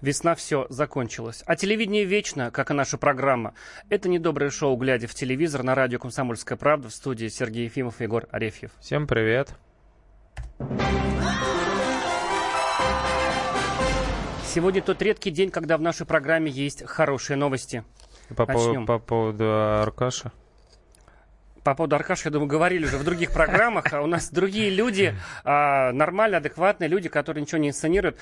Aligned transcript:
Весна 0.00 0.34
все 0.34 0.66
закончилась. 0.70 1.42
А 1.46 1.56
телевидение 1.56 2.04
вечно, 2.04 2.50
как 2.50 2.70
и 2.70 2.74
наша 2.74 2.96
программа. 2.96 3.54
Это 3.90 4.08
недоброе 4.08 4.50
шоу 4.50 4.76
«Глядя 4.76 5.06
в 5.06 5.14
телевизор» 5.14 5.62
на 5.62 5.74
радио 5.74 5.98
«Комсомольская 5.98 6.56
правда» 6.56 6.88
в 6.88 6.92
студии 6.92 7.28
Сергей 7.28 7.64
Ефимов 7.64 8.00
и 8.00 8.04
Егор 8.04 8.26
Арефьев. 8.30 8.70
Всем 8.80 9.06
привет. 9.06 9.50
Сегодня 14.46 14.82
тот 14.82 15.00
редкий 15.02 15.30
день, 15.30 15.50
когда 15.50 15.76
в 15.76 15.82
нашей 15.82 16.06
программе 16.06 16.50
есть 16.50 16.84
хорошие 16.86 17.36
новости. 17.36 17.84
По, 18.34 18.46
по, 18.46 18.84
по 18.86 18.98
поводу 18.98 19.44
Аркаша? 19.82 20.32
По 21.62 21.74
поводу 21.74 21.96
Аркаша, 21.96 22.28
я 22.28 22.30
думаю, 22.30 22.48
говорили 22.48 22.84
уже 22.84 22.96
в 22.96 23.04
других 23.04 23.32
программах. 23.32 23.92
А 23.92 24.00
у 24.00 24.06
нас 24.06 24.30
другие 24.30 24.70
люди, 24.70 25.14
а, 25.44 25.92
нормальные, 25.92 26.38
адекватные 26.38 26.88
люди, 26.88 27.08
которые 27.08 27.42
ничего 27.42 27.58
не 27.58 27.68
инсценируют. 27.68 28.16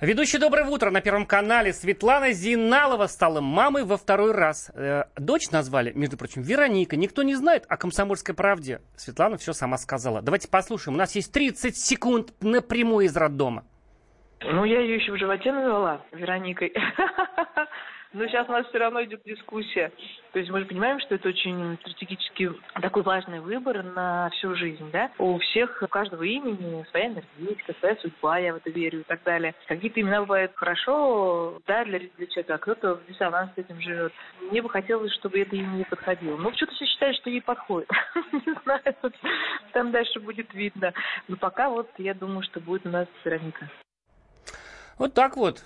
Ведущий 0.00 0.38
«Доброе 0.38 0.66
утро» 0.66 0.90
на 0.90 1.00
Первом 1.00 1.26
канале 1.26 1.72
Светлана 1.72 2.32
Зиналова 2.32 3.06
стала 3.06 3.40
мамой 3.40 3.84
во 3.84 3.96
второй 3.96 4.32
раз. 4.32 4.70
Э, 4.74 5.04
дочь 5.16 5.50
назвали, 5.50 5.92
между 5.92 6.16
прочим, 6.16 6.42
Вероника. 6.42 6.96
Никто 6.96 7.22
не 7.22 7.34
знает 7.34 7.64
о 7.68 7.76
«Комсомольской 7.76 8.34
правде». 8.34 8.80
Светлана 8.96 9.36
все 9.36 9.52
сама 9.52 9.78
сказала. 9.78 10.22
Давайте 10.22 10.48
послушаем. 10.48 10.96
У 10.96 10.98
нас 10.98 11.14
есть 11.14 11.32
30 11.32 11.76
секунд 11.76 12.32
напрямую 12.40 13.06
из 13.06 13.16
роддома. 13.16 13.64
Ну, 14.42 14.64
я 14.64 14.80
ее 14.80 14.96
еще 14.96 15.12
в 15.12 15.18
животе 15.18 15.52
назвала 15.52 16.02
Вероникой. 16.12 16.72
Но 18.12 18.26
сейчас 18.26 18.48
у 18.48 18.52
нас 18.52 18.66
все 18.66 18.78
равно 18.78 19.04
идет 19.04 19.22
дискуссия. 19.24 19.92
То 20.32 20.40
есть 20.40 20.50
мы 20.50 20.60
же 20.60 20.66
понимаем, 20.66 20.98
что 21.00 21.14
это 21.14 21.28
очень 21.28 21.78
стратегически 21.80 22.50
такой 22.80 23.02
важный 23.02 23.40
выбор 23.40 23.84
на 23.84 24.30
всю 24.30 24.54
жизнь, 24.56 24.90
да? 24.90 25.10
У 25.18 25.38
всех, 25.38 25.80
у 25.80 25.86
каждого 25.86 26.24
имени 26.24 26.84
своя 26.90 27.06
энергетика, 27.06 27.72
своя 27.78 27.96
судьба, 27.96 28.38
я 28.38 28.52
в 28.52 28.56
это 28.56 28.70
верю 28.70 29.00
и 29.00 29.04
так 29.04 29.22
далее. 29.22 29.54
Какие-то 29.68 30.00
имена 30.00 30.22
бывают 30.22 30.52
хорошо, 30.56 31.60
да, 31.66 31.84
для, 31.84 32.00
для 32.00 32.26
человека, 32.26 32.54
а 32.54 32.58
кто-то 32.58 32.94
в 32.96 33.06
диссонанс 33.06 33.52
с 33.54 33.58
этим 33.58 33.80
живет. 33.80 34.12
Мне 34.40 34.60
бы 34.60 34.68
хотелось, 34.68 35.12
чтобы 35.14 35.40
это 35.40 35.54
имя 35.54 35.76
не 35.76 35.84
подходило. 35.84 36.36
Но 36.36 36.52
что-то 36.52 36.74
все 36.74 36.86
считают, 36.86 37.16
что 37.18 37.30
ей 37.30 37.42
подходит. 37.42 37.88
Не 38.32 38.54
знаю, 38.64 38.82
там 39.72 39.92
дальше 39.92 40.18
будет 40.18 40.52
видно. 40.52 40.92
Но 41.28 41.36
пока 41.36 41.68
вот 41.68 41.88
я 41.98 42.14
думаю, 42.14 42.42
что 42.42 42.60
будет 42.60 42.86
у 42.86 42.90
нас 42.90 43.06
Вероника. 43.24 43.68
Вот 44.98 45.14
так 45.14 45.36
вот. 45.36 45.64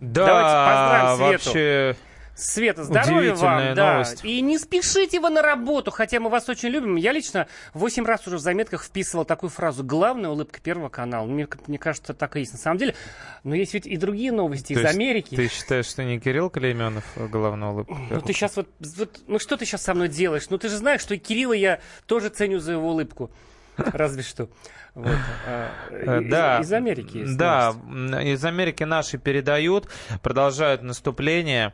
Да, 0.00 0.26
Давайте 0.26 0.72
поздравим 0.72 1.16
Свету. 1.16 1.44
вообще... 1.44 1.96
Света, 2.36 2.82
здоровья 2.82 3.34
вам, 3.34 3.74
да. 3.76 3.92
Новость. 3.92 4.24
И 4.24 4.40
не 4.40 4.58
спешите 4.58 5.20
вы 5.20 5.30
на 5.30 5.40
работу, 5.40 5.92
хотя 5.92 6.18
мы 6.18 6.30
вас 6.30 6.48
очень 6.48 6.68
любим. 6.68 6.96
Я 6.96 7.12
лично 7.12 7.46
восемь 7.74 8.04
раз 8.04 8.26
уже 8.26 8.38
в 8.38 8.40
заметках 8.40 8.82
вписывал 8.82 9.24
такую 9.24 9.50
фразу 9.50 9.84
«Главная 9.84 10.30
улыбка 10.30 10.60
Первого 10.60 10.88
канала». 10.88 11.26
Мне, 11.26 11.46
мне 11.68 11.78
кажется, 11.78 12.12
так 12.12 12.34
и 12.34 12.40
есть 12.40 12.52
на 12.52 12.58
самом 12.58 12.78
деле. 12.78 12.96
Но 13.44 13.54
есть 13.54 13.72
ведь 13.72 13.86
и 13.86 13.96
другие 13.96 14.32
новости 14.32 14.74
То 14.74 14.80
из 14.80 14.84
Америки. 14.84 15.36
Ты 15.36 15.48
считаешь, 15.48 15.86
что 15.86 16.02
не 16.02 16.18
Кирилл 16.18 16.50
Клейменов 16.50 17.04
главная 17.14 17.68
улыбка? 17.68 17.94
Ну 18.10 18.20
ты 18.20 18.32
сейчас 18.32 18.56
вот, 18.56 18.68
вот... 18.80 19.20
Ну 19.28 19.38
что 19.38 19.56
ты 19.56 19.64
сейчас 19.64 19.82
со 19.82 19.94
мной 19.94 20.08
делаешь? 20.08 20.50
Ну 20.50 20.58
ты 20.58 20.68
же 20.68 20.76
знаешь, 20.76 21.02
что 21.02 21.14
и 21.14 21.18
Кирилла 21.18 21.52
я 21.52 21.78
тоже 22.06 22.30
ценю 22.30 22.58
за 22.58 22.72
его 22.72 22.90
улыбку. 22.90 23.30
Разве 23.92 24.22
что. 24.22 24.48
Вот. 24.94 25.16
А, 25.46 25.70
э, 25.90 26.20
да, 26.28 26.60
из, 26.60 26.66
из 26.66 26.72
Америки 26.72 27.16
есть 27.18 27.36
Да, 27.36 27.74
из 28.22 28.44
Америки 28.44 28.84
наши 28.84 29.18
передают, 29.18 29.88
продолжают 30.22 30.82
наступление 30.82 31.72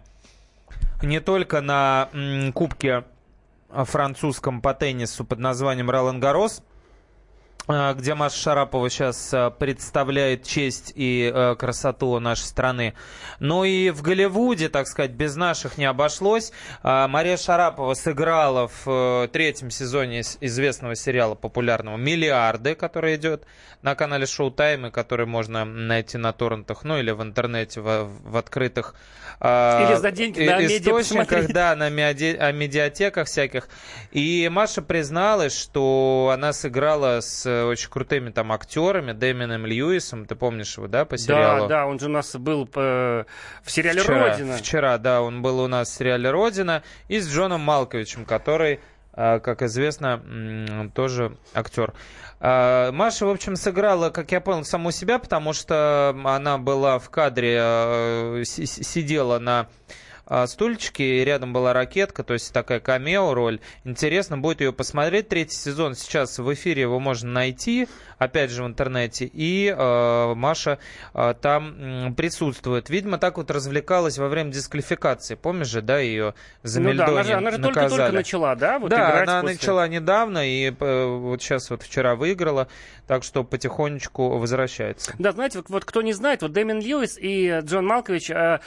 не 1.03 1.21
только 1.21 1.61
на 1.61 2.09
кубке 2.55 3.05
французском 3.71 4.61
по 4.61 4.75
теннису 4.75 5.25
под 5.25 5.39
названием 5.39 5.91
Ролан 5.91 6.21
Гарос, 6.21 6.61
а, 6.61 6.70
где 7.69 8.15
Маша 8.15 8.37
Шарапова 8.37 8.91
сейчас 8.91 9.31
а, 9.33 9.51
представляет 9.51 10.45
честь 10.45 10.93
и 10.95 11.31
э, 11.33 11.55
красоту 11.57 12.19
нашей 12.19 12.45
страны. 12.45 12.95
Но 13.39 13.65
и 13.65 13.91
в 13.91 14.03
Голливуде, 14.03 14.69
так 14.69 14.87
сказать, 14.87 15.13
без 15.13 15.37
наших 15.37 15.79
не 15.79 15.85
обошлось. 15.85 16.53
Мария 16.83 17.37
Шарапова 17.37 17.95
сыграла 17.95 18.69
в 18.69 19.25
э, 19.25 19.29
третьем 19.29 19.71
сезоне 19.71 20.23
известного 20.41 20.97
сериала 20.97 21.35
популярного 21.35 21.97
«Миллиарды», 21.97 22.75
который 22.75 23.17
идет 23.17 23.45
на 23.83 23.95
канале 23.95 24.27
Шоу 24.27 24.51
Тайм, 24.51 24.87
и 24.87 24.91
который 24.91 25.27
можно 25.27 25.65
найти 25.65 26.19
на 26.19 26.33
торрентах, 26.33 26.85
ну 26.85 26.99
или 26.99 27.11
в 27.13 27.23
интернете, 27.23 27.81
в, 27.81 28.11
в 28.25 28.37
открытых 28.37 28.95
или 29.43 29.95
за 29.99 30.11
деньги 30.11 30.43
на 30.43 30.67
источниках, 30.67 31.49
да, 31.49 31.75
на 31.75 31.89
меди, 31.89 32.39
медиатеках 32.53 33.27
всяких. 33.27 33.69
И 34.11 34.51
Маша 34.53 34.83
призналась, 34.83 35.59
что 35.59 36.31
она 36.35 36.53
сыграла 36.53 37.21
с 37.21 37.47
очень 37.69 37.91
крутыми 37.91 38.31
там 38.31 38.53
актерами, 38.53 39.13
Дэмином 39.13 39.67
Льюисом, 39.67 40.27
ты 40.27 40.35
помнишь 40.35 40.77
его, 40.77 40.89
да, 40.89 41.05
по 41.05 41.19
сериалу? 41.19 41.69
Да, 41.69 41.81
да, 41.81 41.87
он 41.87 41.99
же 41.99 42.07
у 42.07 42.11
нас 42.11 42.35
был 42.37 42.67
по... 42.67 43.27
в 43.63 43.71
сериале 43.71 44.03
вчера, 44.03 44.29
«Родина». 44.29 44.57
Вчера, 44.57 44.99
да, 44.99 45.23
он 45.23 45.43
был 45.43 45.61
у 45.61 45.67
нас 45.67 45.89
в 45.89 45.95
сериале 45.95 46.31
«Родина» 46.31 46.83
и 47.09 47.21
с 47.21 47.29
Джоном 47.29 47.61
Малковичем, 47.61 48.25
который 48.25 48.81
а, 49.13 49.41
как 49.41 49.63
известно, 49.63 50.91
тоже 50.95 51.37
актер. 51.53 51.93
Маша, 52.41 53.27
в 53.27 53.31
общем, 53.31 53.57
сыграла, 53.57 54.09
как 54.11 54.33
я 54.33 54.41
понял, 54.41 54.65
саму 54.65 54.93
себя, 54.93 55.19
потому 55.19 55.53
что 55.53 56.17
она 56.25 56.57
была 56.57 56.99
в 56.99 57.11
кадре, 57.11 58.45
сидела 58.45 59.39
на 59.39 59.69
стульчики, 60.47 61.03
и 61.03 61.25
рядом 61.25 61.53
была 61.53 61.73
ракетка, 61.73 62.23
то 62.23 62.35
есть 62.35 62.53
такая 62.53 62.81
камео 62.81 63.35
роль. 63.35 63.61
Интересно 63.85 64.39
будет 64.39 64.61
ее 64.61 64.73
посмотреть. 64.73 65.29
Третий 65.29 65.57
сезон 65.57 65.95
сейчас 65.95 66.39
в 66.39 66.55
эфире 66.55 66.83
его 66.83 67.01
можно 67.01 67.31
найти, 67.31 67.89
опять 68.21 68.51
же 68.51 68.63
в 68.63 68.67
интернете, 68.67 69.25
и 69.25 69.75
э, 69.77 70.35
Маша 70.35 70.79
э, 71.15 71.35
там 71.41 71.75
э, 71.79 72.13
присутствует. 72.13 72.91
Видимо, 72.91 73.17
так 73.17 73.39
вот 73.39 73.51
развлекалась 73.51 74.19
во 74.19 74.29
время 74.29 74.53
дисквалификации. 74.53 75.37
Помнишь 75.37 75.69
же, 75.69 75.81
да, 75.81 75.99
ее 75.99 76.35
за 76.63 76.83
ну, 76.83 76.93
да, 76.93 77.07
она 77.07 77.23
же, 77.23 77.33
она 77.33 77.51
же 77.51 77.59
только-только 77.59 78.13
начала, 78.13 78.55
да, 78.55 78.79
вот 78.79 78.91
Да, 78.91 79.23
она 79.23 79.41
после... 79.41 79.57
начала 79.57 79.89
недавно, 79.89 80.47
и 80.47 80.71
э, 80.71 81.05
вот 81.07 81.43
сейчас 81.43 81.71
вот 81.71 81.83
вчера 81.83 82.15
выиграла, 82.15 82.69
так 83.07 83.25
что 83.25 83.43
потихонечку 83.43 84.37
возвращается. 84.39 85.15
Да, 85.19 85.33
знаете, 85.33 85.59
вот, 85.59 85.71
вот 85.71 85.85
кто 85.87 86.03
не 86.03 86.13
знает, 86.13 86.43
вот 86.43 86.53
Дэмин 86.53 86.81
Льюис 86.81 87.17
и 87.19 87.61
Джон 87.63 87.87
Малкович, 87.87 88.31
э, 88.31 88.61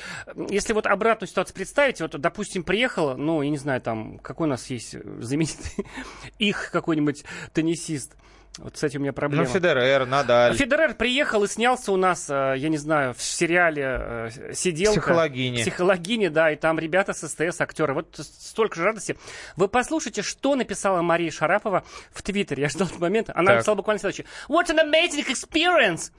если 0.49 0.73
вот 0.73 0.87
обратную 0.87 1.29
ситуацию 1.29 1.53
представите, 1.53 2.05
вот, 2.05 2.19
допустим, 2.19 2.63
приехал, 2.63 3.15
ну, 3.17 3.43
я 3.43 3.51
не 3.51 3.57
знаю, 3.57 3.81
там, 3.81 4.17
какой 4.17 4.47
у 4.47 4.49
нас 4.49 4.67
есть 4.71 4.95
знаменитый 5.19 5.85
их 6.39 6.71
какой-нибудь 6.71 7.23
теннисист, 7.53 8.15
вот 8.59 8.77
с 8.77 8.83
этим 8.83 8.99
у 8.99 9.03
меня 9.03 9.13
проблема. 9.13 9.45
Ну, 9.45 9.49
Федерер, 9.49 10.05
Надаль. 10.05 10.55
Федерер 10.55 10.93
приехал 10.93 11.43
и 11.43 11.47
снялся 11.47 11.91
у 11.91 11.97
нас, 11.97 12.29
э, 12.29 12.53
я 12.57 12.69
не 12.69 12.77
знаю, 12.77 13.15
в 13.15 13.21
сериале 13.21 13.83
э, 13.83 14.53
«Сиделка». 14.53 14.99
Психологини. 14.99 15.61
Психологини, 15.61 16.27
да, 16.27 16.51
и 16.51 16.55
там 16.55 16.77
ребята 16.77 17.13
с 17.13 17.27
СТС, 17.27 17.59
актеры. 17.61 17.95
Вот 17.95 18.15
столько 18.19 18.75
же 18.75 18.83
радости. 18.83 19.17
Вы 19.55 19.67
послушайте, 19.67 20.21
что 20.21 20.55
написала 20.55 21.01
Мария 21.01 21.31
Шарапова 21.31 21.83
в 22.11 22.21
Твиттере. 22.21 22.63
Я 22.63 22.69
ждал 22.69 22.87
этот 22.87 22.99
момент. 22.99 23.29
Она 23.29 23.47
так. 23.47 23.55
написала 23.55 23.75
буквально 23.75 23.99
следующее. 23.99 24.27
What 24.47 24.67
an 24.69 24.79
amazing 24.79 25.27
experience! 25.27 26.11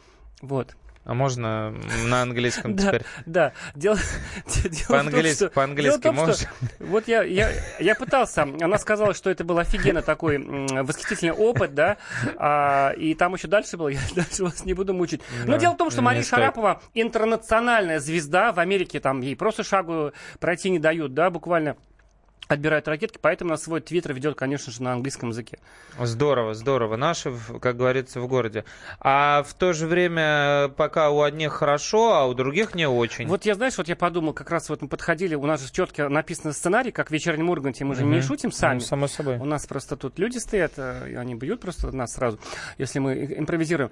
Вот. 0.42 0.74
А 1.04 1.12
можно 1.12 1.74
на 2.06 2.22
английском 2.22 2.76
теперь? 2.76 3.02
Да, 3.26 3.52
дело, 3.74 3.98
по-английски, 4.88 5.48
по-английски 5.48 6.08
можешь? 6.08 6.46
Вот 6.78 7.08
я, 7.08 7.22
я, 7.22 7.50
я 7.78 7.94
пытался, 7.94 8.42
она 8.42 8.78
сказала, 8.78 9.12
что 9.12 9.28
это 9.28 9.44
был 9.44 9.58
офигенно 9.58 10.00
такой 10.00 10.38
восхитительный 10.38 11.32
опыт, 11.32 11.74
да, 11.74 11.98
а, 12.36 12.92
и 12.96 13.14
там 13.14 13.34
еще 13.34 13.48
дальше 13.48 13.76
было, 13.76 13.88
я 13.88 14.00
дальше 14.14 14.44
вас 14.44 14.64
не 14.64 14.72
буду 14.72 14.94
мучить. 14.94 15.20
Но 15.44 15.56
дело 15.58 15.74
в 15.74 15.76
том, 15.76 15.90
что 15.90 16.00
Мария 16.00 16.22
Шарапова 16.22 16.80
интернациональная 16.94 18.00
звезда, 18.00 18.52
в 18.52 18.58
Америке 18.58 18.98
там 18.98 19.20
ей 19.20 19.36
просто 19.36 19.62
шагу 19.62 20.12
пройти 20.40 20.70
не 20.70 20.78
дают, 20.78 21.12
да, 21.12 21.28
буквально 21.28 21.76
отбирают 22.48 22.88
ракетки, 22.88 23.18
поэтому 23.20 23.50
на 23.50 23.56
свой 23.56 23.80
твиттер 23.80 24.12
ведет, 24.12 24.36
конечно 24.36 24.72
же, 24.72 24.82
на 24.82 24.92
английском 24.92 25.30
языке. 25.30 25.58
Здорово, 26.00 26.54
здорово. 26.54 26.96
Наши, 26.96 27.32
как 27.60 27.76
говорится, 27.76 28.20
в 28.20 28.28
городе. 28.28 28.64
А 29.00 29.42
в 29.42 29.54
то 29.54 29.72
же 29.72 29.86
время, 29.86 30.68
пока 30.76 31.10
у 31.10 31.22
одних 31.22 31.52
хорошо, 31.52 32.14
а 32.14 32.26
у 32.26 32.34
других 32.34 32.74
не 32.74 32.88
очень. 32.88 33.26
Вот 33.26 33.44
я, 33.44 33.54
знаешь, 33.54 33.78
вот 33.78 33.88
я 33.88 33.96
подумал, 33.96 34.32
как 34.32 34.50
раз 34.50 34.68
вот 34.68 34.82
мы 34.82 34.88
подходили, 34.88 35.34
у 35.34 35.46
нас 35.46 35.62
же 35.62 35.72
четко 35.72 36.08
написан 36.08 36.52
сценарий, 36.52 36.92
как 36.92 37.08
в 37.08 37.10
вечернем 37.10 37.50
Урганте, 37.50 37.84
мы 37.84 37.94
же 37.94 38.02
угу. 38.02 38.12
не 38.12 38.20
шутим 38.20 38.52
сами. 38.52 38.74
Ну, 38.74 38.80
само 38.80 39.08
собой. 39.08 39.38
У 39.38 39.44
нас 39.44 39.66
просто 39.66 39.96
тут 39.96 40.18
люди 40.18 40.38
стоят, 40.38 40.72
э, 40.76 41.16
они 41.16 41.34
бьют 41.34 41.60
просто 41.60 41.94
нас 41.94 42.14
сразу, 42.14 42.38
если 42.78 42.98
мы 42.98 43.24
импровизируем 43.38 43.90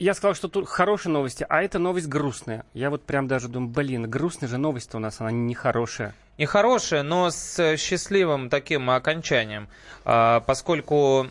я 0.00 0.14
сказал, 0.14 0.34
что 0.34 0.48
тут 0.48 0.66
хорошие 0.66 1.12
новости, 1.12 1.44
а 1.48 1.62
это 1.62 1.78
новость 1.78 2.08
грустная. 2.08 2.64
Я 2.72 2.88
вот 2.88 3.04
прям 3.04 3.28
даже 3.28 3.48
думаю, 3.48 3.70
блин, 3.70 4.08
грустная 4.08 4.48
же 4.48 4.56
новость 4.56 4.94
у 4.94 4.98
нас, 4.98 5.20
она 5.20 5.30
нехорошая. 5.30 6.14
Нехорошая, 6.38 7.02
но 7.02 7.30
с 7.30 7.76
счастливым 7.76 8.48
таким 8.48 8.88
окончанием, 8.88 9.68
а, 10.06 10.40
поскольку 10.40 11.26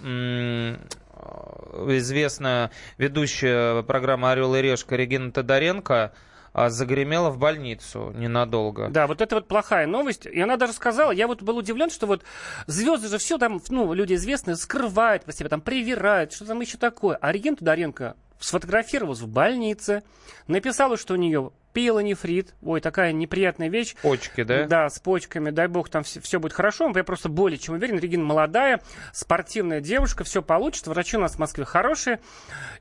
известная 1.97 2.69
ведущая 2.99 3.81
программы 3.81 4.31
«Орел 4.31 4.53
и 4.53 4.61
решка» 4.61 4.95
Регина 4.95 5.31
Тодоренко 5.31 6.13
а, 6.53 6.69
загремела 6.69 7.31
в 7.31 7.39
больницу 7.39 8.11
ненадолго. 8.15 8.89
Да, 8.89 9.07
вот 9.07 9.21
это 9.21 9.33
вот 9.35 9.47
плохая 9.47 9.87
новость. 9.87 10.27
И 10.27 10.39
она 10.39 10.57
даже 10.57 10.73
сказала, 10.73 11.09
я 11.11 11.25
вот 11.25 11.41
был 11.41 11.57
удивлен, 11.57 11.89
что 11.89 12.05
вот 12.05 12.23
звезды 12.67 13.07
же 13.07 13.17
все 13.17 13.39
там, 13.39 13.59
ну, 13.69 13.93
люди 13.93 14.13
известные, 14.13 14.55
скрывают 14.55 15.25
по 15.25 15.33
себе, 15.33 15.49
там, 15.49 15.61
привирают, 15.61 16.33
что 16.33 16.45
там 16.45 16.61
еще 16.61 16.77
такое. 16.77 17.17
А 17.19 17.31
Регина 17.31 17.55
Тодоренко 17.57 18.15
сфотографировалась 18.39 19.19
в 19.19 19.27
больнице, 19.27 20.03
написала, 20.47 20.97
что 20.97 21.13
у 21.13 21.17
нее 21.17 21.51
пиелонефрит. 21.73 22.55
Ой, 22.61 22.81
такая 22.81 23.11
неприятная 23.11 23.69
вещь. 23.69 23.95
Почки, 24.01 24.43
да? 24.43 24.65
Да, 24.65 24.89
с 24.89 24.99
почками. 24.99 25.51
Дай 25.51 25.67
бог, 25.67 25.89
там 25.89 26.03
все, 26.03 26.19
все 26.19 26.39
будет 26.39 26.53
хорошо. 26.53 26.91
Я 26.95 27.03
просто 27.03 27.29
более 27.29 27.57
чем 27.59 27.75
уверен. 27.75 27.99
Регина 27.99 28.23
молодая, 28.23 28.81
спортивная 29.13 29.79
девушка, 29.81 30.23
все 30.23 30.41
получится. 30.41 30.89
Врачи 30.89 31.17
у 31.17 31.19
нас 31.19 31.35
в 31.35 31.39
Москве 31.39 31.65
хорошие. 31.65 32.19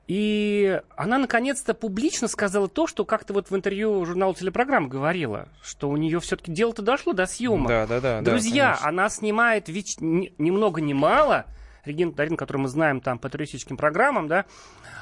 И 0.06 0.80
она 0.96 1.18
наконец-то 1.18 1.74
публично 1.74 2.28
сказала 2.28 2.68
то, 2.68 2.86
что 2.86 3.04
как-то 3.04 3.34
вот 3.34 3.50
в 3.50 3.56
интервью 3.56 4.04
журналу 4.06 4.34
телепрограмм 4.34 4.88
говорила, 4.88 5.48
что 5.62 5.90
у 5.90 5.96
нее 5.96 6.18
все-таки 6.20 6.50
дело-то 6.50 6.82
дошло 6.82 7.12
до 7.12 7.26
съемок. 7.26 7.68
Да, 7.68 7.86
да, 7.86 8.00
да. 8.00 8.20
Друзья, 8.22 8.78
да, 8.80 8.88
она 8.88 9.08
снимает 9.10 9.68
веч... 9.68 9.96
ни, 10.00 10.32
ни 10.38 10.50
много 10.50 10.80
ни 10.80 10.94
мало. 10.94 11.44
Регина 11.84 12.12
Тарин, 12.12 12.36
которую 12.36 12.62
мы 12.62 12.68
знаем 12.68 13.00
там 13.00 13.18
по 13.18 13.28
туристическим 13.28 13.76
программам, 13.76 14.28
да, 14.28 14.44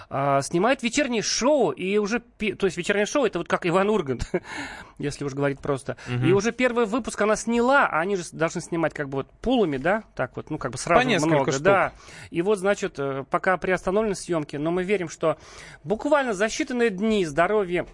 а, 0.09 0.41
снимает 0.43 0.83
вечернее 0.83 1.23
шоу, 1.23 1.71
и 1.71 1.99
уже, 1.99 2.21
то 2.21 2.67
есть 2.67 2.77
вечернее 2.77 3.07
шоу, 3.07 3.25
это 3.25 3.39
вот 3.39 3.49
как 3.49 3.67
Иван 3.67 3.91
Ургант, 3.91 4.31
если 4.99 5.25
уж 5.25 5.35
говорить 5.35 5.61
просто. 5.61 5.97
Угу. 6.09 6.27
И 6.27 6.33
уже 6.33 6.53
первый 6.53 6.87
выпуск 6.87 7.21
она 7.21 7.35
сняла, 7.35 7.87
а 7.87 8.01
они 8.01 8.17
же 8.17 8.25
должны 8.33 8.61
снимать 8.61 8.95
как 8.95 9.09
бы 9.09 9.19
вот 9.19 9.31
пулами, 9.41 9.79
да, 9.79 10.05
так 10.15 10.37
вот, 10.37 10.51
ну 10.51 10.59
как 10.59 10.73
бы 10.73 10.79
сразу 10.79 11.03
По 11.03 11.27
много, 11.27 11.51
штук. 11.51 11.65
да. 11.65 11.93
И 12.31 12.41
вот, 12.43 12.59
значит, 12.59 12.99
э, 12.99 13.25
пока 13.29 13.57
приостановлены 13.57 14.15
съемки, 14.15 14.57
но 14.57 14.71
мы 14.71 14.85
верим, 14.85 15.09
что 15.09 15.39
буквально 15.83 16.35
за 16.35 16.47
считанные 16.47 16.91
дни 16.91 17.25
здоровье 17.25 17.87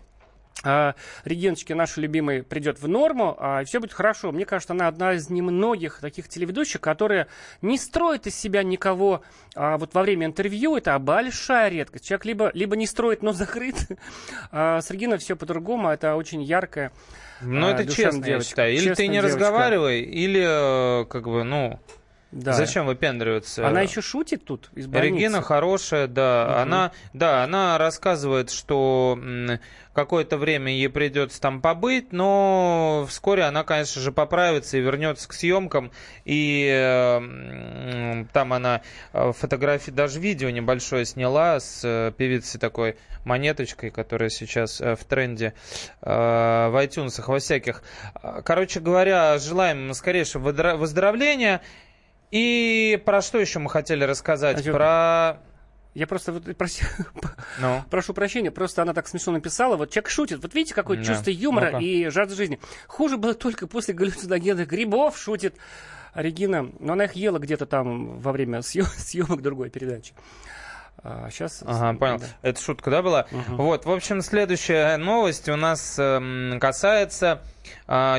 а, 0.65 0.95
Региночки 1.25 1.73
наши 1.73 2.01
любимые 2.01 2.43
придет 2.43 2.81
в 2.81 2.89
норму, 2.89 3.37
а, 3.39 3.63
и 3.63 3.65
все 3.65 3.81
будет 3.81 3.93
хорошо. 3.93 4.31
Мне 4.33 4.45
кажется, 4.45 4.73
она 4.73 4.89
одна 4.89 5.15
из 5.15 5.29
немногих 5.29 5.99
таких 6.01 6.29
телеведущих, 6.29 6.81
которые 6.81 7.27
не 7.63 7.79
строит 7.79 8.27
из 8.27 8.39
себя 8.39 8.63
никого 8.63 9.23
а, 9.55 9.77
вот 9.79 9.95
во 9.95 10.03
время 10.03 10.27
интервью. 10.27 10.77
Это 10.77 10.99
большая 10.99 11.69
редкость. 11.69 12.07
Человек 12.07 12.25
либо, 12.25 12.51
либо 12.55 12.77
не 12.77 12.87
строит, 12.87 13.23
но 13.23 13.33
закрыт. 13.33 13.77
А 14.51 14.81
с 14.81 14.91
Региной 14.91 15.19
все 15.19 15.37
по-другому. 15.37 15.89
Это 15.89 16.15
очень 16.17 16.43
яркая 16.43 16.93
Ну, 17.41 17.69
это 17.69 17.87
честно, 17.87 18.23
девочка. 18.23 18.33
я 18.33 18.41
считаю. 18.41 18.75
Или 18.75 18.95
ты 18.95 19.07
не 19.07 19.15
девочка. 19.15 19.37
разговаривай, 19.39 20.01
или, 20.01 21.03
э, 21.03 21.05
как 21.07 21.25
бы, 21.25 21.43
ну... 21.45 21.81
Да. 22.33 22.55
Зачем 22.55 22.87
выпендриваться? 22.87 23.69
Она 23.69 23.83
еще 23.83 24.01
шутит 24.01 24.47
тут 24.47 24.71
из 24.75 24.87
больницы. 24.87 25.17
Регина 25.17 25.43
хорошая, 25.43 26.07
да. 26.07 26.47
Угу. 26.49 26.61
Она, 26.61 26.93
да, 27.13 27.45
она 27.45 27.77
рассказывает, 27.77 28.51
что 28.51 29.19
какое-то 29.93 30.39
время 30.39 30.73
ей 30.73 30.89
придется 30.89 31.39
там 31.41 31.61
побыть, 31.61 32.11
но 32.13 33.05
вскоре 33.07 33.43
она, 33.43 33.65
конечно 33.65 34.01
же, 34.01 34.13
поправится 34.13 34.79
и 34.79 34.81
вернется 34.81 35.29
к 35.29 35.35
съемкам. 35.35 35.93
И 36.25 36.71
э, 36.73 38.25
там 38.33 38.53
она 38.55 38.81
э, 39.13 39.33
фотографии, 39.33 39.91
даже 39.91 40.19
видео 40.19 40.49
небольшое 40.49 41.05
сняла 41.05 41.61
с 41.61 41.83
э, 41.85 42.13
певицей 42.17 42.59
такой 42.59 42.97
монеточкой, 43.27 43.91
которая 43.91 44.31
сейчас 44.31 44.81
э, 44.81 44.97
в 44.97 45.05
тренде 45.05 45.53
э, 46.01 46.09
в 46.11 46.83
iTunes 46.83 47.23
во 47.27 47.39
всяких. 47.39 47.83
Короче 48.45 48.81
говоря, 48.81 49.37
желаем 49.39 49.93
скорейшего 49.93 50.51
выздоровления. 50.77 51.61
И 52.33 53.01
про 53.05 53.21
что 53.21 53.39
еще 53.39 53.59
мы 53.59 53.69
хотели 53.69 54.05
рассказать? 54.05 54.65
Про... 54.65 55.39
Я 55.95 56.07
просто 56.07 56.33
вот, 56.33 56.57
проси, 56.57 56.83
ну. 57.61 57.85
прошу 57.91 58.15
прощения, 58.15 58.51
просто 58.51 58.81
она 58.81 58.95
так 58.95 59.07
смешно 59.07 59.35
написала. 59.35 59.77
Вот 59.77 59.91
человек 59.91 60.09
шутит. 60.09 60.43
Вот 60.43 60.55
видите, 60.55 60.75
какое 60.75 60.97
да. 60.97 61.05
чувство 61.05 61.29
юмора 61.29 61.73
ну 61.73 61.81
и 61.81 62.09
жажда 62.09 62.35
жизни. 62.35 62.59
Хуже 62.89 63.19
было 63.19 63.35
только 63.35 63.67
после 63.67 63.93
галлюциногенных 63.93 64.67
грибов 64.67 65.19
шутит 65.19 65.57
Регина. 66.15 66.71
Но 66.81 66.95
она 66.95 67.05
их 67.05 67.13
ела 67.13 67.39
где-то 67.39 67.67
там 67.67 68.19
во 68.19 68.33
время 68.33 68.63
съемок 68.63 69.43
другой 69.43 69.69
передачи. 69.69 70.15
А 71.05 71.29
сейчас... 71.31 71.63
Ага, 71.67 71.99
понял. 71.99 72.19
Да. 72.19 72.27
Это 72.43 72.63
шутка, 72.63 72.91
да, 72.91 73.03
была? 73.03 73.27
Угу. 73.31 73.57
Вот, 73.57 73.85
в 73.85 73.91
общем, 73.91 74.23
следующая 74.23 74.97
новость 74.97 75.49
у 75.49 75.57
нас 75.57 75.97
э, 75.99 76.59
касается 76.61 77.43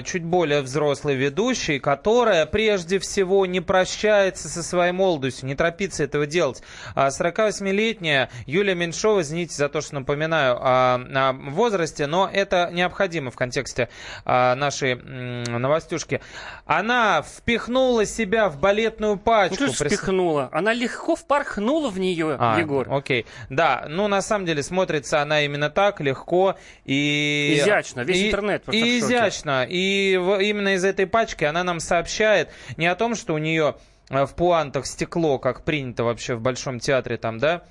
чуть 0.03 0.23
более 0.23 0.61
взрослый 0.61 1.15
ведущий, 1.15 1.79
которая 1.79 2.45
прежде 2.45 2.99
всего 2.99 3.45
не 3.45 3.59
прощается 3.59 4.49
со 4.49 4.61
своей 4.61 4.91
молодостью, 4.91 5.47
не 5.47 5.55
торопится 5.55 6.03
этого 6.03 6.25
делать. 6.25 6.61
48-летняя 6.95 8.29
а, 8.31 8.43
Юлия 8.45 8.75
Меньшова, 8.75 9.21
извините 9.21 9.55
за 9.55 9.69
то, 9.69 9.81
что 9.81 9.95
напоминаю 9.95 10.57
о, 10.59 10.95
о 10.95 11.33
возрасте, 11.33 12.07
но 12.07 12.29
это 12.31 12.69
необходимо 12.71 13.31
в 13.31 13.35
контексте 13.35 13.89
а, 14.25 14.55
нашей 14.55 14.95
новостюшки. 14.95 16.21
Она 16.65 17.23
впихнула 17.23 18.05
себя 18.05 18.49
в 18.49 18.59
балетную 18.59 19.17
пачку. 19.17 19.63
Ну, 19.63 19.73
что 19.73 19.85
впихнула? 19.85 20.49
Она 20.51 20.73
легко 20.73 21.15
впорхнула 21.15 21.89
в 21.89 21.99
нее, 21.99 22.37
а, 22.39 22.59
Егор. 22.59 22.87
Окей. 22.91 23.25
Да, 23.49 23.85
ну 23.89 24.07
на 24.07 24.21
самом 24.21 24.45
деле 24.45 24.63
смотрится 24.63 25.21
она 25.21 25.41
именно 25.41 25.69
так, 25.69 25.99
легко 26.01 26.55
и... 26.85 27.59
Изящно, 27.59 28.01
весь 28.01 28.17
и, 28.17 28.27
интернет 28.27 28.63
просто 28.63 28.85
и 28.85 28.99
изящно. 28.99 29.62
И 29.69 30.13
именно 30.13 30.75
из 30.75 30.83
этой 30.83 31.07
пачки 31.07 31.43
она 31.43 31.63
нам 31.63 31.79
сообщает 31.79 32.49
не 32.77 32.87
о 32.87 32.95
том, 32.95 33.15
что 33.15 33.33
у 33.33 33.37
нее 33.37 33.75
э, 34.09 34.25
в 34.25 34.33
пуантах 34.35 34.85
стекло, 34.85 35.39
как 35.39 35.63
принято 35.63 36.03
вообще 36.03 36.35
в 36.35 36.41
Большом 36.41 36.79
театре 36.79 37.17
там, 37.17 37.39
да, 37.39 37.63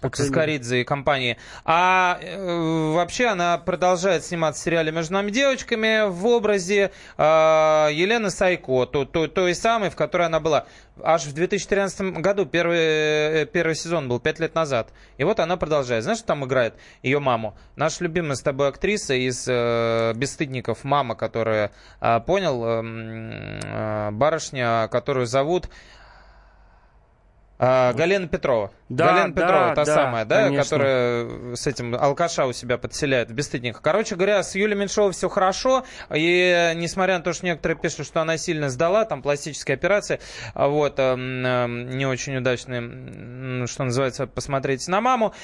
Цискоридзе 0.00 0.82
и 0.82 0.84
компании. 0.84 1.36
А 1.64 2.18
э, 2.20 2.92
вообще 2.92 3.26
она 3.26 3.58
продолжает 3.58 4.24
сниматься 4.24 4.60
в 4.60 4.64
сериале 4.64 4.92
«Между 4.92 5.14
нами 5.14 5.30
девочками» 5.30 6.08
в 6.08 6.26
образе 6.26 6.92
э, 7.16 7.22
Елены 7.22 8.30
Сайко, 8.30 8.86
то, 8.86 9.04
то, 9.04 9.26
той 9.26 9.54
самой, 9.54 9.90
в 9.90 9.96
которой 9.96 10.26
она 10.26 10.38
была. 10.38 10.66
Аж 11.02 11.24
в 11.24 11.32
2013 11.32 12.20
году 12.20 12.46
первый, 12.46 12.78
э, 12.78 13.46
первый 13.46 13.74
сезон 13.74 14.08
был, 14.08 14.20
пять 14.20 14.38
лет 14.38 14.54
назад. 14.54 14.92
И 15.16 15.24
вот 15.24 15.40
она 15.40 15.56
продолжает. 15.56 16.04
Знаешь, 16.04 16.18
что 16.18 16.28
там 16.28 16.44
играет 16.44 16.74
ее 17.02 17.18
маму? 17.18 17.56
Наша 17.76 18.04
любимая 18.04 18.36
с 18.36 18.42
тобой 18.42 18.68
актриса 18.68 19.14
из 19.14 19.46
э, 19.48 20.12
«Бесстыдников», 20.14 20.84
мама, 20.84 21.16
которая, 21.16 21.72
э, 22.00 22.20
понял, 22.20 22.64
э, 22.64 23.60
э, 23.64 24.10
барышня, 24.12 24.88
которую 24.88 25.26
зовут... 25.26 25.68
А, 27.60 27.92
Галина 27.92 28.28
Петрова. 28.28 28.70
Да, 28.88 29.12
Галина 29.12 29.34
да, 29.34 29.42
Петрова, 29.42 29.74
та 29.74 29.84
да, 29.84 29.94
самая, 29.94 30.24
да, 30.24 30.44
конечно. 30.44 30.64
которая 30.64 31.56
с 31.56 31.66
этим 31.66 31.94
алкаша 31.94 32.46
у 32.46 32.52
себя 32.52 32.78
подселяет 32.78 33.30
в 33.30 33.34
бесстыдниках. 33.34 33.82
Короче 33.82 34.14
говоря, 34.14 34.42
с 34.42 34.54
Юлией 34.54 34.78
Меньшовой 34.78 35.12
все 35.12 35.28
хорошо. 35.28 35.84
И 36.14 36.72
несмотря 36.76 37.18
на 37.18 37.24
то, 37.24 37.32
что 37.34 37.44
некоторые 37.44 37.76
пишут, 37.78 38.06
что 38.06 38.22
она 38.22 38.38
сильно 38.38 38.70
сдала, 38.70 39.04
там 39.04 39.20
пластическая 39.20 39.76
операция, 39.76 40.20
а 40.54 40.68
вот, 40.68 40.98
э, 40.98 41.02
э, 41.02 41.66
не 41.66 42.06
очень 42.06 42.36
удачная, 42.36 43.66
что 43.66 43.84
называется, 43.84 44.26
посмотрите 44.26 44.90
на 44.90 45.00
маму. 45.00 45.34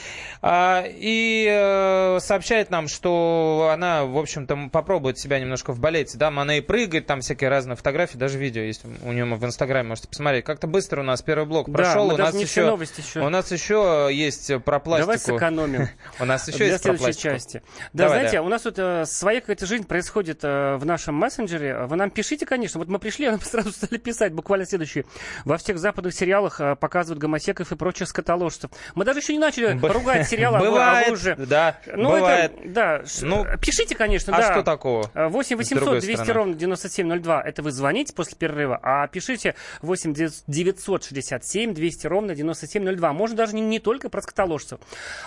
Э, 0.40 0.84
и 0.86 1.46
э, 1.50 2.18
сообщает 2.20 2.70
нам, 2.70 2.88
что 2.88 3.70
она, 3.72 4.04
в 4.04 4.16
общем-то, 4.16 4.70
попробует 4.72 5.18
себя 5.18 5.38
немножко 5.38 5.72
в 5.72 5.80
балете. 5.80 6.16
Да, 6.16 6.28
она 6.28 6.56
и 6.56 6.60
прыгает, 6.62 7.06
там 7.06 7.20
всякие 7.20 7.50
разные 7.50 7.76
фотографии, 7.76 8.16
даже 8.16 8.38
видео 8.38 8.62
есть 8.62 8.82
у 9.02 9.12
нее 9.12 9.24
в 9.24 9.44
Инстаграме, 9.44 9.90
можете 9.90 10.08
посмотреть. 10.08 10.44
Как-то 10.44 10.66
быстро 10.66 11.00
у 11.00 11.04
нас 11.04 11.20
первый 11.20 11.44
блок 11.44 11.70
прошел. 11.70 12.08
Да, 12.08 12.14
у 12.14 12.18
нас 12.18 12.34
еще, 12.34 12.64
новости 12.66 13.00
еще. 13.00 13.33
У 13.34 13.36
нас 13.36 13.50
еще 13.50 14.08
есть 14.12 14.52
про 14.64 14.78
пластику. 14.78 15.06
Давай 15.06 15.18
сэкономим. 15.18 15.88
У 16.20 16.24
нас 16.24 16.46
еще 16.48 16.66
есть 16.66 16.82
про 16.82 16.94
пластику. 16.94 17.34
части. 17.34 17.62
Да, 17.92 18.08
знаете, 18.08 18.40
у 18.40 18.48
нас 18.48 18.62
тут 18.62 18.78
э, 18.78 19.04
своя 19.06 19.40
какая-то 19.40 19.66
жизнь 19.66 19.84
происходит 19.86 20.40
э, 20.42 20.76
в 20.76 20.86
нашем 20.86 21.14
мессенджере. 21.16 21.86
Вы 21.86 21.96
нам 21.96 22.10
пишите, 22.10 22.46
конечно. 22.46 22.78
Вот 22.78 22.88
мы 22.88 22.98
пришли, 22.98 23.28
нам 23.30 23.40
сразу 23.40 23.72
стали 23.72 23.98
писать 23.98 24.32
буквально 24.32 24.66
следующее. 24.66 25.04
Во 25.44 25.58
всех 25.58 25.78
западных 25.78 26.14
сериалах 26.14 26.60
э, 26.60 26.76
показывают 26.76 27.18
гомосеков 27.18 27.72
и 27.72 27.76
прочих 27.76 28.08
скотоложцев. 28.08 28.70
Мы 28.94 29.04
даже 29.04 29.18
еще 29.18 29.32
не 29.32 29.38
начали 29.38 29.78
ругать 29.86 30.28
сериал, 30.28 30.56
бывает, 30.58 31.10
уже... 31.10 31.36
Да, 31.36 31.78
ну, 31.86 32.12
бывает. 32.12 32.52
Это, 32.54 32.68
да, 32.68 33.02
ну, 33.22 33.44
пишите, 33.60 33.94
конечно, 33.94 34.36
а 34.36 34.40
да. 34.40 34.52
что 34.52 34.62
такого? 34.62 35.10
8 35.14 35.56
800 35.56 36.00
200 36.00 36.30
ровно 36.30 36.54
9702. 36.54 37.42
Это 37.42 37.62
вы 37.62 37.72
звоните 37.72 38.14
после 38.14 38.36
перерыва. 38.36 38.78
А 38.82 39.06
пишите 39.08 39.54
8 39.82 40.14
967 40.46 41.74
200 41.74 42.06
ровно 42.06 42.34
9702. 42.34 43.12
Можно 43.24 43.38
даже 43.38 43.54
не, 43.54 43.62
не 43.62 43.78
только 43.78 44.10
про 44.10 44.20
скотоложцев. 44.20 44.80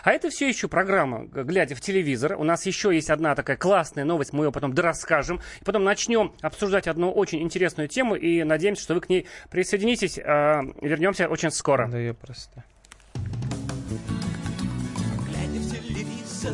А 0.03 0.11
это 0.11 0.29
все 0.29 0.47
еще 0.47 0.67
программа 0.67 1.25
«Глядя 1.25 1.73
в 1.73 1.81
телевизор». 1.81 2.35
У 2.37 2.43
нас 2.43 2.67
еще 2.67 2.93
есть 2.93 3.09
одна 3.09 3.33
такая 3.33 3.57
классная 3.57 4.05
новость, 4.05 4.33
мы 4.33 4.45
ее 4.45 4.51
потом 4.51 4.71
дорасскажем. 4.71 5.41
И 5.59 5.63
потом 5.63 5.83
начнем 5.83 6.31
обсуждать 6.41 6.87
одну 6.87 7.11
очень 7.11 7.41
интересную 7.41 7.87
тему 7.87 8.13
и 8.13 8.43
надеемся, 8.43 8.83
что 8.83 8.93
вы 8.93 9.01
к 9.01 9.09
ней 9.09 9.25
присоединитесь. 9.49 10.19
А, 10.19 10.61
вернемся 10.79 11.27
очень 11.27 11.49
скоро. 11.49 11.89
Да 11.89 11.97
я 11.97 12.13
просто... 12.13 12.63
Глядя 15.25 15.59
в 15.59 15.71
телевизор 15.71 16.53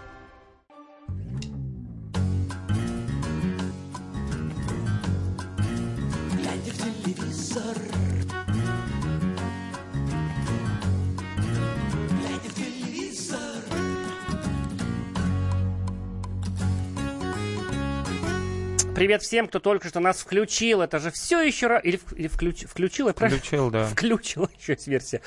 Привет 19.11 19.23
всем, 19.23 19.47
кто 19.49 19.59
только 19.59 19.89
что 19.89 19.99
нас 19.99 20.21
включил. 20.21 20.81
Это 20.81 20.97
же 20.97 21.11
все 21.11 21.41
еще... 21.41 21.65
ра- 21.67 21.81
Или, 21.81 21.99
или 22.15 22.29
включ- 22.29 22.65
включил, 22.65 23.09
я 23.09 23.13
правильно? 23.13 23.39
Включил, 23.39 23.69
да. 23.69 23.83
Включил, 23.83 24.49
еще 24.57 24.71
есть 24.71 24.87
версия. 24.87 25.19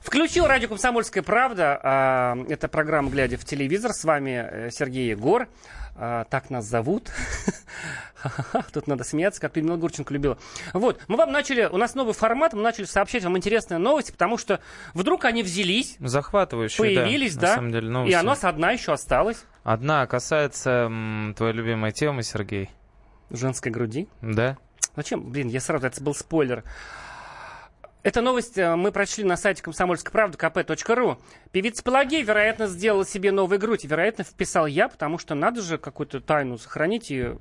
Включил 0.00 0.46
радио 0.46 0.66
«Комсомольская 0.70 1.22
правда». 1.22 1.78
А, 1.82 2.38
Это 2.48 2.68
программа 2.68 3.10
«Глядя 3.10 3.36
в 3.36 3.44
телевизор». 3.44 3.92
С 3.92 4.04
вами 4.04 4.48
э, 4.50 4.70
Сергей 4.70 5.10
Егор. 5.10 5.46
А, 5.94 6.24
Так 6.24 6.48
нас 6.48 6.64
зовут. 6.64 7.10
Тут 8.72 8.86
надо 8.86 9.04
смеяться, 9.04 9.42
как 9.42 9.56
Людмила 9.56 9.76
Гурченко 9.76 10.14
любила. 10.14 10.38
Вот, 10.72 10.98
мы 11.06 11.18
вам 11.18 11.30
начали, 11.30 11.66
у 11.66 11.76
нас 11.76 11.94
новый 11.94 12.14
формат, 12.14 12.54
мы 12.54 12.62
начали 12.62 12.86
сообщать 12.86 13.24
вам 13.24 13.36
интересные 13.36 13.76
новости, 13.76 14.10
потому 14.10 14.38
что 14.38 14.60
вдруг 14.94 15.26
они 15.26 15.42
взялись, 15.42 15.96
Захватывающие, 16.00 16.94
да, 16.94 17.02
появились, 17.02 17.34
на 17.34 17.40
да, 17.42 17.54
самом 17.56 17.72
деле, 17.72 17.88
и 17.88 17.90
новости. 17.90 18.16
у 18.16 18.22
нас 18.22 18.42
одна 18.44 18.70
еще 18.70 18.92
осталась. 18.94 19.44
Одна 19.64 20.06
касается 20.06 20.70
м, 20.88 21.34
твоей 21.36 21.52
любимой 21.52 21.92
темы, 21.92 22.22
Сергей. 22.22 22.70
Женской 23.30 23.70
груди. 23.70 24.08
Да? 24.22 24.56
Зачем? 24.96 25.30
Блин, 25.30 25.48
я 25.48 25.60
сразу, 25.60 25.86
это 25.86 26.02
был 26.02 26.14
спойлер. 26.14 26.64
Эта 28.02 28.20
новость 28.20 28.56
э, 28.56 28.74
мы 28.76 28.92
прочли 28.92 29.24
на 29.24 29.36
сайте 29.36 29.62
комсомольской 29.62 30.12
правды 30.12 30.38
kp.ru. 30.38 31.18
Певица 31.50 31.82
Пелагея, 31.82 32.24
вероятно, 32.24 32.66
сделала 32.66 33.04
себе 33.04 33.32
новую 33.32 33.58
грудь. 33.58 33.84
Вероятно, 33.84 34.24
вписал 34.24 34.66
я, 34.66 34.88
потому 34.88 35.18
что 35.18 35.34
надо 35.34 35.60
же 35.62 35.78
какую-то 35.78 36.20
тайну 36.20 36.58
сохранить 36.58 37.10
и 37.10 37.34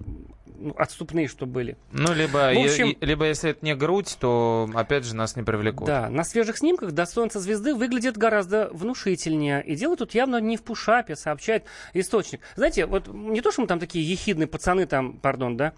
отступные, 0.77 1.27
что 1.27 1.45
были. 1.45 1.77
Ну, 1.91 2.13
либо, 2.13 2.51
В 2.53 2.65
общем- 2.65 2.89
и- 2.91 3.05
либо 3.05 3.25
если 3.25 3.51
это 3.51 3.65
не 3.65 3.75
грудь, 3.75 4.17
то, 4.19 4.69
опять 4.73 5.05
же, 5.05 5.15
нас 5.15 5.35
не 5.35 5.43
привлекут. 5.43 5.87
Да, 5.87 6.09
на 6.09 6.23
свежих 6.23 6.57
снимках 6.57 6.91
достоинство 6.91 7.39
звезды 7.41 7.73
выглядит 7.73 8.17
гораздо 8.17 8.69
внушительнее. 8.71 9.63
И 9.63 9.75
дело 9.75 9.95
тут 9.97 10.13
явно 10.13 10.39
не 10.41 10.57
в 10.57 10.63
пушапе, 10.63 11.15
сообщает 11.15 11.65
источник. 11.93 12.41
Знаете, 12.55 12.85
вот 12.85 13.07
не 13.07 13.41
то, 13.41 13.51
что 13.51 13.61
мы 13.61 13.67
там 13.67 13.79
такие 13.79 14.07
ехидные 14.09 14.47
пацаны 14.47 14.85
там, 14.85 15.17
пардон, 15.17 15.57
да, 15.57 15.73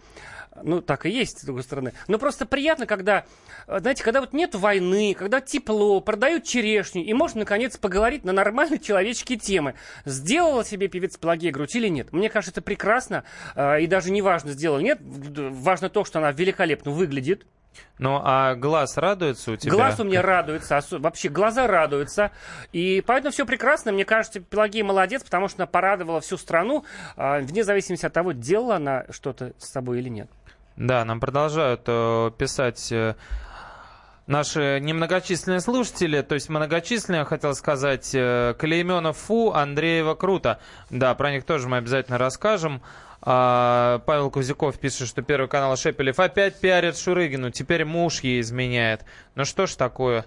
ну, 0.64 0.82
так 0.82 1.06
и 1.06 1.10
есть, 1.10 1.40
с 1.40 1.44
другой 1.46 1.64
стороны. 1.64 1.94
Но 2.08 2.18
просто 2.18 2.46
приятно, 2.46 2.86
когда, 2.86 3.26
э, 3.68 3.80
знаете, 3.80 4.04
когда 4.04 4.22
вот 4.22 4.34
нет 4.34 4.56
войны, 4.56 5.16
когда 5.18 5.42
тепло, 5.42 6.02
продают 6.02 6.44
черешню, 6.44 7.04
и 7.04 7.14
можно, 7.14 7.40
наконец, 7.40 7.78
поговорить 7.78 8.24
на 8.24 8.34
нормальные 8.34 8.80
человеческие 8.80 9.38
темы. 9.38 9.76
Сделала 10.06 10.66
себе 10.66 10.88
певица 10.88 11.20
Пелагея 11.20 11.52
грудь 11.52 11.76
или 11.76 11.88
нет? 11.88 12.12
Мне 12.12 12.30
кажется, 12.30 12.52
это 12.52 12.62
прекрасно, 12.62 13.24
э, 13.56 13.82
и 13.82 13.88
даже 13.88 14.12
не 14.12 14.22
важно, 14.22 14.52
сделала 14.52 14.80
нет. 14.80 15.00
Важно 15.02 15.90
то, 15.90 16.04
что 16.04 16.20
она 16.20 16.32
великолепно 16.32 16.92
выглядит, 16.92 17.46
Ну, 18.00 18.20
а 18.24 18.56
глаз 18.56 18.98
радуется 18.98 19.52
у 19.52 19.56
тебя? 19.56 19.72
Глаз 19.72 20.00
у 20.00 20.04
меня 20.04 20.22
радуется, 20.22 20.82
вообще 20.92 21.30
глаза 21.30 21.68
радуются. 21.68 22.32
И 22.72 23.04
поэтому 23.06 23.32
все 23.32 23.46
прекрасно. 23.46 23.92
Мне 23.92 24.06
кажется, 24.06 24.40
Пелагея 24.40 24.84
молодец, 24.84 25.24
потому 25.24 25.48
что 25.48 25.64
она 25.64 25.68
порадовала 25.68 26.22
всю 26.22 26.38
страну, 26.38 26.86
а, 27.16 27.40
вне 27.40 27.64
зависимости 27.64 28.06
от 28.06 28.14
того, 28.14 28.32
делала 28.32 28.78
она 28.78 29.06
что-то 29.10 29.54
с 29.58 29.72
собой 29.72 30.00
или 30.00 30.10
нет. 30.10 30.30
Да, 30.80 31.04
нам 31.04 31.20
продолжают 31.20 31.82
э, 31.88 32.32
писать 32.38 32.90
э, 32.94 33.16
наши 34.28 34.80
немногочисленные 34.82 35.60
слушатели, 35.60 36.22
то 36.22 36.36
есть 36.36 36.48
многочисленные, 36.48 37.26
хотел 37.26 37.54
сказать, 37.54 38.12
э, 38.14 38.56
Клейменов 38.58 39.18
Фу, 39.18 39.52
Андреева 39.52 40.16
Круто. 40.16 40.62
Да, 40.90 41.14
про 41.16 41.32
них 41.32 41.44
тоже 41.44 41.68
мы 41.68 41.78
обязательно 41.78 42.18
расскажем. 42.18 42.82
А, 43.22 44.00
Павел 44.06 44.32
Кузяков 44.32 44.80
пишет, 44.80 45.10
что 45.10 45.22
Первый 45.22 45.50
канал 45.50 45.76
Шепелев 45.76 46.18
опять 46.18 46.58
пиарит 46.62 46.98
Шурыгину, 46.98 47.52
теперь 47.52 47.84
муж 47.84 48.22
ей 48.22 48.40
изменяет. 48.40 49.04
Ну 49.36 49.44
что 49.44 49.68
ж 49.68 49.74
такое? 49.76 50.24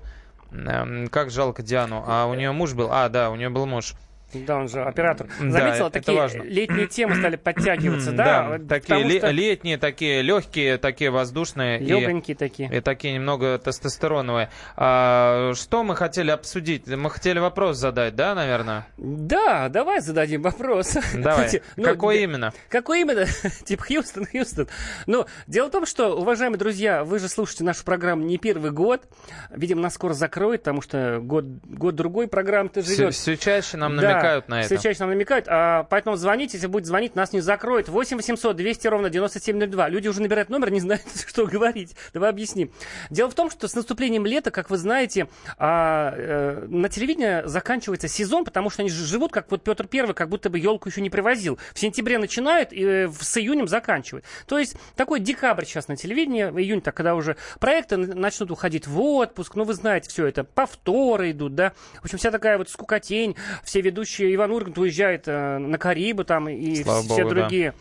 Эм, 0.51 1.09
Как 1.09 1.31
жалко 1.31 1.63
Диану. 1.63 2.05
А 2.07 2.27
у 2.27 2.35
нее 2.35 2.53
муж 2.53 2.75
был? 2.75 2.89
А, 2.93 3.09
да, 3.09 3.31
у 3.31 3.37
нее 3.37 3.49
был 3.49 3.65
муж. 3.65 3.95
Да, 4.35 4.57
он 4.57 4.69
же 4.69 4.83
оператор. 4.83 5.29
Да, 5.41 5.51
Заметила, 5.51 5.87
это 5.89 5.91
такие 5.91 6.19
важно. 6.19 6.43
летние 6.43 6.87
темы 6.87 7.17
стали 7.17 7.37
подтягиваться, 7.37 8.13
да? 8.13 8.49
вот 8.59 8.69
такие 8.69 9.03
ле- 9.03 9.19
что 9.19 9.31
летние, 9.31 9.79
такие 9.79 10.23
легкие, 10.23 10.79
такие 10.79 11.11
воздушные. 11.11 11.81
и- 11.81 11.85
легонькие 11.85 12.37
такие. 12.37 12.75
И 12.75 12.81
такие 12.81 13.15
немного 13.15 13.59
тестостероновые. 13.59 14.51
А, 14.77 15.53
что 15.55 15.85
мы 15.85 15.95
хотели 15.97 16.31
обсудить? 16.31 16.87
Мы 16.87 17.11
хотели 17.11 17.39
вопрос 17.39 17.77
задать, 17.77 18.15
да, 18.17 18.35
наверное? 18.35 18.87
Да, 18.97 19.69
давай 19.69 20.01
зададим 20.01 20.43
вопрос. 20.43 20.97
Давай. 21.15 21.63
Ну, 21.77 21.85
Какой 21.85 22.23
именно? 22.23 22.53
Какой 22.69 23.03
именно? 23.03 23.27
типа 23.65 23.85
Хьюстон, 23.85 24.27
Хьюстон. 24.27 24.69
Ну, 25.07 25.27
дело 25.47 25.69
в 25.69 25.71
том, 25.71 25.87
что, 25.87 26.17
уважаемые 26.19 26.59
друзья, 26.59 27.05
вы 27.05 27.19
же 27.19 27.29
слушаете 27.29 27.65
нашу 27.65 27.85
программу 27.85 28.25
не 28.25 28.39
первый 28.39 28.71
год. 28.71 29.03
Видимо, 29.51 29.83
нас 29.83 29.95
скоро 29.95 30.13
закроют, 30.15 30.63
потому 30.63 30.83
что 30.83 31.21
год, 31.21 31.45
год-другой 31.65 32.29
программа-то 32.29 32.83
Все, 32.83 32.95
живет. 32.97 33.15
все 33.15 33.37
чаще 33.37 33.77
нам 33.77 33.97
Да, 33.97 34.03
намекают 34.23 34.49
на 34.49 34.63
все 34.63 34.75
это. 34.75 34.83
чаще 34.83 35.01
нам 35.01 35.11
намекают. 35.11 35.47
А, 35.49 35.85
поэтому 35.85 36.17
звоните, 36.17 36.57
если 36.57 36.67
будет 36.67 36.87
звонить, 36.87 37.15
нас 37.15 37.33
не 37.33 37.41
закроют. 37.41 37.89
8 37.89 38.17
800 38.17 38.57
200 38.57 38.87
ровно 38.89 39.11
9702. 39.11 39.89
Люди 39.89 40.09
уже 40.09 40.23
набирают 40.23 40.49
номер, 40.49 40.71
не 40.71 40.81
знают, 40.81 41.03
что 41.27 41.47
говорить. 41.47 41.95
Давай 42.15 42.31
объясним. 42.31 42.73
Дело 43.11 43.31
в 43.31 43.35
том, 43.35 43.51
что 43.51 43.69
с 43.69 43.75
наступлением 43.75 44.27
лета, 44.27 44.51
как 44.51 44.71
вы 44.71 44.79
знаете, 44.79 45.29
а, 45.59 46.15
э, 46.17 46.67
на 46.69 46.89
телевидении 46.89 47.47
заканчивается 47.47 48.09
сезон, 48.09 48.45
потому 48.45 48.71
что 48.71 48.83
они 48.83 48.91
живут, 48.91 49.33
как 49.33 49.51
вот 49.51 49.63
Петр 49.63 49.87
Первый, 49.87 50.15
как 50.15 50.29
будто 50.29 50.51
бы 50.51 50.59
елку 50.59 50.89
еще 50.89 51.01
не 51.01 51.11
привозил. 51.11 51.59
В 51.75 51.79
сентябре 51.79 52.19
начинают 52.19 52.73
и 52.73 52.85
э, 52.85 53.09
с 53.21 53.37
июнем 53.37 53.69
заканчивают. 53.69 54.25
То 54.47 54.59
есть 54.59 54.77
такой 54.97 55.21
декабрь 55.21 55.65
сейчас 55.65 55.89
на 55.89 55.97
телевидении, 55.97 56.45
июнь, 56.45 56.81
так 56.81 56.95
когда 56.95 57.15
уже 57.15 57.37
проекты 57.59 57.97
начнут 57.97 58.51
уходить 58.51 58.87
в 58.87 59.01
отпуск, 59.01 59.57
ну 59.57 59.65
вы 59.65 59.75
знаете 59.75 60.09
все 60.09 60.27
это, 60.27 60.45
повторы 60.45 61.33
идут, 61.33 61.55
да. 61.55 61.73
В 62.01 62.05
общем, 62.05 62.19
вся 62.19 62.31
такая 62.31 62.59
вот 62.59 62.71
скукотень, 62.71 63.37
все 63.65 63.81
ведущие, 63.81 64.12
Иван 64.21 64.51
Ургант 64.51 64.79
уезжает 64.79 65.25
э, 65.27 65.59
на 65.59 65.79
Карибы 65.79 66.25
там 66.25 66.49
и 66.49 66.83
Слава 66.83 67.03
все 67.03 67.09
богу, 67.23 67.35
да. 67.35 67.41
другие. 67.41 67.75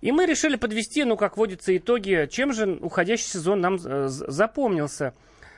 И 0.00 0.10
мы 0.10 0.26
решили 0.26 0.56
подвести, 0.56 1.04
ну, 1.04 1.16
как 1.16 1.36
водится, 1.36 1.76
итоги, 1.76 2.28
чем 2.30 2.52
же 2.52 2.78
уходящий 2.80 3.26
сезон 3.26 3.60
нам 3.60 3.78
э, 3.82 4.08
запомнился. 4.08 5.14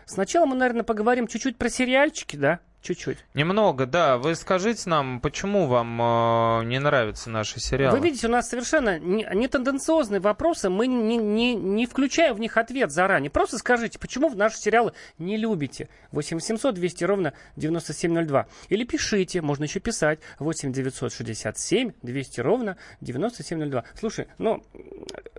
Сначала 0.06 0.44
мы, 0.47 0.54
наверное, 0.54 0.83
поговорим 0.83 1.26
чуть-чуть 1.26 1.56
про 1.56 1.71
сериальчики, 1.71 2.37
да? 2.37 2.61
Чуть-чуть. 2.85 3.17
Немного, 3.33 3.87
да. 3.87 4.19
Вы 4.19 4.35
скажите 4.35 4.91
нам, 4.91 5.19
почему 5.21 5.67
вам 5.67 6.61
э, 6.61 6.64
не 6.67 6.79
нравятся 6.79 7.31
наши 7.31 7.59
сериалы? 7.59 7.97
Вы 7.99 8.05
видите, 8.05 8.26
у 8.26 8.31
нас 8.31 8.50
совершенно 8.50 8.99
не, 8.99 9.26
не 9.33 9.49
тенденциозные 9.49 10.21
вопросы, 10.21 10.69
мы 10.69 10.87
не, 10.87 11.17
не, 11.17 11.55
не 11.55 11.87
включаем 11.87 12.35
в 12.35 12.41
них 12.41 12.59
ответ 12.59 12.93
заранее. 12.93 13.31
Просто 13.31 13.57
скажите, 13.57 13.99
почему 13.99 14.29
в 14.29 14.37
наши 14.37 14.59
сериалы 14.59 14.93
не 15.17 15.38
любите? 15.38 15.88
8 16.12 16.37
800 16.37 16.75
200 16.75 17.05
ровно 17.05 17.33
9702. 17.57 18.49
Или 18.69 18.85
пишите, 18.85 19.41
можно 19.41 19.64
еще 19.64 19.81
писать, 19.81 20.19
8 20.38 20.71
967 20.71 21.93
200 22.03 22.41
ровно 22.43 22.76
9702. 23.00 23.85
Слушай, 23.99 24.29
ну, 24.37 24.62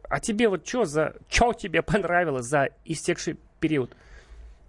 а 0.09 0.19
тебе 0.19 0.49
вот 0.49 0.67
что 0.67 0.85
за... 0.85 1.13
Что 1.29 1.53
тебе 1.53 1.83
понравилось 1.83 2.47
за 2.47 2.69
истекший 2.85 3.37
период? 3.59 3.95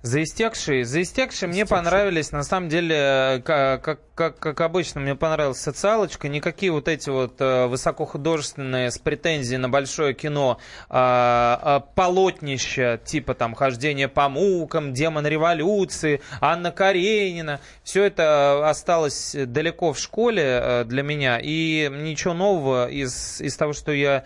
За 0.07 0.23
истекшие, 0.23 0.85
за 0.85 1.03
истекшие 1.03 1.49
мне 1.49 1.67
понравились, 1.67 2.31
на 2.31 2.45
самом 2.45 2.69
деле, 2.69 2.95
э, 2.97 3.41
ка- 3.41 3.81
как, 3.83 3.99
как, 4.15 4.39
как 4.39 4.61
обычно, 4.61 5.01
мне 5.01 5.17
понравилась 5.17 5.59
социалочка, 5.59 6.29
никакие 6.29 6.71
вот 6.71 6.87
эти 6.87 7.11
вот 7.11 7.41
э, 7.41 7.67
высокохудожественные 7.67 8.93
с 8.93 8.99
претензией 8.99 9.59
на 9.59 9.69
большое 9.69 10.15
кино 10.15 10.59
а, 10.89 11.59
а, 11.61 11.81
полотнища, 11.81 13.01
типа 13.05 13.35
там 13.35 13.57
«Хождение 13.57 14.07
по 14.07 14.29
мукам», 14.29 14.95
«Демон 14.95 15.27
революции», 15.27 16.21
«Анна 16.41 16.71
Каренина», 16.71 17.59
все 17.83 18.05
это 18.05 18.71
осталось 18.71 19.35
далеко 19.37 19.93
в 19.93 19.99
школе 19.99 20.45
э, 20.45 20.85
для 20.85 21.03
меня, 21.03 21.41
и 21.43 21.91
ничего 21.91 22.33
нового 22.33 22.89
из, 22.89 23.41
из 23.41 23.57
того, 23.57 23.73
что 23.73 23.91
я 23.91 24.23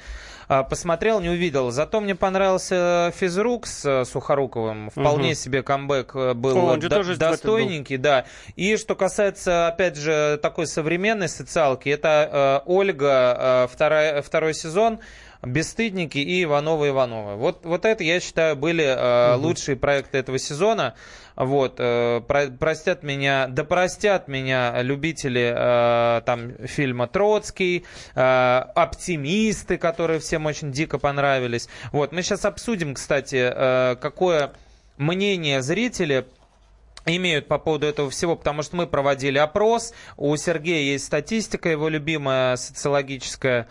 посмотрел, 0.64 1.20
не 1.20 1.28
увидел. 1.28 1.70
Зато 1.70 2.00
мне 2.00 2.14
понравился 2.14 3.12
физрук 3.16 3.66
с 3.66 3.84
э, 3.84 4.04
Сухоруковым. 4.04 4.90
Вполне 4.90 5.28
Мгм. 5.28 5.34
себе 5.36 5.62
камбэк 5.62 6.12
э, 6.14 6.34
был 6.34 6.70
О, 6.70 6.76
до- 6.76 6.88
тоже 6.88 7.12
этом 7.14 7.28
был. 7.28 7.30
достойненький, 7.32 7.96
да. 7.96 8.24
И 8.56 8.76
что 8.76 8.94
касается, 8.96 9.68
опять 9.68 9.96
же, 9.96 10.38
такой 10.42 10.66
современной 10.66 11.28
социалки, 11.28 11.88
это 11.88 12.62
э, 12.66 12.68
Ольга, 12.70 13.36
э, 13.38 13.68
вторая, 13.72 14.22
второй 14.22 14.54
сезон. 14.54 14.98
Бесстыдники 15.42 16.18
и 16.18 16.44
Ивановы 16.44 16.88
Ивановы. 16.88 17.36
Вот, 17.36 17.64
вот 17.64 17.84
это, 17.84 18.04
я 18.04 18.20
считаю, 18.20 18.56
были 18.56 18.84
э, 18.84 19.36
лучшие 19.36 19.76
проекты 19.76 20.18
этого 20.18 20.38
сезона. 20.38 20.94
Вот, 21.34 21.76
э, 21.78 22.20
про- 22.28 22.48
простят 22.48 23.02
меня, 23.02 23.46
да 23.48 23.64
простят 23.64 24.28
меня 24.28 24.82
любители 24.82 25.54
э, 25.56 26.20
там 26.26 26.52
фильма 26.66 27.06
Троцкий, 27.06 27.86
э, 28.14 28.20
оптимисты, 28.74 29.78
которые 29.78 30.20
всем 30.20 30.44
очень 30.44 30.72
дико 30.72 30.98
понравились. 30.98 31.68
Вот, 31.92 32.12
мы 32.12 32.22
сейчас 32.22 32.44
обсудим, 32.44 32.92
кстати, 32.92 33.50
э, 33.54 33.96
какое 33.96 34.52
мнение 34.98 35.62
зрители 35.62 36.26
имеют 37.06 37.48
по 37.48 37.58
поводу 37.58 37.86
этого 37.86 38.10
всего, 38.10 38.36
потому 38.36 38.62
что 38.62 38.76
мы 38.76 38.86
проводили 38.86 39.38
опрос, 39.38 39.94
у 40.18 40.36
Сергея 40.36 40.82
есть 40.82 41.06
статистика, 41.06 41.70
его 41.70 41.88
любимая 41.88 42.56
социологическая. 42.56 43.66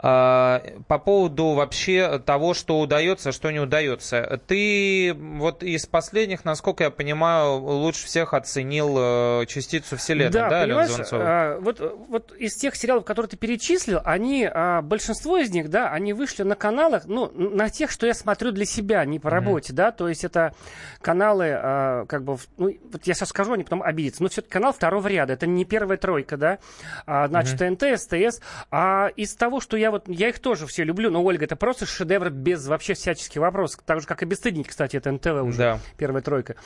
А, 0.00 0.62
по 0.86 0.98
поводу 0.98 1.54
вообще 1.54 2.20
того, 2.24 2.54
что 2.54 2.78
удается, 2.78 3.32
что 3.32 3.50
не 3.50 3.58
удается. 3.58 4.40
Ты 4.46 5.12
вот 5.12 5.64
из 5.64 5.86
последних, 5.86 6.44
насколько 6.44 6.84
я 6.84 6.90
понимаю, 6.90 7.56
лучше 7.56 8.06
всех 8.06 8.32
оценил 8.32 8.94
э, 8.96 9.46
частицу 9.46 9.96
Вселенной, 9.96 10.30
да, 10.30 10.48
да 10.48 10.62
понимаешь, 10.62 10.90
а, 11.10 11.58
вот, 11.60 11.80
вот 12.08 12.32
из 12.32 12.54
тех 12.54 12.76
сериалов, 12.76 13.04
которые 13.04 13.30
ты 13.30 13.36
перечислил, 13.36 14.00
они, 14.04 14.48
а, 14.48 14.82
большинство 14.82 15.36
из 15.36 15.50
них, 15.50 15.68
да, 15.68 15.90
они 15.90 16.12
вышли 16.12 16.44
на 16.44 16.54
каналах, 16.54 17.06
ну, 17.06 17.32
на 17.34 17.68
тех, 17.68 17.90
что 17.90 18.06
я 18.06 18.14
смотрю 18.14 18.52
для 18.52 18.66
себя, 18.66 19.04
не 19.04 19.18
по 19.18 19.30
работе, 19.30 19.72
mm-hmm. 19.72 19.76
да, 19.76 19.90
то 19.90 20.08
есть 20.08 20.22
это 20.22 20.54
каналы, 21.00 21.50
а, 21.50 22.06
как 22.06 22.22
бы, 22.22 22.36
ну, 22.56 22.76
вот 22.92 23.04
я 23.04 23.14
сейчас 23.14 23.30
скажу, 23.30 23.54
они 23.54 23.64
потом 23.64 23.82
обидятся, 23.82 24.22
но 24.22 24.28
все-таки 24.28 24.52
канал 24.52 24.72
второго 24.72 25.08
ряда, 25.08 25.32
это 25.32 25.48
не 25.48 25.64
первая 25.64 25.98
тройка, 25.98 26.36
да, 26.36 26.58
а, 27.04 27.26
значит, 27.26 27.60
mm-hmm. 27.60 27.76
ТНТ, 27.76 28.00
СТС, 28.00 28.40
а 28.70 29.08
из 29.16 29.34
того, 29.34 29.60
что 29.60 29.76
я 29.76 29.87
вот, 29.90 30.08
я 30.08 30.28
их 30.28 30.38
тоже 30.38 30.66
все 30.66 30.84
люблю, 30.84 31.10
но 31.10 31.22
Ольга, 31.22 31.44
это 31.44 31.56
просто 31.56 31.86
шедевр 31.86 32.30
без 32.30 32.66
вообще 32.66 32.94
всяческих 32.94 33.40
вопросов, 33.40 33.80
так 33.84 34.00
же, 34.00 34.06
как 34.06 34.22
и 34.22 34.26
Бесстыдники, 34.26 34.68
кстати, 34.68 34.96
это 34.96 35.10
НТВ 35.12 35.42
уже, 35.42 35.58
да. 35.58 35.80
первая 35.96 36.22
тройка. 36.22 36.56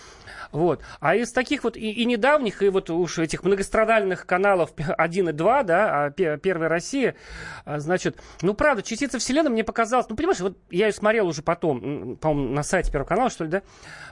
Вот. 0.53 0.83
А 1.01 1.15
из 1.15 1.33
таких 1.33 1.65
вот 1.65 1.77
и, 1.77 1.91
и 1.91 2.05
недавних, 2.05 2.63
и 2.63 2.69
вот 2.69 2.91
уж 2.91 3.19
этих 3.19 3.43
многострадальных 3.43 4.27
каналов 4.27 4.73
1 4.77 5.29
и 5.29 5.33
2, 5.33 5.63
да, 5.63 6.05
а 6.05 6.11
Первая 6.11 6.69
Россия, 6.69 7.17
а, 7.65 7.81
значит, 7.81 8.19
ну, 8.43 8.55
правда, 8.55 8.83
частица 8.83 9.19
Вселенной 9.19 9.51
мне 9.51 9.65
показалась, 9.65 10.07
ну, 10.09 10.17
понимаешь, 10.17 10.41
вот 10.41 10.59
я 10.71 10.87
ее 10.87 10.93
смотрел 10.93 11.27
уже 11.27 11.43
потом, 11.43 12.17
по-моему, 12.17 12.55
на 12.55 12.63
сайте 12.63 12.93
Первого 12.93 13.09
канала, 13.09 13.31
что 13.31 13.45
ли, 13.45 13.51
да, 13.51 13.63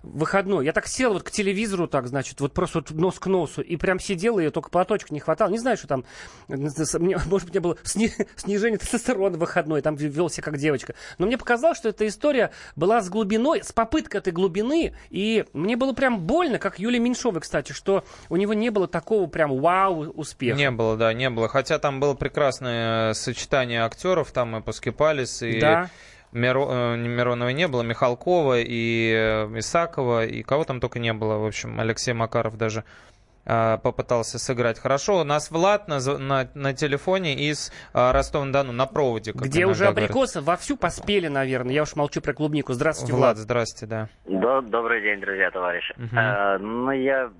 выходной. 0.02 0.64
Я 0.64 0.72
так 0.72 0.86
сел 0.86 1.12
вот 1.12 1.22
к 1.22 1.30
телевизору, 1.30 1.86
так, 1.86 2.06
значит, 2.06 2.40
вот 2.40 2.54
просто 2.54 2.78
вот 2.78 2.90
нос 2.90 3.18
к 3.18 3.26
носу, 3.26 3.60
и 3.60 3.76
прям 3.76 4.00
сидел, 4.00 4.38
и 4.38 4.48
только 4.50 4.70
платочек 4.70 5.10
не 5.10 5.20
хватало. 5.20 5.50
Не 5.50 5.58
знаю, 5.58 5.76
что 5.76 5.88
там, 5.88 6.04
может 6.48 7.46
быть, 7.46 7.50
мне 7.50 7.60
было 7.60 7.76
сни, 7.82 8.10
снижение 8.36 8.78
тестостерона 9.00 9.38
выходной, 9.38 9.82
там 9.82 9.96
вел 9.96 10.28
себя 10.30 10.44
как 10.44 10.56
девочка. 10.58 10.94
Но 11.18 11.26
мне 11.26 11.38
показалось, 11.38 11.78
что 11.78 11.88
эта 11.88 12.06
история 12.06 12.50
была 12.76 13.00
с 13.00 13.08
глубиной, 13.08 13.62
с 13.62 13.72
попыткой 13.72 14.20
этой 14.20 14.32
глубины, 14.32 14.94
и 15.10 15.44
мне 15.52 15.76
было 15.76 15.92
прям 15.92 16.20
больно, 16.20 16.58
как 16.58 16.78
Юлия 16.78 16.98
Меньшовой, 16.98 17.40
кстати, 17.40 17.72
что 17.72 18.04
у 18.28 18.36
него 18.36 18.54
не 18.54 18.70
было 18.70 18.86
такого 18.86 19.26
прям 19.26 19.58
вау 19.58 20.10
успеха. 20.10 20.56
Не 20.56 20.70
было, 20.70 20.96
да, 20.96 21.12
не 21.12 21.30
было. 21.30 21.48
Хотя 21.48 21.78
там 21.78 22.00
было 22.00 22.14
прекрасное 22.14 23.14
сочетание 23.14 23.82
актеров, 23.82 24.30
там 24.32 24.56
и 24.56 24.60
Паскипалис, 24.60 25.42
и... 25.42 25.60
Да. 25.60 25.90
Миро, 26.32 26.94
э, 26.94 26.96
Миронова 26.96 27.48
не 27.48 27.66
было, 27.66 27.82
Михалкова 27.82 28.60
и 28.60 29.12
э, 29.12 29.58
Исакова, 29.58 30.24
и 30.24 30.44
кого 30.44 30.62
там 30.62 30.78
только 30.78 31.00
не 31.00 31.12
было, 31.12 31.38
в 31.38 31.44
общем, 31.44 31.80
Алексей 31.80 32.12
Макаров 32.12 32.56
даже 32.56 32.80
э, 32.80 33.09
попытался 33.44 34.38
сыграть 34.38 34.78
хорошо. 34.78 35.20
У 35.20 35.24
нас 35.24 35.50
Влад 35.50 35.88
на, 35.88 35.98
на, 36.18 36.48
на 36.54 36.74
телефоне 36.74 37.34
из 37.34 37.72
Ростова-на-Дону 37.92 38.72
на 38.72 38.86
проводе. 38.86 39.32
Где 39.32 39.66
уже 39.66 39.86
абрикосы 39.86 40.40
говорят. 40.40 40.58
вовсю 40.58 40.76
поспели, 40.76 41.28
наверное. 41.28 41.72
Я 41.72 41.82
уж 41.82 41.96
молчу 41.96 42.20
про 42.20 42.32
клубнику. 42.34 42.72
Здравствуйте, 42.72 43.12
Влад. 43.14 43.36
Влад, 43.36 43.38
здрасте, 43.38 43.86
да. 43.86 44.08
Добрый 44.26 45.02
день, 45.02 45.20
друзья, 45.20 45.50
товарищи. 45.50 45.94
Угу. 45.96 46.16
А, 46.16 46.58
ну, 46.58 46.90
я 46.90 47.30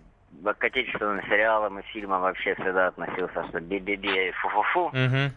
к 0.45 0.65
отечественным 0.65 1.23
сериалам 1.29 1.79
и 1.79 1.83
фильмам 1.93 2.23
вообще 2.23 2.55
всегда 2.55 2.89
относился, 2.89 3.45
что 3.49 3.61
би-би-би 3.61 4.29
и 4.29 4.33
фу-фу-фу. 4.33 4.87
Угу. 4.87 5.33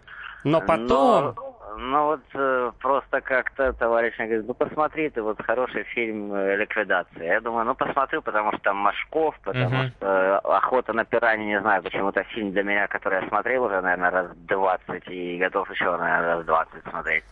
Но 0.46 0.62
потом... 0.62 1.36
Но, 1.36 1.52
но 1.77 2.05
вот 2.07 2.21
э, 2.33 2.71
просто 2.79 3.21
как-то 3.21 3.73
товарищ 3.73 4.17
мне 4.17 4.27
говорит, 4.27 4.47
ну 4.47 4.53
посмотри 4.53 5.09
ты, 5.09 5.21
вот 5.21 5.41
хороший 5.41 5.83
фильм 5.83 6.33
э, 6.33 6.55
«Ликвидация». 6.57 7.23
Я 7.23 7.41
думаю, 7.41 7.65
ну 7.65 7.75
посмотрю, 7.75 8.21
потому 8.21 8.51
что 8.51 8.62
там 8.62 8.77
Машков, 8.77 9.36
потому 9.43 9.75
uh-huh. 9.75 9.89
что 9.89 10.07
э, 10.07 10.39
«Охота 10.43 10.93
на 10.93 11.05
пираньи», 11.05 11.45
не 11.45 11.59
знаю, 11.62 11.83
почему-то 11.83 12.23
фильм 12.23 12.51
для 12.51 12.63
меня, 12.63 12.88
который 12.88 13.21
я 13.21 13.27
смотрел 13.27 13.63
уже, 13.63 13.81
наверное, 13.81 14.12
раз 14.12 14.27
20 14.36 15.07
и 15.07 15.38
готов 15.38 15.69
еще, 15.71 15.86
наверное, 15.97 16.36
раз 16.38 16.45
20 16.45 16.83
смотреть. 16.89 17.23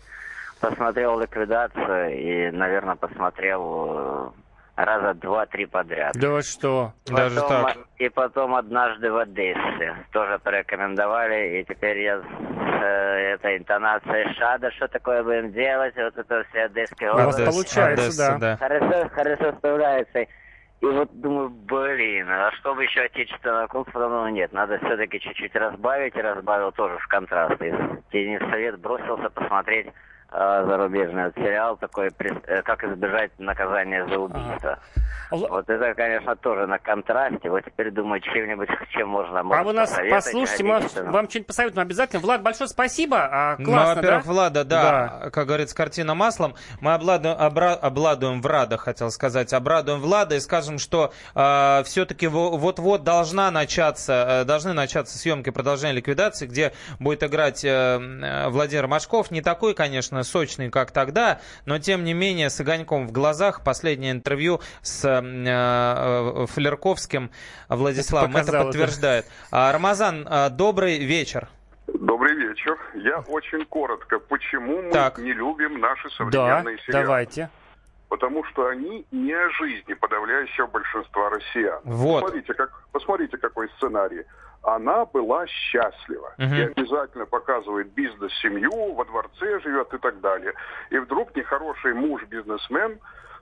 Посмотрел 0.60 1.20
«Ликвидацию» 1.20 2.18
и, 2.18 2.52
наверное, 2.52 2.96
посмотрел 2.96 4.34
э, 4.36 4.41
раза 4.76 5.14
два-три 5.16 5.66
подряд. 5.66 6.14
Да 6.16 6.42
что, 6.42 6.94
потом, 7.06 7.16
даже 7.16 7.42
так. 7.42 7.78
И 7.98 8.10
потом 8.10 8.56
однажды 8.56 9.12
в 9.12 9.18
Одессе 9.18 9.96
тоже 10.12 10.40
порекомендовали, 10.40 11.60
и 11.60 11.64
теперь 11.66 12.00
я 12.00 12.20
с 12.20 12.24
э, 12.24 13.34
этой 13.34 13.58
интонацией 13.58 14.34
шада, 14.36 14.72
что 14.72 14.88
такое 14.88 15.24
будем 15.24 15.52
делать, 15.52 15.96
вот 15.96 16.18
это 16.18 16.44
все 16.50 16.64
одесские 16.64 17.12
области. 17.12 17.46
получается, 17.46 18.04
Одесса, 18.04 18.38
да. 18.40 18.58
Хорошо, 18.58 19.10
хорошо 19.10 19.52
справляется. 19.58 20.20
И 20.82 20.86
вот 20.86 21.12
думаю, 21.14 21.50
блин, 21.50 22.28
а 22.28 22.52
чтобы 22.54 22.84
еще 22.84 23.02
отечественного 23.02 23.68
кунг-фу, 23.68 24.00
ну 24.00 24.28
нет, 24.30 24.52
надо 24.52 24.80
все-таки 24.80 25.20
чуть-чуть 25.20 25.56
разбавить, 25.56 26.16
и 26.16 26.22
разбавил 26.22 26.72
тоже 26.72 26.98
в 26.98 27.08
контраст. 27.08 27.62
И 27.62 27.72
Денис 28.12 28.40
Совет 28.50 28.80
бросился 28.80 29.30
посмотреть 29.30 29.88
зарубежный 30.32 31.32
сериал 31.36 31.78
такой, 31.78 32.10
э, 32.20 32.62
как 32.62 32.84
избежать 32.84 33.32
наказания 33.38 34.06
за 34.08 34.18
убийство. 34.18 34.80
Ага. 35.30 35.48
Вот 35.50 35.70
это, 35.70 35.94
конечно, 35.94 36.36
тоже 36.36 36.68
на 36.68 36.78
контрасте. 36.78 37.50
Вот 37.50 37.64
теперь 37.66 37.92
думаю, 37.92 38.20
чем-нибудь, 38.22 38.70
чем 38.92 39.10
можно 39.10 39.40
А 39.40 39.64
вы 39.64 39.74
нас 39.74 39.98
послушайте, 40.10 40.64
мы 40.64 40.80
вам 41.12 41.30
что-нибудь 41.30 41.48
посоветуем 41.48 41.86
обязательно. 41.86 42.22
Влад, 42.22 42.42
большое 42.42 42.68
спасибо. 42.68 43.18
А, 43.32 43.56
ну, 43.58 43.66
классно, 43.66 43.90
ну, 43.90 43.96
во-первых, 43.96 44.26
да? 44.26 44.32
Влада, 44.32 44.64
да, 44.64 44.82
да, 44.84 45.30
как 45.30 45.48
говорится, 45.48 45.76
картина 45.76 46.16
маслом. 46.16 46.56
Мы 46.82 46.94
обладуем, 46.94 47.36
обра- 47.38 47.76
обладуем 47.76 48.42
Врада, 48.42 48.78
хотел 48.78 49.10
сказать, 49.10 49.54
обрадуем 49.54 50.00
Влада 50.00 50.36
и 50.36 50.40
скажем, 50.40 50.80
что 50.80 51.14
э, 51.34 51.84
все-таки 51.84 52.28
вот-вот 52.28 53.04
должна 53.04 53.52
начаться, 53.52 54.42
э, 54.42 54.44
должны 54.44 54.74
начаться 54.74 55.18
съемки 55.18 55.50
продолжения 55.50 55.94
ликвидации, 55.94 56.46
где 56.46 56.74
будет 57.00 57.24
играть 57.24 57.64
э, 57.64 57.70
э 57.70 58.50
Владимир 58.50 58.88
Машков. 58.88 59.32
Не 59.32 59.42
такой, 59.42 59.74
конечно, 59.74 60.21
сочный, 60.24 60.70
как 60.70 60.92
тогда, 60.92 61.40
но 61.66 61.80
тем 61.80 62.04
не 62.04 62.14
менее 62.14 62.50
с 62.50 62.60
огоньком 62.60 63.08
в 63.08 63.12
глазах. 63.12 63.64
Последнее 63.64 64.12
интервью 64.12 64.62
с 64.82 65.06
э, 65.06 65.22
э 65.22 66.46
Флерковским 66.48 67.32
Владиславом 67.70 68.38
это, 68.38 68.50
это 68.50 68.64
подтверждает. 68.64 69.26
А, 69.52 69.72
Рамазан, 69.72 70.28
э, 70.30 70.50
добрый 70.50 71.00
вечер. 71.00 71.48
Добрый 71.88 72.36
вечер. 72.36 72.78
Я 72.96 73.20
очень 73.20 73.66
коротко. 73.66 74.20
Почему 74.20 74.82
мы 74.82 74.92
так. 74.92 75.18
не 75.18 75.34
любим 75.34 75.80
наши 75.80 76.10
современные 76.12 76.78
да, 76.78 76.84
сериалы? 76.84 77.06
давайте. 77.06 77.50
Потому 78.10 78.44
что 78.46 78.68
они 78.68 79.06
не 79.12 79.34
о 79.34 79.50
жизни 79.52 79.94
подавляющего 79.94 80.68
большинства 80.68 81.30
россиян. 81.30 81.80
Вот. 81.84 82.22
Посмотрите, 82.22 82.54
как, 82.54 82.84
посмотрите, 82.92 83.38
какой 83.38 83.70
сценарий 83.78 84.26
она 84.64 85.06
была 85.06 85.48
счастлива. 85.48 86.34
Угу. 86.38 86.54
И 86.54 86.62
обязательно 86.62 87.26
показывает 87.26 87.92
бизнес-семью, 87.94 88.94
во 88.94 89.06
дворце 89.06 89.60
живет 89.62 89.94
и 89.94 89.98
так 89.98 90.20
далее. 90.22 90.54
И 90.90 90.98
вдруг 90.98 91.36
нехороший 91.36 91.94
муж-бизнесмен, 91.94 93.00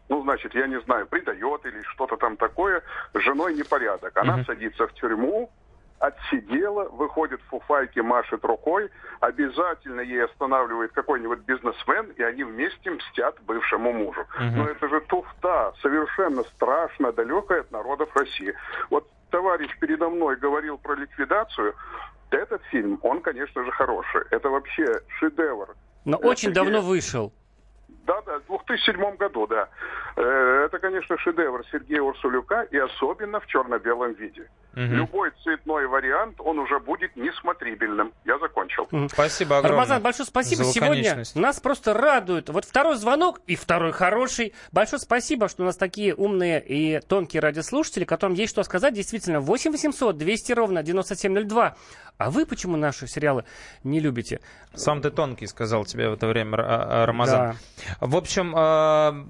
ну, 0.08 0.22
значит, 0.24 0.56
я 0.56 0.68
не 0.68 0.80
знаю, 0.82 1.08
предает 1.08 1.66
или 1.66 1.82
что-то 1.84 2.18
там 2.18 2.38
такое, 2.38 2.82
с 3.14 3.20
женой 3.20 3.54
непорядок. 3.54 4.18
Она 4.18 4.36
угу. 4.36 4.44
садится 4.46 4.88
в 4.88 4.94
тюрьму, 4.94 5.52
отсидела, 6.00 6.86
выходит 6.90 7.42
в 7.42 7.50
фуфайке, 7.50 8.02
машет 8.02 8.44
рукой, 8.46 8.90
обязательно 9.20 10.00
ей 10.00 10.24
останавливает 10.24 10.94
какой-нибудь 10.94 11.40
бизнесмен, 11.40 12.12
и 12.16 12.24
они 12.24 12.46
вместе 12.46 12.90
мстят 12.90 13.36
бывшему 13.42 13.92
мужу. 13.92 14.22
Угу. 14.22 14.56
Но 14.56 14.68
это 14.70 14.88
же 14.88 15.02
туфта, 15.02 15.74
совершенно 15.82 16.44
страшно 16.44 17.12
далекая 17.12 17.62
от 17.62 17.72
народов 17.72 18.16
России. 18.16 18.56
Вот 18.90 19.06
товарищ 19.30 19.70
передо 19.80 20.10
мной 20.10 20.36
говорил 20.38 20.78
про 20.78 20.96
ликвидацию, 20.96 21.74
этот 22.32 22.62
фильм, 22.72 23.00
он, 23.02 23.22
конечно 23.22 23.64
же, 23.64 23.72
хороший. 23.72 24.22
Это 24.32 24.50
вообще 24.50 25.02
шедевр. 25.20 25.76
Но 26.06 26.18
это 26.18 26.28
очень 26.28 26.54
давно 26.54 26.82
вышел. 26.82 27.34
Да, 28.06 28.22
да, 28.26 28.40
в 28.48 28.66
2007 28.66 29.18
году, 29.18 29.48
да. 29.48 29.70
Э, 30.16 30.66
это, 30.66 30.80
конечно, 30.80 31.18
шедевр 31.18 31.64
Сергея 31.72 32.02
Урсулюка, 32.02 32.64
и 32.64 32.78
особенно 32.78 33.40
в 33.40 33.48
черно-белом 33.48 34.14
виде. 34.14 34.50
Угу. 34.74 34.82
Любой 34.82 35.32
цветной 35.44 35.88
вариант, 35.88 36.36
он 36.40 36.60
уже 36.60 36.80
будет 36.80 37.16
несмотрибельным. 37.16 38.14
Я 38.24 38.38
закончил. 38.38 38.88
Спасибо 39.10 39.58
огромное. 39.58 39.78
Рамазан, 39.78 40.02
большое 40.02 40.28
спасибо. 40.28 40.64
Сегодня 40.64 41.24
нас 41.36 41.60
просто 41.60 41.94
радует. 41.94 42.50
Вот 42.50 42.66
второй 42.66 42.96
звонок 42.96 43.42
и 43.48 43.56
второй 43.56 43.92
хороший. 43.92 44.54
Большое 44.72 45.00
спасибо, 45.00 45.50
что 45.50 45.64
у 45.64 45.66
нас 45.66 45.76
такие 45.76 46.14
умные 46.14 46.64
и 46.64 47.00
тонкие 47.00 47.42
радиослушатели, 47.42 48.06
которым 48.06 48.36
есть 48.36 48.52
что 48.52 48.64
сказать. 48.64 48.94
Действительно, 48.94 49.40
8 49.40 49.72
800 49.72 50.18
200 50.18 50.52
ровно 50.54 50.84
9702. 50.84 51.76
А 52.20 52.32
вы 52.32 52.46
почему 52.46 52.76
наши 52.76 53.08
сериалы 53.08 53.46
не 53.86 54.02
любите? 54.02 54.42
Сам 54.76 55.02
ты 55.02 55.10
тонкий, 55.10 55.48
сказал 55.48 55.86
тебе 55.86 56.10
в 56.10 56.14
это 56.14 56.28
время 56.28 56.58
а, 56.60 57.06
Рамазан. 57.06 57.56
Да. 58.00 58.06
В 58.06 58.16
общем, 58.18 58.54
а, 58.58 59.26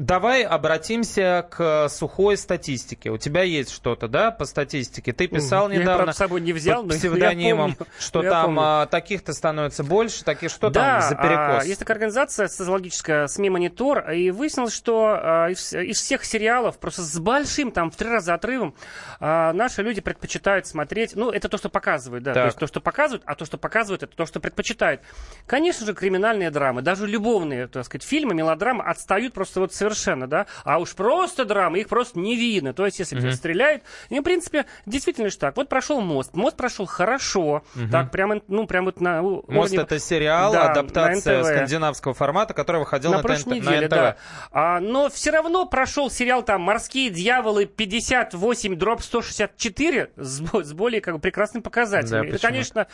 давай 0.00 0.42
обратимся 0.42 1.46
к 1.48 1.88
сухой 1.88 2.36
статистике. 2.36 3.10
У 3.10 3.18
тебя 3.18 3.44
есть 3.44 3.70
что-то, 3.70 4.08
да, 4.08 4.32
по 4.32 4.46
статистике? 4.46 5.12
Ты 5.12 5.28
писал 5.28 5.70
я, 5.70 5.78
недавно 5.78 6.08
я, 6.08 6.12
с 6.12 6.16
собой 6.16 6.40
не 6.40 6.52
взял, 6.52 6.82
под 6.82 6.96
псевдонимом, 6.96 7.76
помню, 7.76 7.92
что 8.00 8.22
там 8.22 8.58
а, 8.58 8.86
таких-то 8.86 9.32
становится 9.32 9.84
больше, 9.84 10.24
таких 10.24 10.50
что 10.50 10.70
да, 10.70 11.00
там 11.00 11.08
за 11.10 11.14
перекос? 11.14 11.62
А, 11.62 11.64
есть 11.64 11.78
такая 11.78 11.94
организация 11.94 12.48
социологическая 12.48 13.28
СМИ 13.28 13.50
Монитор, 13.50 14.10
и 14.10 14.32
выяснилось, 14.32 14.74
что 14.74 15.46
из, 15.50 15.72
из 15.72 16.00
всех 16.00 16.24
сериалов 16.24 16.78
просто 16.78 17.02
с 17.02 17.16
большим, 17.20 17.70
там, 17.70 17.92
в 17.92 17.96
три 17.96 18.08
раза 18.10 18.34
отрывом, 18.34 18.74
наши 19.20 19.82
люди 19.82 20.00
предпочитают 20.00 20.66
смотреть, 20.66 21.14
ну, 21.14 21.30
это 21.30 21.48
то, 21.48 21.58
что 21.58 21.68
показывают 21.68 22.07
показывают, 22.08 22.24
да. 22.24 22.34
То 22.34 22.44
есть 22.46 22.58
то, 22.58 22.66
что 22.66 22.80
показывают, 22.80 23.22
а 23.26 23.34
то, 23.34 23.44
что 23.44 23.58
показывают, 23.58 24.02
это 24.02 24.16
то, 24.16 24.26
что 24.26 24.40
предпочитают. 24.40 25.02
Конечно 25.46 25.86
же, 25.86 25.94
криминальные 25.94 26.50
драмы, 26.50 26.82
даже 26.82 27.06
любовные, 27.06 27.68
так 27.68 27.84
сказать, 27.84 28.02
фильмы, 28.02 28.34
мелодрамы 28.34 28.84
отстают 28.84 29.34
просто 29.34 29.60
вот 29.60 29.72
совершенно, 29.72 30.26
да. 30.26 30.46
А 30.64 30.78
уж 30.78 30.94
просто 30.94 31.44
драмы, 31.44 31.80
их 31.80 31.88
просто 31.88 32.18
не 32.18 32.36
видно. 32.36 32.72
То 32.72 32.86
есть, 32.86 32.98
если 32.98 33.18
mm-hmm. 33.18 33.32
стреляют, 33.32 33.82
и, 34.08 34.20
в 34.20 34.22
принципе, 34.22 34.66
действительно 34.86 35.28
же 35.30 35.38
так. 35.38 35.56
Вот 35.56 35.68
прошел 35.68 36.00
мост. 36.00 36.34
Мост 36.34 36.56
прошел 36.56 36.86
хорошо. 36.86 37.62
Mm-hmm. 37.74 37.90
Так, 37.90 38.10
прямо, 38.10 38.40
ну, 38.48 38.66
прям 38.66 38.86
вот 38.86 39.00
на 39.00 39.22
Мост 39.22 39.44
уровне... 39.48 39.78
это 39.78 39.98
сериал, 39.98 40.52
да, 40.52 40.70
адаптация 40.70 41.42
скандинавского 41.42 42.14
формата, 42.14 42.54
который 42.54 42.78
выходил 42.78 43.10
на, 43.10 43.18
на 43.18 43.22
прошлой 43.22 43.60
неделе, 43.60 43.80
на 43.80 43.86
НТВ. 43.86 43.90
Да. 43.90 44.16
А, 44.52 44.80
но 44.80 45.08
все 45.08 45.30
равно 45.30 45.66
прошел 45.66 46.10
сериал 46.10 46.42
там 46.42 46.62
«Морские 46.62 47.10
дьяволы 47.10 47.66
58 47.66 48.76
дробь 48.76 49.00
164» 49.00 50.10
с, 50.16 50.66
с 50.66 50.72
более 50.72 51.00
как 51.00 51.14
бы 51.14 51.20
прекрасным 51.20 51.62
показателем. 51.62 51.97
Да, 52.02 52.24
это, 52.24 52.38
конечно, 52.38 52.86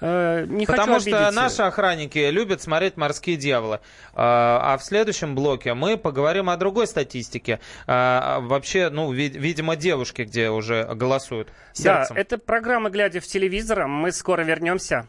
э, 0.00 0.44
не 0.48 0.66
Потому 0.66 0.94
хочу 0.94 1.08
что 1.08 1.30
наши 1.30 1.62
охранники 1.62 2.18
любят 2.30 2.62
смотреть 2.62 2.96
«Морские 2.96 3.36
дьяволы». 3.36 3.80
А, 4.14 4.74
а 4.74 4.78
в 4.78 4.84
следующем 4.84 5.34
блоке 5.34 5.74
мы 5.74 5.96
поговорим 5.96 6.50
о 6.50 6.56
другой 6.56 6.86
статистике. 6.86 7.60
А, 7.86 8.40
вообще, 8.40 8.90
ну, 8.90 9.12
видимо, 9.12 9.76
девушки, 9.76 10.22
где 10.22 10.50
уже 10.50 10.84
голосуют 10.94 11.48
сердцем. 11.72 12.14
Да, 12.16 12.20
это 12.20 12.38
программа 12.38 12.90
«Глядя 12.90 13.20
в 13.20 13.26
телевизор». 13.26 13.86
Мы 13.86 14.12
скоро 14.12 14.42
вернемся. 14.42 15.06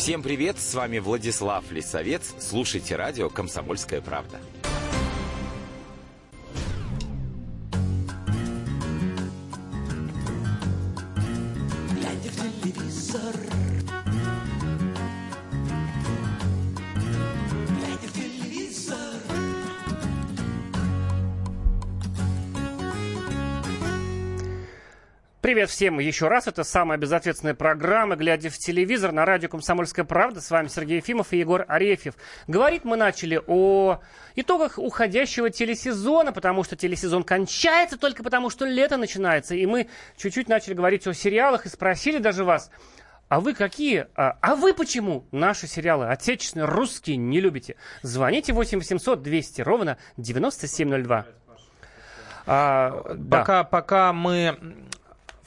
Всем 0.00 0.22
привет, 0.22 0.58
с 0.58 0.72
вами 0.72 0.98
Владислав 0.98 1.70
Лисовец. 1.70 2.34
Слушайте 2.38 2.96
радио 2.96 3.28
«Комсомольская 3.28 4.00
правда». 4.00 4.40
Привет 25.50 25.68
всем 25.68 25.98
еще 25.98 26.28
раз. 26.28 26.46
Это 26.46 26.62
самая 26.62 26.96
безответственная 26.96 27.56
программа 27.56 28.14
«Глядя 28.14 28.50
в 28.50 28.56
телевизор» 28.56 29.10
на 29.10 29.24
радио 29.24 29.48
«Комсомольская 29.48 30.04
правда». 30.04 30.40
С 30.40 30.48
вами 30.48 30.68
Сергей 30.68 30.98
Ефимов 30.98 31.32
и 31.32 31.38
Егор 31.38 31.64
Арефьев. 31.66 32.14
Говорить 32.46 32.84
мы 32.84 32.96
начали 32.96 33.42
о 33.48 33.98
итогах 34.36 34.78
уходящего 34.78 35.50
телесезона, 35.50 36.30
потому 36.30 36.62
что 36.62 36.76
телесезон 36.76 37.24
кончается 37.24 37.98
только 37.98 38.22
потому, 38.22 38.48
что 38.48 38.64
лето 38.64 38.96
начинается. 38.96 39.56
И 39.56 39.66
мы 39.66 39.88
чуть-чуть 40.16 40.48
начали 40.48 40.74
говорить 40.74 41.04
о 41.08 41.14
сериалах 41.14 41.66
и 41.66 41.68
спросили 41.68 42.18
даже 42.18 42.44
вас, 42.44 42.70
а 43.28 43.40
вы 43.40 43.52
какие? 43.54 44.06
А, 44.14 44.38
а 44.40 44.54
вы 44.54 44.72
почему 44.72 45.26
наши 45.32 45.66
сериалы 45.66 46.06
отечественные, 46.06 46.66
русские 46.66 47.16
не 47.16 47.40
любите? 47.40 47.74
Звоните 48.02 48.52
8 48.52 48.78
800 48.78 49.20
200 49.20 49.62
ровно 49.62 49.98
9702. 50.16 51.26
А, 52.46 52.90
пока, 53.28 53.62
да. 53.62 53.64
пока 53.64 54.12
мы 54.12 54.56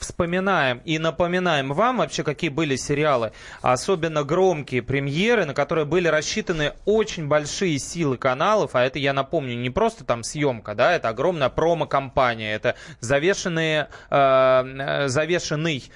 вспоминаем 0.04 0.80
и 0.84 0.98
напоминаем 0.98 1.72
вам 1.72 1.98
вообще, 1.98 2.22
какие 2.22 2.50
были 2.50 2.76
сериалы, 2.76 3.32
особенно 3.62 4.22
громкие 4.24 4.82
премьеры, 4.82 5.44
на 5.44 5.54
которые 5.54 5.84
были 5.84 6.08
рассчитаны 6.08 6.74
очень 6.84 7.26
большие 7.26 7.78
силы 7.78 8.16
каналов, 8.16 8.74
а 8.74 8.84
это, 8.84 8.98
я 8.98 9.12
напомню, 9.12 9.56
не 9.56 9.70
просто 9.70 10.04
там 10.04 10.22
съемка, 10.22 10.74
да, 10.74 10.94
это 10.94 11.08
огромная 11.08 11.48
промо-компания, 11.48 12.54
это 12.54 12.76
завешенные, 13.00 13.88
э, 14.10 14.16
э 14.16 15.08
завешенный 15.08 15.90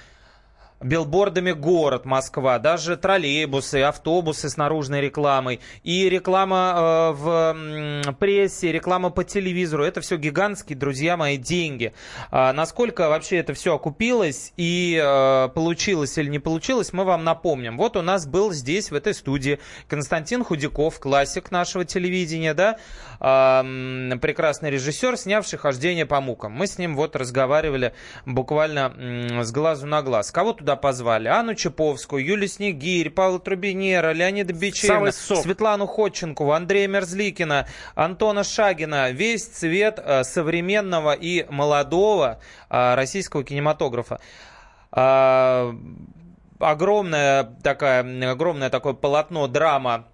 билбордами 0.81 1.51
город 1.51 2.05
Москва, 2.05 2.57
даже 2.59 2.95
троллейбусы, 2.95 3.81
автобусы 3.81 4.49
с 4.49 4.57
наружной 4.57 5.01
рекламой 5.01 5.59
и 5.83 6.09
реклама 6.09 6.75
э, 6.77 7.11
в 7.13 8.13
прессе, 8.19 8.71
реклама 8.71 9.09
по 9.09 9.23
телевизору. 9.23 9.83
Это 9.83 10.01
все 10.01 10.17
гигантские, 10.17 10.77
друзья 10.77 11.17
мои, 11.17 11.37
деньги. 11.37 11.93
А 12.31 12.53
насколько 12.53 13.09
вообще 13.09 13.37
это 13.37 13.53
все 13.53 13.75
окупилось 13.75 14.53
и 14.55 14.99
э, 15.01 15.49
получилось 15.49 16.17
или 16.17 16.29
не 16.29 16.39
получилось, 16.39 16.93
мы 16.93 17.03
вам 17.03 17.23
напомним. 17.23 17.77
Вот 17.77 17.97
у 17.97 18.01
нас 18.01 18.25
был 18.25 18.53
здесь, 18.53 18.91
в 18.91 18.95
этой 18.95 19.13
студии, 19.13 19.59
Константин 19.87 20.43
Худяков, 20.43 20.99
классик 20.99 21.51
нашего 21.51 21.83
телевидения, 21.83 22.53
да, 22.53 22.77
э, 23.19 24.17
прекрасный 24.19 24.71
режиссер, 24.71 25.17
снявший 25.17 25.59
«Хождение 25.59 26.05
по 26.05 26.21
мукам». 26.21 26.53
Мы 26.53 26.67
с 26.67 26.77
ним 26.77 26.95
вот 26.95 27.15
разговаривали 27.15 27.93
буквально 28.25 28.93
э, 28.95 29.43
с 29.43 29.51
глазу 29.51 29.85
на 29.85 30.01
глаз. 30.01 30.31
Кого 30.31 30.53
туда 30.53 30.68
позвали? 30.75 31.27
Анну 31.27 31.55
Чаповскую, 31.55 32.23
Юлию 32.23 32.47
Снегирь, 32.47 33.09
Павла 33.09 33.39
Трубинера, 33.39 34.11
Леонида 34.11 34.53
Бичевина, 34.53 35.11
Светлану 35.11 35.87
Ходченкову, 35.87 36.51
Андрея 36.51 36.87
Мерзликина, 36.87 37.67
Антона 37.95 38.43
Шагина. 38.43 39.11
Весь 39.11 39.45
цвет 39.45 39.99
э, 40.03 40.23
современного 40.23 41.13
и 41.13 41.45
молодого 41.49 42.39
э, 42.69 42.95
российского 42.95 43.43
кинематографа 43.43 44.19
э, 44.91 45.73
огромное 46.59 47.43
такая, 47.63 48.31
огромное 48.31 48.69
такое 48.69 48.93
полотно 48.93 49.47
драма 49.47 50.05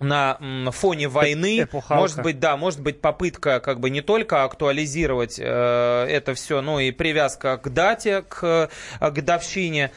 на 0.00 0.38
фоне 0.72 1.08
войны. 1.08 1.62
Эпохалка. 1.62 1.94
Может 1.94 2.22
быть, 2.22 2.38
да, 2.38 2.56
может 2.56 2.80
быть 2.80 3.00
попытка 3.00 3.60
как 3.60 3.80
бы 3.80 3.90
не 3.90 4.00
только 4.00 4.44
актуализировать 4.44 5.38
э, 5.38 5.42
это 5.44 6.34
все, 6.34 6.60
но 6.60 6.80
и 6.80 6.90
привязка 6.90 7.56
к 7.56 7.68
дате, 7.70 8.22
к 8.22 8.70
э, 9.00 9.10
годовщине. 9.10 9.92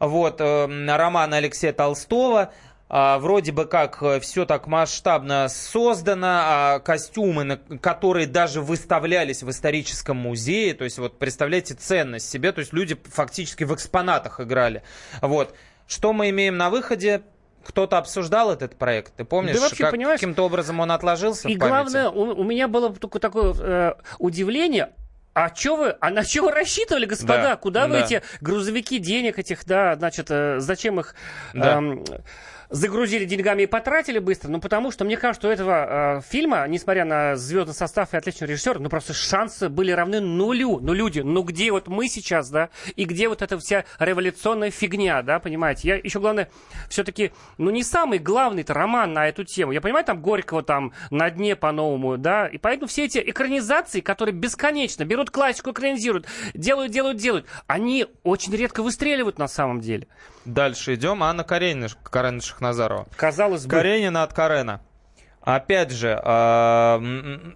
Вот, 0.00 0.40
э, 0.40 0.96
роман 0.96 1.34
Алексея 1.34 1.72
Толстого. 1.72 2.52
А, 2.96 3.18
вроде 3.18 3.50
бы 3.50 3.64
как 3.64 4.02
э, 4.02 4.20
все 4.20 4.44
так 4.44 4.66
масштабно 4.66 5.48
создано, 5.48 6.26
а 6.28 6.78
костюмы, 6.80 7.58
которые 7.80 8.26
даже 8.26 8.60
выставлялись 8.60 9.42
в 9.42 9.50
историческом 9.50 10.18
музее, 10.18 10.74
то 10.74 10.84
есть 10.84 10.98
вот 10.98 11.18
представляете 11.18 11.74
ценность 11.74 12.30
себе, 12.30 12.52
то 12.52 12.60
есть 12.60 12.72
люди 12.72 12.96
фактически 13.04 13.64
в 13.64 13.74
экспонатах 13.74 14.38
играли. 14.40 14.82
Вот. 15.22 15.56
Что 15.86 16.12
мы 16.12 16.30
имеем 16.30 16.56
на 16.56 16.70
выходе? 16.70 17.22
Кто-то 17.64 17.98
обсуждал 17.98 18.52
этот 18.52 18.76
проект? 18.76 19.14
Ты 19.14 19.24
помнишь, 19.24 19.56
да 19.56 19.62
вообще, 19.62 19.84
как, 19.84 19.92
понимаешь, 19.92 20.20
каким-то 20.20 20.44
образом 20.44 20.80
он 20.80 20.92
отложился 20.92 21.48
И 21.48 21.56
главное, 21.56 22.08
у, 22.08 22.40
у 22.40 22.44
меня 22.44 22.68
было 22.68 22.94
только 22.94 23.18
такое 23.18 23.54
э, 23.58 23.94
удивление, 24.18 24.90
а 25.34 25.52
что 25.52 25.76
вы, 25.76 25.96
а 26.00 26.10
на 26.10 26.22
вы 26.22 26.50
рассчитывали, 26.52 27.06
господа? 27.06 27.42
Да, 27.42 27.56
Куда 27.56 27.82
да. 27.82 27.88
вы 27.88 27.98
эти 28.00 28.22
грузовики 28.40 28.98
денег 28.98 29.38
этих, 29.38 29.64
да, 29.66 29.96
значит, 29.96 30.30
э, 30.30 30.60
зачем 30.60 31.00
их... 31.00 31.16
Да. 31.52 31.78
Эм, 31.78 32.04
загрузили 32.74 33.24
деньгами 33.24 33.62
и 33.62 33.66
потратили 33.66 34.18
быстро, 34.18 34.48
ну 34.48 34.60
потому 34.60 34.90
что 34.90 35.04
мне 35.04 35.16
кажется, 35.16 35.46
у 35.46 35.50
этого 35.50 36.18
э, 36.18 36.20
фильма, 36.28 36.66
несмотря 36.66 37.04
на 37.04 37.36
звездный 37.36 37.74
состав 37.74 38.12
и 38.12 38.16
отличный 38.16 38.48
режиссер, 38.48 38.80
ну 38.80 38.88
просто 38.88 39.14
шансы 39.14 39.68
были 39.68 39.92
равны 39.92 40.20
нулю. 40.20 40.80
Ну 40.80 40.92
люди, 40.92 41.20
ну 41.20 41.42
где 41.42 41.70
вот 41.70 41.86
мы 41.86 42.08
сейчас, 42.08 42.50
да, 42.50 42.70
и 42.96 43.04
где 43.04 43.28
вот 43.28 43.42
эта 43.42 43.58
вся 43.58 43.84
революционная 44.00 44.72
фигня, 44.72 45.22
да, 45.22 45.38
понимаете? 45.38 45.88
Я 45.88 45.96
еще 45.96 46.18
главное, 46.18 46.50
все-таки, 46.88 47.30
ну 47.58 47.70
не 47.70 47.84
самый 47.84 48.18
главный-то 48.18 48.74
роман 48.74 49.12
на 49.12 49.28
эту 49.28 49.44
тему. 49.44 49.70
Я 49.70 49.80
понимаю, 49.80 50.04
там 50.04 50.20
Горького 50.20 50.64
там 50.64 50.92
на 51.10 51.30
дне 51.30 51.54
по-новому, 51.54 52.18
да, 52.18 52.48
и 52.48 52.58
поэтому 52.58 52.88
все 52.88 53.04
эти 53.04 53.18
экранизации, 53.18 54.00
которые 54.00 54.34
бесконечно 54.34 55.04
берут 55.04 55.30
классику, 55.30 55.70
экранизируют, 55.70 56.26
делают, 56.54 56.90
делают, 56.90 57.18
делают, 57.18 57.46
они 57.68 58.06
очень 58.24 58.54
редко 58.54 58.82
выстреливают 58.82 59.38
на 59.38 59.46
самом 59.46 59.80
деле. 59.80 60.08
Дальше 60.44 60.94
идем. 60.94 61.22
Анна 61.22 61.42
Каренина, 61.42 61.88
Каренина 62.02 62.42
Шахназарова. 62.64 63.06
Казалось 63.16 63.66
бы. 63.66 63.70
Каренина 63.70 64.22
от 64.22 64.32
Карена. 64.32 64.80
Опять 65.40 65.90
же, 65.90 66.08
э, 66.08 66.98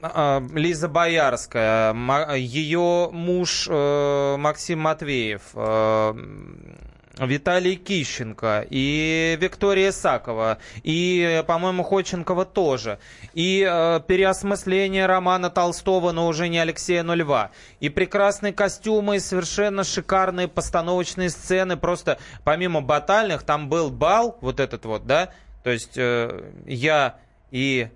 э, 0.02 0.40
Лиза 0.54 0.88
Боярская, 0.88 1.94
ее 2.36 3.08
муж 3.10 3.66
э, 3.70 4.36
Максим 4.36 4.80
Матвеев, 4.80 5.42
Виталий 7.18 7.76
Кищенко, 7.76 8.66
и 8.68 9.36
Виктория 9.40 9.92
Сакова, 9.92 10.58
и, 10.82 11.42
по-моему, 11.46 11.82
Ходченкова 11.82 12.44
тоже, 12.44 12.98
и 13.34 13.66
э, 13.68 14.00
переосмысление 14.06 15.06
романа 15.06 15.50
Толстого, 15.50 16.12
но 16.12 16.28
уже 16.28 16.48
не 16.48 16.58
Алексея 16.58 17.02
Нульва, 17.02 17.50
и 17.80 17.88
прекрасные 17.88 18.52
костюмы, 18.52 19.16
и 19.16 19.20
совершенно 19.20 19.84
шикарные 19.84 20.48
постановочные 20.48 21.30
сцены, 21.30 21.76
просто 21.76 22.18
помимо 22.44 22.80
батальных, 22.80 23.42
там 23.42 23.68
был 23.68 23.90
бал, 23.90 24.38
вот 24.40 24.60
этот 24.60 24.84
вот, 24.84 25.06
да, 25.06 25.30
то 25.64 25.70
есть 25.70 25.96
э, 25.96 26.52
я 26.66 27.16
и 27.50 27.88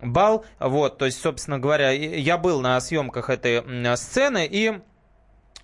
бал, 0.00 0.44
вот, 0.58 0.98
то 0.98 1.06
есть, 1.06 1.20
собственно 1.20 1.58
говоря, 1.58 1.90
я 1.90 2.38
был 2.38 2.60
на 2.60 2.80
съемках 2.80 3.30
этой 3.30 3.96
сцены, 3.96 4.46
и 4.50 4.80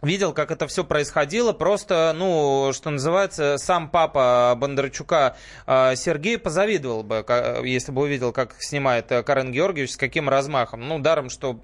видел, 0.03 0.33
как 0.33 0.51
это 0.51 0.67
все 0.67 0.85
происходило. 0.85 1.53
Просто, 1.53 2.15
ну, 2.17 2.73
что 2.73 2.91
называется, 2.91 3.59
сам 3.59 3.89
папа 3.89 4.55
Бондарчука 4.57 5.37
э, 5.67 5.97
Сергей 5.97 6.39
позавидовал 6.39 7.03
бы, 7.03 7.25
если 7.65 7.93
бы 7.93 8.03
увидел, 8.03 8.33
как 8.33 8.57
снимает 8.59 9.11
э, 9.11 9.23
Карен 9.23 9.53
Георгиевич, 9.53 9.93
с 9.93 9.97
каким 9.97 10.29
размахом. 10.29 10.87
Ну, 10.87 10.99
даром, 10.99 11.31
что 11.31 11.61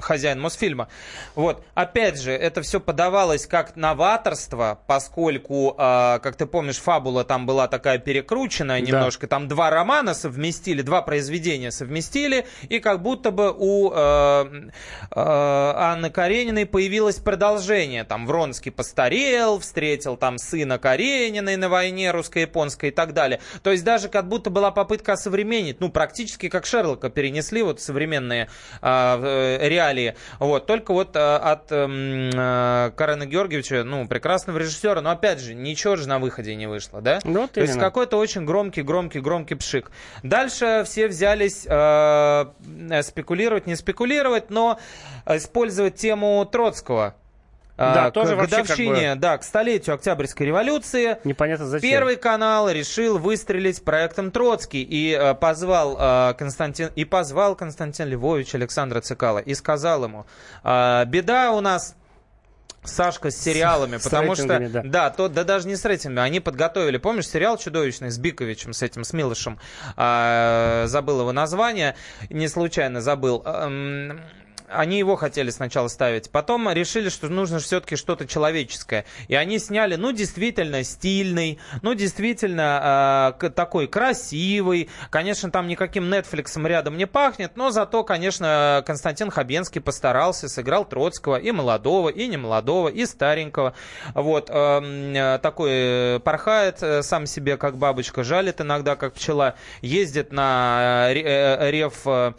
хозяин 0.00 0.40
Мосфильма. 0.40 0.88
Вот, 1.34 1.64
опять 1.74 2.20
же, 2.20 2.32
это 2.32 2.62
все 2.62 2.80
подавалось 2.80 3.46
как 3.46 3.76
новаторство, 3.76 4.80
поскольку, 4.86 5.74
э, 5.78 6.18
как 6.22 6.36
ты 6.36 6.46
помнишь, 6.46 6.76
фабула 6.76 7.24
там 7.24 7.46
была 7.46 7.68
такая 7.68 7.98
перекрученная 7.98 8.80
немножко, 8.80 9.26
да. 9.26 9.36
там 9.36 9.48
два 9.48 9.70
романа 9.70 10.14
совместили, 10.14 10.82
два 10.82 11.02
произведения 11.02 11.70
совместили, 11.70 12.46
и 12.68 12.80
как 12.80 13.02
будто 13.02 13.30
бы 13.30 13.54
у 13.56 13.90
э, 13.92 13.94
э, 13.94 14.64
Анны 15.14 16.10
Карениной 16.10 16.66
появилось 16.66 17.16
продолжение. 17.16 18.04
Там 18.04 18.26
Вронский 18.26 18.70
постарел, 18.70 19.58
встретил 19.58 20.16
там 20.16 20.38
сына 20.38 20.78
Карениной 20.78 21.56
на 21.56 21.68
войне 21.68 22.10
русско-японской 22.10 22.90
и 22.90 22.92
так 22.92 23.12
далее. 23.12 23.40
То 23.62 23.70
есть 23.70 23.84
даже 23.84 24.08
как 24.08 24.28
будто 24.28 24.50
была 24.50 24.70
попытка 24.70 25.12
осовременить, 25.12 25.80
ну, 25.80 25.90
практически 25.90 26.48
как 26.48 26.66
Шерлока 26.66 27.10
перенесли 27.10 27.62
вот 27.62 27.80
современные 27.80 28.48
э, 28.82 29.58
реалии. 29.74 30.14
Вот, 30.38 30.66
только 30.66 30.92
вот 30.92 31.16
э, 31.16 31.18
от 31.18 31.66
э, 31.70 32.90
Карена 32.96 33.26
Георгиевича, 33.26 33.84
ну, 33.84 34.06
прекрасного 34.08 34.58
режиссера, 34.58 35.00
но 35.00 35.10
опять 35.10 35.40
же, 35.40 35.54
ничего 35.54 35.96
же 35.96 36.08
на 36.08 36.18
выходе 36.18 36.54
не 36.54 36.66
вышло, 36.66 37.00
да? 37.00 37.20
Ну, 37.24 37.48
То 37.48 37.60
есть 37.60 37.78
какой-то 37.78 38.16
очень 38.16 38.44
громкий, 38.44 38.82
громкий, 38.82 39.20
громкий 39.20 39.54
пшик. 39.54 39.90
Дальше 40.22 40.82
все 40.86 41.08
взялись 41.08 41.66
э, 41.68 43.02
спекулировать, 43.02 43.66
не 43.66 43.76
спекулировать, 43.76 44.50
но 44.50 44.78
использовать 45.26 45.96
тему 45.96 46.46
Троцкого. 46.50 47.14
Да, 47.76 48.10
к 48.10 48.14
тоже 48.14 48.36
годовщине, 48.36 49.10
как 49.10 49.14
бы... 49.14 49.20
да, 49.20 49.38
к 49.38 49.42
столетию 49.42 49.94
Октябрьской 49.94 50.46
революции. 50.46 51.18
Непонятно 51.24 51.66
зачем. 51.66 51.90
Первый 51.90 52.16
канал 52.16 52.70
решил 52.70 53.18
выстрелить 53.18 53.84
проектом 53.84 54.30
Троцкий 54.30 54.82
и 54.82 55.12
э, 55.12 55.34
позвал 55.34 55.96
э, 55.98 56.34
Константин 56.34 56.90
и 56.94 57.04
позвал 57.04 57.56
Константин 57.56 58.08
Львович 58.08 58.54
Александра 58.54 59.00
Цикала 59.00 59.38
и 59.38 59.54
сказал 59.54 60.04
ему: 60.04 60.26
э, 60.62 61.04
беда 61.06 61.50
у 61.50 61.60
нас 61.60 61.96
Сашка 62.84 63.30
с 63.30 63.36
сериалами, 63.36 63.96
с, 63.96 64.04
потому 64.04 64.34
с 64.34 64.38
что 64.38 64.58
да. 64.68 64.82
да, 64.84 65.10
то 65.10 65.28
да 65.28 65.44
даже 65.44 65.66
не 65.66 65.74
с 65.74 65.84
рейтингами, 65.84 66.26
они 66.26 66.40
подготовили, 66.40 66.98
помнишь, 66.98 67.28
сериал 67.28 67.56
чудовищный 67.56 68.10
с 68.10 68.18
Биковичем, 68.18 68.72
с 68.72 68.82
этим 68.82 69.04
с 69.04 69.12
Милышем, 69.12 69.58
э, 69.96 70.84
забыл 70.86 71.20
его 71.20 71.32
название, 71.32 71.96
не 72.28 72.46
случайно 72.46 73.00
забыл. 73.00 73.42
Э, 73.44 74.18
они 74.74 74.98
его 74.98 75.16
хотели 75.16 75.50
сначала 75.50 75.88
ставить. 75.88 76.30
Потом 76.30 76.70
решили, 76.70 77.08
что 77.08 77.28
нужно 77.28 77.58
все-таки 77.58 77.96
что-то 77.96 78.26
человеческое. 78.26 79.04
И 79.28 79.34
они 79.34 79.58
сняли, 79.58 79.96
ну, 79.96 80.12
действительно 80.12 80.84
стильный, 80.84 81.58
ну, 81.82 81.94
действительно 81.94 83.36
э, 83.40 83.50
такой 83.50 83.86
красивый. 83.86 84.88
Конечно, 85.10 85.50
там 85.50 85.68
никаким 85.68 86.12
Netflix 86.12 86.66
рядом 86.66 86.96
не 86.96 87.06
пахнет, 87.06 87.56
но 87.56 87.70
зато, 87.70 88.04
конечно, 88.04 88.82
Константин 88.86 89.30
Хабенский 89.30 89.80
постарался, 89.80 90.48
сыграл 90.48 90.84
Троцкого 90.84 91.36
и 91.36 91.50
молодого, 91.52 92.08
и 92.08 92.26
немолодого, 92.26 92.88
и 92.88 93.06
старенького. 93.06 93.74
Вот, 94.14 94.50
э, 94.50 95.38
такой 95.42 96.20
порхает 96.20 96.82
э, 96.82 97.02
сам 97.02 97.26
себе, 97.26 97.56
как 97.56 97.76
бабочка, 97.76 98.24
жалит 98.24 98.60
иногда, 98.60 98.96
как 98.96 99.14
пчела, 99.14 99.54
ездит 99.80 100.32
на 100.32 101.08
э, 101.10 101.20
э 101.20 101.70
рев 101.70 102.00
э, 102.06 102.32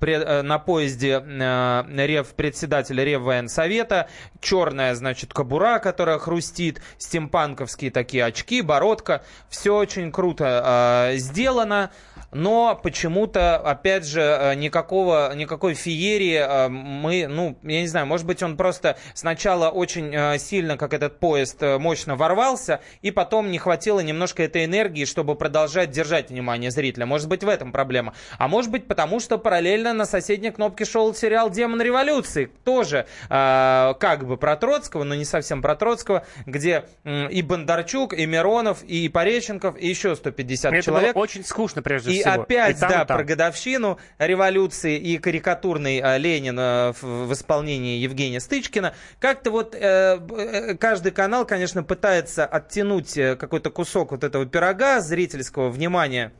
на 0.00 0.58
поезде 0.58 1.18
рев 1.18 2.34
председателя 2.34 3.04
Реввоенсовета, 3.04 4.08
черная, 4.40 4.94
значит, 4.94 5.32
кабура, 5.32 5.78
которая 5.78 6.18
хрустит, 6.18 6.80
стимпанковские 6.98 7.90
такие 7.90 8.24
очки, 8.24 8.62
бородка. 8.62 9.22
Все 9.48 9.76
очень 9.76 10.12
круто 10.12 11.10
э, 11.12 11.16
сделано 11.18 11.90
но 12.30 12.78
почему-то, 12.82 13.56
опять 13.56 14.06
же, 14.06 14.20
э, 14.20 14.54
никакого, 14.54 15.34
никакой 15.34 15.74
феерии 15.74 16.36
э, 16.36 16.68
мы, 16.68 17.26
ну, 17.26 17.58
я 17.62 17.80
не 17.80 17.86
знаю, 17.86 18.06
может 18.06 18.26
быть, 18.26 18.42
он 18.42 18.56
просто 18.56 18.98
сначала 19.14 19.70
очень 19.70 20.14
э, 20.14 20.38
сильно, 20.38 20.76
как 20.76 20.92
этот 20.92 21.18
поезд, 21.18 21.62
мощно 21.62 22.16
ворвался, 22.16 22.80
и 23.00 23.10
потом 23.10 23.50
не 23.50 23.58
хватило 23.58 24.00
немножко 24.00 24.42
этой 24.42 24.66
энергии, 24.66 25.04
чтобы 25.04 25.36
продолжать 25.36 25.90
держать 25.90 26.30
внимание 26.30 26.70
зрителя. 26.70 27.06
Может 27.06 27.28
быть, 27.28 27.42
в 27.42 27.48
этом 27.48 27.72
проблема. 27.72 28.14
А 28.38 28.48
может 28.48 28.70
быть, 28.70 28.86
потому 28.86 29.20
что 29.20 29.38
параллельно 29.38 29.92
на 29.92 30.04
соседней 30.04 30.50
кнопке 30.50 30.84
шел 30.84 31.14
сериал 31.14 31.50
«Демон 31.50 31.80
революции», 31.80 32.50
тоже 32.64 33.06
как 33.28 34.26
бы 34.26 34.36
про 34.36 34.56
Троцкого, 34.56 35.04
но 35.04 35.14
не 35.14 35.24
совсем 35.24 35.62
про 35.62 35.74
Троцкого, 35.76 36.24
где 36.46 36.84
и 37.04 37.42
Бондарчук, 37.42 38.12
и 38.12 38.26
Миронов, 38.26 38.82
и 38.82 39.08
Пореченков, 39.08 39.76
и 39.78 39.88
еще 39.88 40.14
150 40.14 40.72
Это 40.72 40.82
человек. 40.82 41.14
Было 41.14 41.22
очень 41.22 41.44
скучно, 41.44 41.82
прежде 41.82 42.17
и 42.18 42.22
всего. 42.22 42.42
опять, 42.42 42.76
и 42.76 42.80
там, 42.80 42.90
да, 42.90 43.02
и 43.02 43.06
там. 43.06 43.16
про 43.16 43.24
годовщину 43.24 43.98
революции 44.18 44.98
и 44.98 45.18
карикатурный 45.18 45.98
а, 45.98 46.16
Ленин 46.18 46.56
а, 46.58 46.92
в, 46.92 47.02
в 47.02 47.32
исполнении 47.32 47.98
Евгения 47.98 48.40
Стычкина. 48.40 48.94
Как-то 49.20 49.50
вот 49.50 49.74
э, 49.74 49.78
э 49.78 50.74
каждый 50.76 51.12
канал, 51.12 51.46
конечно, 51.46 51.82
пытается 51.82 52.46
оттянуть 52.46 53.16
э, 53.16 53.36
какой-то 53.36 53.70
кусок 53.70 54.12
вот 54.12 54.24
этого 54.24 54.46
пирога 54.46 55.00
зрительского 55.00 55.70
внимания 55.70 56.32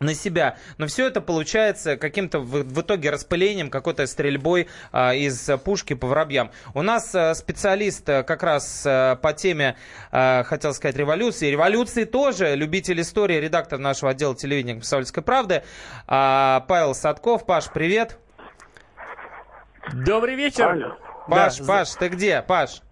на 0.00 0.14
себя. 0.14 0.56
Но 0.78 0.86
все 0.86 1.06
это 1.06 1.20
получается 1.20 1.96
каким-то 1.96 2.40
в, 2.40 2.62
в 2.62 2.80
итоге 2.80 3.10
распылением, 3.10 3.70
какой-то 3.70 4.06
стрельбой 4.06 4.68
а, 4.92 5.14
из 5.14 5.48
пушки 5.64 5.94
по 5.94 6.06
воробьям. 6.06 6.50
У 6.74 6.82
нас 6.82 7.14
а, 7.14 7.34
специалист 7.34 8.08
а, 8.08 8.22
как 8.22 8.42
раз 8.42 8.84
а, 8.86 9.16
по 9.16 9.32
теме, 9.32 9.76
а, 10.12 10.42
хотел 10.44 10.74
сказать, 10.74 10.96
революции. 10.96 11.50
Революции 11.50 12.04
тоже, 12.04 12.54
любитель 12.54 13.00
истории, 13.00 13.36
редактор 13.36 13.78
нашего 13.78 14.10
отдела 14.10 14.34
телевидения 14.34 14.74
«Комсомольской 14.74 15.22
правды» 15.22 15.62
а, 16.06 16.64
Павел 16.68 16.94
Садков. 16.94 17.46
Паш, 17.46 17.70
привет. 17.72 18.18
Добрый 19.92 20.34
вечер. 20.34 20.68
Алло. 20.68 20.96
Паш, 21.28 21.58
да. 21.58 21.64
Паш, 21.66 21.90
ты 21.92 22.08
где? 22.08 22.42
Паш. 22.42 22.82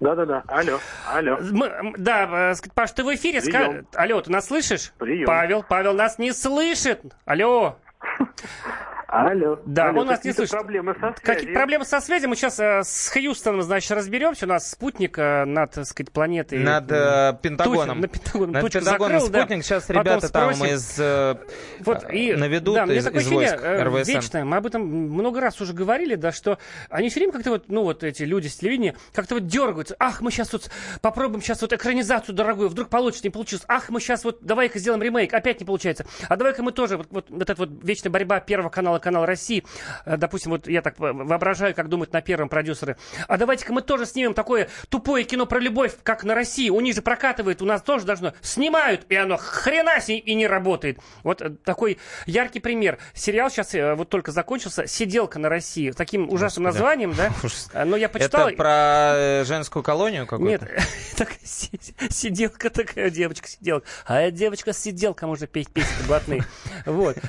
Да-да-да, 0.00 0.42
алло, 0.48 0.78
алло. 1.08 1.38
Мы, 1.40 1.94
да, 1.96 2.52
э, 2.52 2.54
Паш, 2.74 2.92
ты 2.92 3.04
в 3.04 3.14
эфире? 3.14 3.40
Ска... 3.40 3.84
Алло, 3.94 4.20
ты 4.20 4.30
нас 4.30 4.46
слышишь? 4.46 4.92
Прием. 4.98 5.26
Павел, 5.26 5.62
Павел 5.62 5.94
нас 5.94 6.18
не 6.18 6.32
слышит. 6.32 7.00
Алло. 7.24 7.78
Алло. 9.12 9.58
Да, 9.66 9.90
Алло, 9.90 10.00
он 10.00 10.06
нас 10.06 10.24
не 10.24 10.32
слышит. 10.32 10.52
проблемы 10.52 10.94
со 10.94 11.00
связью. 11.00 11.22
Какие 11.22 11.52
проблемы 11.52 11.84
со 11.84 12.00
связью? 12.00 12.30
Мы 12.30 12.36
сейчас 12.36 12.58
э, 12.58 12.80
с 12.82 13.10
Хьюстоном, 13.10 13.60
значит, 13.60 13.90
разберемся. 13.90 14.46
У 14.46 14.48
нас 14.48 14.70
спутник 14.70 15.18
э, 15.18 15.44
над, 15.44 15.72
так 15.72 15.84
сказать, 15.84 16.10
планетой. 16.10 16.60
Над 16.60 16.90
э, 16.90 17.36
Пентагоном. 17.42 18.00
Тучу, 18.00 18.00
над 18.00 18.10
Пентагоном. 18.10 18.52
Над 18.52 18.72
Пентагоном 18.72 19.20
закрыл, 19.20 19.20
спутник. 19.20 19.58
Да. 19.58 19.62
Сейчас 19.62 19.90
ребята 19.90 20.32
там 20.32 20.52
из... 20.52 20.98
Э, 20.98 21.36
вот, 21.80 22.10
и, 22.10 22.32
наведут 22.32 22.74
да, 22.74 22.84
из, 22.84 23.06
из 23.06 23.28
войск 23.28 23.58
э, 23.60 23.82
РВСН. 23.82 24.10
вечное. 24.10 24.44
Мы 24.46 24.56
об 24.56 24.66
этом 24.66 24.82
много 24.82 25.42
раз 25.42 25.60
уже 25.60 25.74
говорили, 25.74 26.14
да, 26.14 26.32
что 26.32 26.56
они 26.88 27.10
все 27.10 27.20
время 27.20 27.34
как-то 27.34 27.50
вот, 27.50 27.64
ну 27.68 27.82
вот 27.82 28.04
эти 28.04 28.22
люди 28.22 28.48
с 28.48 28.56
телевидения, 28.56 28.94
как-то 29.12 29.34
вот 29.34 29.46
дергаются. 29.46 29.94
Ах, 29.98 30.22
мы 30.22 30.30
сейчас 30.30 30.54
вот 30.54 30.70
попробуем 31.02 31.42
сейчас 31.42 31.60
вот 31.60 31.74
экранизацию 31.74 32.34
дорогую, 32.34 32.70
вдруг 32.70 32.88
получится, 32.88 33.26
не 33.26 33.30
получилось. 33.30 33.66
Ах, 33.68 33.90
мы 33.90 34.00
сейчас 34.00 34.24
вот 34.24 34.38
давай-ка 34.40 34.78
сделаем 34.78 35.02
ремейк, 35.02 35.34
опять 35.34 35.60
не 35.60 35.66
получается. 35.66 36.06
А 36.30 36.36
давай-ка 36.36 36.62
мы 36.62 36.72
тоже, 36.72 36.96
вот, 36.96 37.08
вот, 37.10 37.26
вот 37.28 37.42
эта 37.42 37.54
вот 37.56 37.68
вечная 37.82 38.08
борьба 38.08 38.40
Первого 38.40 38.70
канала, 38.70 39.01
канала 39.02 39.26
России, 39.26 39.64
Э, 40.04 40.16
допустим, 40.16 40.52
вот 40.52 40.66
я 40.66 40.82
так 40.82 40.98
воображаю, 40.98 41.74
как 41.74 41.88
думают 41.88 42.12
на 42.12 42.20
первом 42.20 42.48
продюсеры, 42.48 42.96
а 43.28 43.36
давайте-ка 43.36 43.72
мы 43.72 43.82
тоже 43.82 44.06
снимем 44.06 44.34
такое 44.34 44.68
тупое 44.88 45.24
кино 45.24 45.46
про 45.46 45.58
любовь, 45.58 45.94
как 46.02 46.24
на 46.24 46.34
России. 46.34 46.70
У 46.70 46.80
них 46.80 46.94
же 46.94 47.02
прокатывает, 47.02 47.62
у 47.62 47.64
нас 47.64 47.82
тоже 47.82 48.04
должно. 48.04 48.32
Снимают, 48.40 49.06
и 49.08 49.14
оно 49.14 49.36
хрена 49.36 49.92
и 50.06 50.34
не 50.34 50.46
работает. 50.46 50.98
Вот 51.22 51.42
э, 51.42 51.50
такой 51.50 51.98
яркий 52.26 52.60
пример. 52.60 52.98
Сериал 53.14 53.50
сейчас 53.50 53.74
э, 53.74 53.94
вот 53.94 54.08
только 54.08 54.32
закончился 54.32 54.86
«Сиделка 54.86 55.38
на 55.38 55.48
России». 55.48 55.90
Таким 55.90 56.30
ужасным 56.30 56.64
Господи. 56.64 56.82
названием, 56.82 57.14
да? 57.14 57.32
Но 57.84 57.96
я 57.96 58.08
почитал... 58.08 58.48
Это 58.48 58.56
про 58.56 59.44
женскую 59.44 59.82
колонию 59.82 60.26
какую-то? 60.26 60.64
Нет, 60.64 60.82
так, 61.16 61.30
сиделка 61.42 62.70
такая, 62.70 63.10
девочка-сиделка. 63.10 63.86
А 64.06 64.30
девочка-сиделка 64.30 65.26
может 65.26 65.50
петь 65.50 65.70
песни 65.70 66.06
блатные. 66.06 66.44
Вот. 66.86 67.16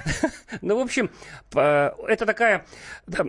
Ну, 0.61 0.77
в 0.77 0.81
общем, 0.81 1.09
это 2.07 2.25
такая 2.25 2.65
да, 3.07 3.25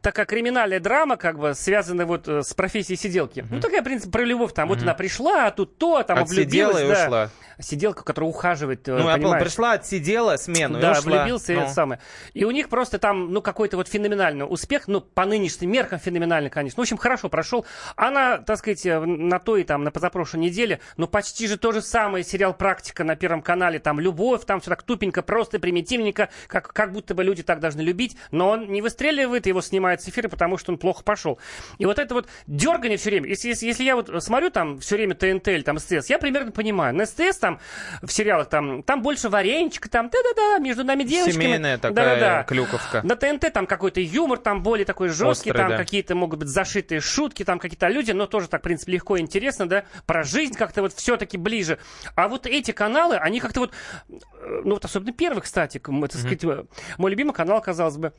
такая 0.00 0.26
криминальная 0.26 0.80
драма, 0.80 1.16
как 1.16 1.38
бы, 1.38 1.54
связанная 1.54 2.06
вот 2.06 2.28
э, 2.28 2.42
с 2.42 2.54
профессией 2.54 2.96
сиделки. 2.96 3.40
Mm-hmm. 3.40 3.48
Ну, 3.50 3.60
такая, 3.60 3.80
в 3.80 3.84
принципе, 3.84 4.10
про 4.10 4.24
любовь. 4.24 4.52
Там 4.52 4.66
mm-hmm. 4.66 4.74
вот 4.74 4.82
она 4.82 4.94
пришла, 4.94 5.46
а 5.46 5.50
тут 5.50 5.78
то, 5.78 6.02
там 6.02 6.18
Отсидела 6.18 6.72
влюбилась. 6.72 6.84
и 6.84 6.94
да. 6.94 7.04
ушла. 7.06 7.30
Сиделка, 7.60 8.04
которая 8.04 8.30
ухаживает, 8.30 8.86
э, 8.88 8.96
Ну, 8.96 9.12
понимаешь? 9.12 9.42
пришла, 9.42 9.72
отсидела 9.72 10.36
смену 10.36 10.78
Да, 10.78 10.92
и 10.92 10.98
ушла. 10.98 11.22
влюбился 11.24 11.52
ну. 11.52 11.60
и 11.60 11.62
это 11.64 11.72
самое. 11.72 12.00
И 12.32 12.44
у 12.44 12.50
них 12.52 12.68
просто 12.68 12.98
там, 12.98 13.32
ну, 13.32 13.42
какой-то 13.42 13.76
вот 13.76 13.88
феноменальный 13.88 14.46
успех, 14.48 14.86
ну, 14.86 15.00
по 15.00 15.24
нынешним 15.24 15.72
меркам 15.72 15.98
феноменальный, 15.98 16.50
конечно. 16.50 16.78
Ну, 16.78 16.82
в 16.82 16.84
общем, 16.84 16.96
хорошо 16.98 17.28
прошел. 17.28 17.66
Она, 17.96 18.38
так 18.38 18.58
сказать, 18.58 18.86
э, 18.86 19.00
на 19.00 19.40
той, 19.40 19.64
там, 19.64 19.82
на 19.82 19.90
позапрошлой 19.90 20.40
неделе, 20.40 20.80
ну, 20.96 21.08
почти 21.08 21.48
же 21.48 21.56
то 21.56 21.72
же 21.72 21.82
самое, 21.82 22.22
сериал 22.24 22.54
«Практика» 22.54 23.02
на 23.02 23.16
Первом 23.16 23.42
канале, 23.42 23.80
там, 23.80 23.98
любовь, 23.98 24.44
там 24.44 24.60
все 24.60 24.70
так 24.70 24.84
тупенько, 24.84 25.22
просто 25.22 25.58
примитивненько, 25.58 26.28
как, 26.46 26.72
как 26.72 26.92
будто 26.92 27.14
бы 27.14 27.24
люди 27.24 27.42
так 27.42 27.58
должны 27.58 27.80
любить, 27.80 28.16
но 28.30 28.50
он 28.50 28.70
не 28.70 28.82
выстреливает, 28.82 29.46
его 29.46 29.60
снимает 29.60 29.97
снимать 29.98 30.02
с 30.02 30.08
эфира, 30.08 30.28
потому 30.28 30.58
что 30.58 30.72
он 30.72 30.78
плохо 30.78 31.02
пошел. 31.02 31.38
И 31.78 31.86
вот 31.86 31.98
это 31.98 32.14
вот 32.14 32.28
дергание 32.46 32.98
все 32.98 33.10
время. 33.10 33.28
Если, 33.28 33.48
если, 33.48 33.66
если 33.66 33.84
я 33.84 33.96
вот 33.96 34.10
смотрю 34.22 34.50
там 34.50 34.78
все 34.78 34.96
время 34.96 35.14
ТНТ 35.14 35.48
или 35.48 35.62
там 35.62 35.78
СТС, 35.78 36.08
я 36.08 36.18
примерно 36.18 36.52
понимаю. 36.52 36.94
На 36.94 37.06
СТС 37.06 37.38
там 37.38 37.60
в 38.02 38.10
сериалах 38.10 38.48
там, 38.48 38.82
там 38.82 39.02
больше 39.02 39.28
вареничка, 39.28 39.88
там 39.88 40.08
да-да-да, 40.10 40.58
между 40.58 40.84
нами 40.84 41.04
девочками. 41.04 41.42
Семейная 41.42 41.78
такая 41.78 41.94
Да-да-да. 41.94 42.42
клюковка. 42.44 43.02
На 43.02 43.16
ТНТ 43.16 43.52
там 43.52 43.66
какой-то 43.66 44.00
юмор, 44.00 44.38
там 44.38 44.62
более 44.62 44.84
такой 44.84 45.08
жесткий, 45.08 45.50
Острый, 45.50 45.58
там 45.58 45.70
да. 45.70 45.76
какие-то 45.76 46.14
могут 46.14 46.40
быть 46.40 46.48
зашитые 46.48 47.00
шутки, 47.00 47.44
там 47.44 47.58
какие-то 47.58 47.88
люди, 47.88 48.12
но 48.12 48.26
тоже 48.26 48.48
так, 48.48 48.60
в 48.60 48.64
принципе, 48.64 48.92
легко 48.92 49.16
и 49.16 49.20
интересно, 49.20 49.68
да, 49.68 49.84
про 50.06 50.22
жизнь 50.22 50.54
как-то 50.54 50.82
вот 50.82 50.92
все-таки 50.92 51.36
ближе. 51.36 51.78
А 52.14 52.28
вот 52.28 52.46
эти 52.46 52.70
каналы, 52.70 53.16
они 53.16 53.40
как-то 53.40 53.60
вот, 53.60 53.72
э, 54.08 54.14
ну 54.64 54.74
вот 54.74 54.84
особенно 54.84 55.12
первый, 55.12 55.40
кстати, 55.40 55.78
так 55.78 56.12
сказать, 56.12 56.44
э, 56.44 56.64
мой 56.96 57.10
любимый 57.10 57.32
канал, 57.32 57.60
казалось 57.60 57.96
бы, 57.96 58.12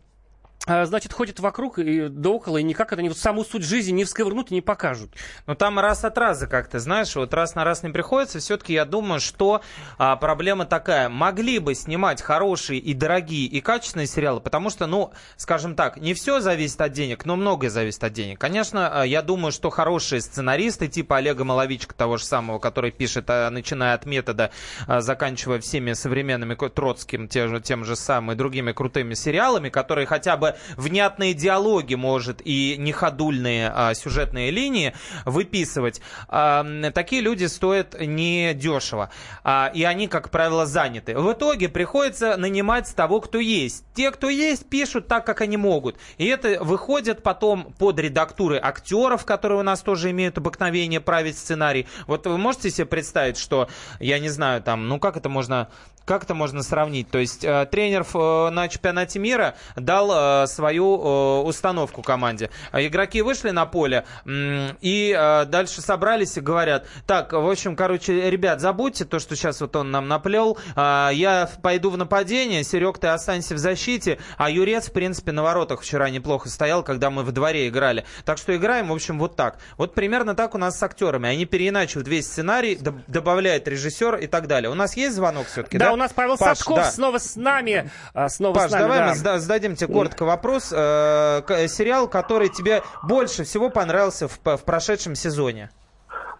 значит, 0.66 1.14
ходит 1.14 1.40
вокруг 1.40 1.80
и 1.80 2.10
да 2.10 2.30
около, 2.30 2.58
и 2.58 2.64
никак 2.64 2.94
это 2.94 3.02
не, 3.02 3.10
вот 3.10 3.18
саму 3.18 3.44
суть 3.44 3.64
жизни 3.64 3.92
не 3.92 4.04
всковырнут 4.04 4.52
и 4.52 4.54
не 4.54 4.62
покажут. 4.62 5.12
Ну 5.48 5.56
там 5.56 5.80
раз 5.80 6.04
от 6.04 6.18
раза 6.18 6.48
как-то, 6.48 6.80
знаешь, 6.80 7.16
вот 7.16 7.34
раз 7.34 7.56
на 7.56 7.64
раз 7.64 7.84
не 7.84 7.90
приходится. 7.90 8.40
Все-таки 8.40 8.74
я 8.74 8.86
думаю, 8.86 9.20
что 9.20 9.62
а, 9.98 10.16
проблема 10.16 10.66
такая. 10.66 11.10
Могли 11.10 11.60
бы 11.60 11.76
снимать 11.76 12.22
хорошие 12.22 12.80
и 12.80 12.94
дорогие 12.94 13.46
и 13.48 13.62
качественные 13.62 14.08
сериалы, 14.08 14.42
потому 14.42 14.70
что, 14.70 14.86
ну, 14.86 15.12
скажем 15.38 15.76
так, 15.76 15.98
не 15.98 16.14
все 16.14 16.40
зависит 16.40 16.80
от 16.82 16.92
денег, 16.92 17.26
но 17.26 17.36
многое 17.36 17.70
зависит 17.70 18.04
от 18.04 18.14
денег. 18.14 18.40
Конечно, 18.40 19.02
а, 19.02 19.04
я 19.06 19.22
думаю, 19.22 19.52
что 19.52 19.70
хорошие 19.70 20.22
сценаристы 20.22 20.88
типа 20.88 21.18
Олега 21.18 21.44
Маловичка, 21.44 21.96
того 21.96 22.18
же 22.18 22.26
самого, 22.26 22.60
который 22.60 22.92
пишет, 22.92 23.26
а, 23.30 23.50
начиная 23.50 23.94
от 23.94 24.06
метода, 24.06 24.52
а, 24.88 25.02
заканчивая 25.02 25.60
всеми 25.60 25.94
современными 25.94 26.56
Троцким, 26.56 27.28
тем 27.28 27.50
же, 27.50 27.62
тем 27.62 27.86
же 27.86 27.96
самым 27.96 28.34
и 28.34 28.36
другими 28.36 28.74
крутыми 28.74 29.14
сериалами, 29.14 29.70
которые 29.70 30.06
хотя 30.06 30.36
бы 30.36 30.49
внятные 30.78 31.34
диалоги, 31.34 31.96
может, 31.96 32.42
и 32.44 32.76
не 32.78 32.92
ходульные 32.92 33.72
а, 33.74 33.94
сюжетные 33.94 34.52
линии 34.52 34.94
выписывать. 35.26 36.02
А, 36.28 36.66
такие 36.94 37.22
люди 37.22 37.46
стоят 37.46 38.00
недешево. 38.00 39.12
А, 39.44 39.72
и 39.74 39.84
они, 39.84 40.08
как 40.08 40.30
правило, 40.30 40.66
заняты. 40.66 41.18
В 41.18 41.32
итоге 41.34 41.70
приходится 41.70 42.38
нанимать 42.38 42.88
с 42.88 42.94
того, 42.94 43.22
кто 43.22 43.40
есть. 43.40 43.84
Те, 43.94 44.12
кто 44.12 44.30
есть, 44.30 44.70
пишут 44.70 45.08
так, 45.08 45.26
как 45.26 45.42
они 45.42 45.58
могут. 45.58 45.98
И 46.18 46.26
это 46.26 46.64
выходит 46.64 47.24
потом 47.24 47.74
под 47.78 48.00
редактуры 48.00 48.60
актеров, 48.62 49.26
которые 49.26 49.60
у 49.60 49.64
нас 49.64 49.82
тоже 49.82 50.12
имеют 50.12 50.38
обыкновение 50.38 51.00
править 51.00 51.38
сценарий. 51.38 51.88
Вот 52.08 52.26
вы 52.26 52.38
можете 52.38 52.70
себе 52.70 52.86
представить, 52.86 53.38
что, 53.38 53.70
я 54.00 54.20
не 54.20 54.30
знаю, 54.30 54.62
там, 54.62 54.88
ну 54.88 55.00
как 55.00 55.18
это 55.18 55.30
можно... 55.30 55.70
Как 56.10 56.24
это 56.24 56.34
можно 56.34 56.64
сравнить? 56.64 57.12
То 57.12 57.20
есть 57.20 57.46
э, 57.46 57.68
тренер 57.70 58.04
э, 58.16 58.50
на 58.50 58.68
чемпионате 58.68 59.20
мира 59.20 59.54
дал 59.76 60.10
э, 60.44 60.48
свою 60.48 61.44
установку 61.44 62.02
команде. 62.02 62.50
Игроки 62.74 63.22
вышли 63.22 63.52
на 63.52 63.68
поле 63.68 64.06
и 64.26 65.46
дальше 65.48 65.82
собрались 65.82 66.36
и 66.38 66.42
говорят, 66.42 66.88
так, 67.06 67.34
в 67.34 67.48
общем, 67.48 67.76
короче, 67.76 68.28
ребят, 68.32 68.60
забудьте 68.60 69.06
то, 69.06 69.20
что 69.20 69.36
сейчас 69.36 69.62
вот 69.62 69.76
он 69.76 69.92
нам 69.92 70.08
наплел, 70.08 70.58
я 70.76 71.48
пойду 71.62 71.92
в 71.92 71.98
нападение, 71.98 72.64
Серег, 72.64 72.98
ты 72.98 73.08
останься 73.08 73.54
в 73.54 73.60
защите, 73.60 74.18
а 74.38 74.50
Юрец, 74.50 74.90
в 74.90 74.94
принципе, 74.94 75.32
на 75.32 75.44
воротах 75.44 75.82
вчера 75.82 76.10
неплохо 76.10 76.50
стоял, 76.50 76.82
когда 76.82 77.12
мы 77.12 77.24
в 77.24 77.32
дворе 77.32 77.68
играли. 77.68 78.06
Так 78.26 78.40
что 78.40 78.56
играем, 78.56 78.88
в 78.88 78.94
общем, 78.94 79.20
вот 79.20 79.36
так. 79.36 79.60
Вот 79.78 79.94
примерно 79.94 80.34
так 80.34 80.56
у 80.56 80.58
нас 80.58 80.80
с 80.80 80.84
актерами. 80.84 81.30
Они 81.30 81.46
переиначивают 81.46 82.08
весь 82.08 82.26
сценарий, 82.26 82.76
доб- 82.76 83.02
добавляет 83.08 83.68
режиссер 83.68 84.16
и 84.16 84.28
так 84.28 84.48
далее. 84.48 84.72
У 84.72 84.76
нас 84.76 84.98
есть 84.98 85.16
звонок 85.16 85.48
все-таки, 85.48 85.78
Да, 85.78 85.92
да? 85.92 85.99
У 86.00 86.02
нас 86.02 86.14
Павел 86.14 86.38
Паш, 86.38 86.58
Садков 86.60 86.78
да. 86.78 86.84
снова 86.86 87.18
с 87.18 87.36
нами. 87.36 87.90
а, 88.14 88.30
снова 88.30 88.56
Паш, 88.56 88.70
с 88.70 88.72
нами, 88.72 88.82
давай 88.84 89.00
да. 89.00 89.08
мы 89.34 89.40
зададим 89.40 89.76
тебе 89.76 89.94
коротко 89.94 90.24
вопрос. 90.24 90.72
Э, 90.76 91.42
к- 91.46 91.68
сериал, 91.68 92.08
который 92.08 92.48
тебе 92.48 92.82
больше 93.04 93.44
всего 93.44 93.70
понравился 93.70 94.30
в, 94.30 94.40
в 94.46 94.64
прошедшем 94.64 95.16
сезоне. 95.16 95.70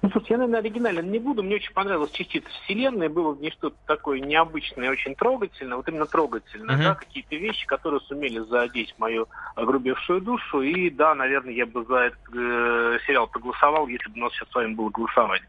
Ну, 0.02 0.10
слушай, 0.12 0.28
я, 0.32 0.38
наверное, 0.38 0.62
оригинален 0.62 1.12
не 1.12 1.20
буду. 1.20 1.44
Мне 1.44 1.56
очень 1.56 1.74
понравилась 1.74 2.12
частица 2.12 2.48
вселенной. 2.64 3.10
Было 3.10 3.34
в 3.34 3.42
ней 3.42 3.52
что-то 3.52 3.76
такое 3.86 4.22
необычное, 4.22 4.90
очень 4.90 5.14
трогательное. 5.14 5.76
Вот 5.76 5.90
именно 5.90 6.06
трогательное, 6.06 6.76
Мгм. 6.76 6.84
да, 6.86 6.96
какие-то 6.96 7.36
вещи, 7.36 7.68
которые 7.68 8.00
сумели 8.02 8.40
задеть 8.40 8.96
мою 8.98 9.28
огрубевшую 9.56 10.22
душу. 10.22 10.62
И 10.62 10.90
да, 10.90 11.16
наверное, 11.16 11.52
я 11.54 11.66
бы 11.66 11.84
за 11.84 11.96
этот 11.98 12.20
э, 12.34 13.00
сериал 13.06 13.28
проголосовал, 13.28 13.88
если 13.88 14.10
бы 14.10 14.22
у 14.22 14.24
нас 14.24 14.32
сейчас 14.34 14.48
с 14.50 14.56
вами 14.56 14.74
было 14.74 14.90
голосование. 14.90 15.46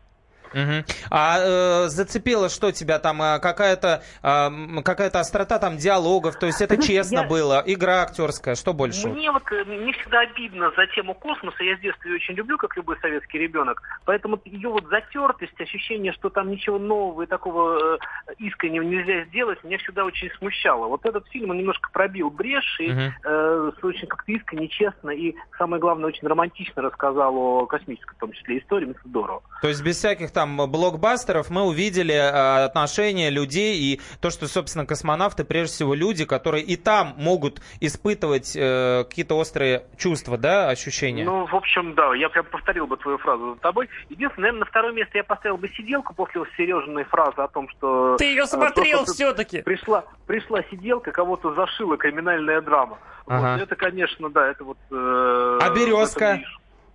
Мгм. 0.54 0.84
А 1.10 1.38
э, 1.38 1.88
зацепило 1.88 2.48
что 2.48 2.72
тебя 2.72 2.98
там? 2.98 3.20
э, 3.22 3.38
какая-то 3.40 4.02
э, 4.22 4.82
какая-то 4.82 5.20
острота 5.20 5.58
там 5.58 5.76
диалогов? 5.76 6.38
То 6.38 6.46
есть 6.46 6.60
это 6.60 6.76
честно 6.82 7.20
я- 7.20 7.26
было? 7.28 7.62
Игра 7.66 8.02
актерская? 8.02 8.54
Что 8.54 8.72
больше? 8.72 9.08
Мне 9.08 9.30
вот 9.30 9.42
э, 9.52 9.64
мне 9.64 9.92
всегда 9.92 10.20
обидно 10.20 10.70
за 10.76 10.86
тему 10.88 11.14
космоса. 11.14 11.62
Я 11.62 11.76
с 11.76 11.80
детства 11.80 12.08
ее 12.08 12.16
очень 12.16 12.34
люблю, 12.34 12.58
как 12.58 12.76
любой 12.76 12.98
советский 13.00 13.38
ребенок. 13.38 13.82
Поэтому 14.04 14.40
ее 14.44 14.68
вот 14.68 14.84
затертость, 14.88 15.60
ощущение, 15.60 16.12
что 16.12 16.30
там 16.30 16.50
ничего 16.50 16.78
нового 16.78 17.22
и 17.22 17.26
такого 17.26 17.96
э, 17.96 17.98
искреннего 18.38 18.82
нельзя 18.82 19.24
сделать, 19.26 19.62
меня 19.64 19.78
всегда 19.78 20.04
очень 20.04 20.30
смущало. 20.38 20.86
Вот 20.88 21.04
этот 21.06 21.26
фильм, 21.28 21.50
он 21.50 21.58
немножко 21.58 21.90
пробил 21.92 22.30
брешь 22.30 22.78
и 22.80 22.88
Мгм. 22.90 23.12
э, 23.24 23.70
очень 23.82 24.06
как-то 24.06 24.30
искренне, 24.32 24.68
честно 24.68 25.10
и, 25.10 25.34
самое 25.58 25.80
главное, 25.80 26.06
очень 26.08 26.26
романтично 26.26 26.82
рассказал 26.82 27.36
о 27.36 27.66
космической, 27.66 28.14
в 28.16 28.18
том 28.18 28.32
числе, 28.32 28.58
истории. 28.58 28.90
Это 28.90 29.00
здорово. 29.04 29.42
То 29.62 29.68
есть 29.68 29.82
без 29.82 29.96
всяких 29.96 30.30
там 30.40 30.56
блокбастеров 30.56 31.50
мы 31.50 31.64
увидели 31.64 32.14
э, 32.14 32.64
отношения 32.64 33.28
людей 33.28 33.76
и 33.78 34.00
то, 34.22 34.30
что, 34.30 34.48
собственно, 34.48 34.86
космонавты, 34.86 35.44
прежде 35.44 35.74
всего, 35.74 35.92
люди, 35.94 36.24
которые 36.24 36.64
и 36.64 36.76
там 36.76 37.12
могут 37.18 37.60
испытывать 37.80 38.56
э, 38.56 39.04
какие-то 39.04 39.34
острые 39.36 39.82
чувства, 39.98 40.38
да, 40.38 40.70
ощущения? 40.70 41.24
Ну, 41.24 41.44
в 41.44 41.54
общем, 41.54 41.94
да, 41.94 42.14
я 42.14 42.30
прям 42.30 42.46
повторил 42.46 42.86
бы 42.86 42.96
твою 42.96 43.18
фразу 43.18 43.54
за 43.54 43.60
тобой. 43.60 43.90
Единственное, 44.08 44.46
наверное, 44.46 44.60
на 44.60 44.66
второе 44.66 44.92
место 44.92 45.18
я 45.18 45.24
поставил 45.24 45.58
бы 45.58 45.68
сиделку 45.68 46.14
после 46.14 46.40
Сережиной 46.56 47.04
фразы 47.04 47.42
о 47.42 47.48
том, 47.48 47.68
что... 47.68 48.16
Ты 48.16 48.24
ее 48.24 48.44
э, 48.44 48.46
смотрел 48.46 49.04
все-таки. 49.04 49.60
Пришла, 49.60 50.04
пришла 50.26 50.62
сиделка, 50.70 51.12
кого-то 51.12 51.52
зашила 51.52 51.98
криминальная 51.98 52.62
драма. 52.62 52.98
Ага. 53.26 53.52
Вот, 53.52 53.62
это, 53.62 53.76
конечно, 53.76 54.30
да, 54.30 54.48
это 54.48 54.64
вот... 54.64 54.78
э, 54.90 55.58
А 55.60 55.68
«Березка»? 55.74 56.24
это. 56.24 56.44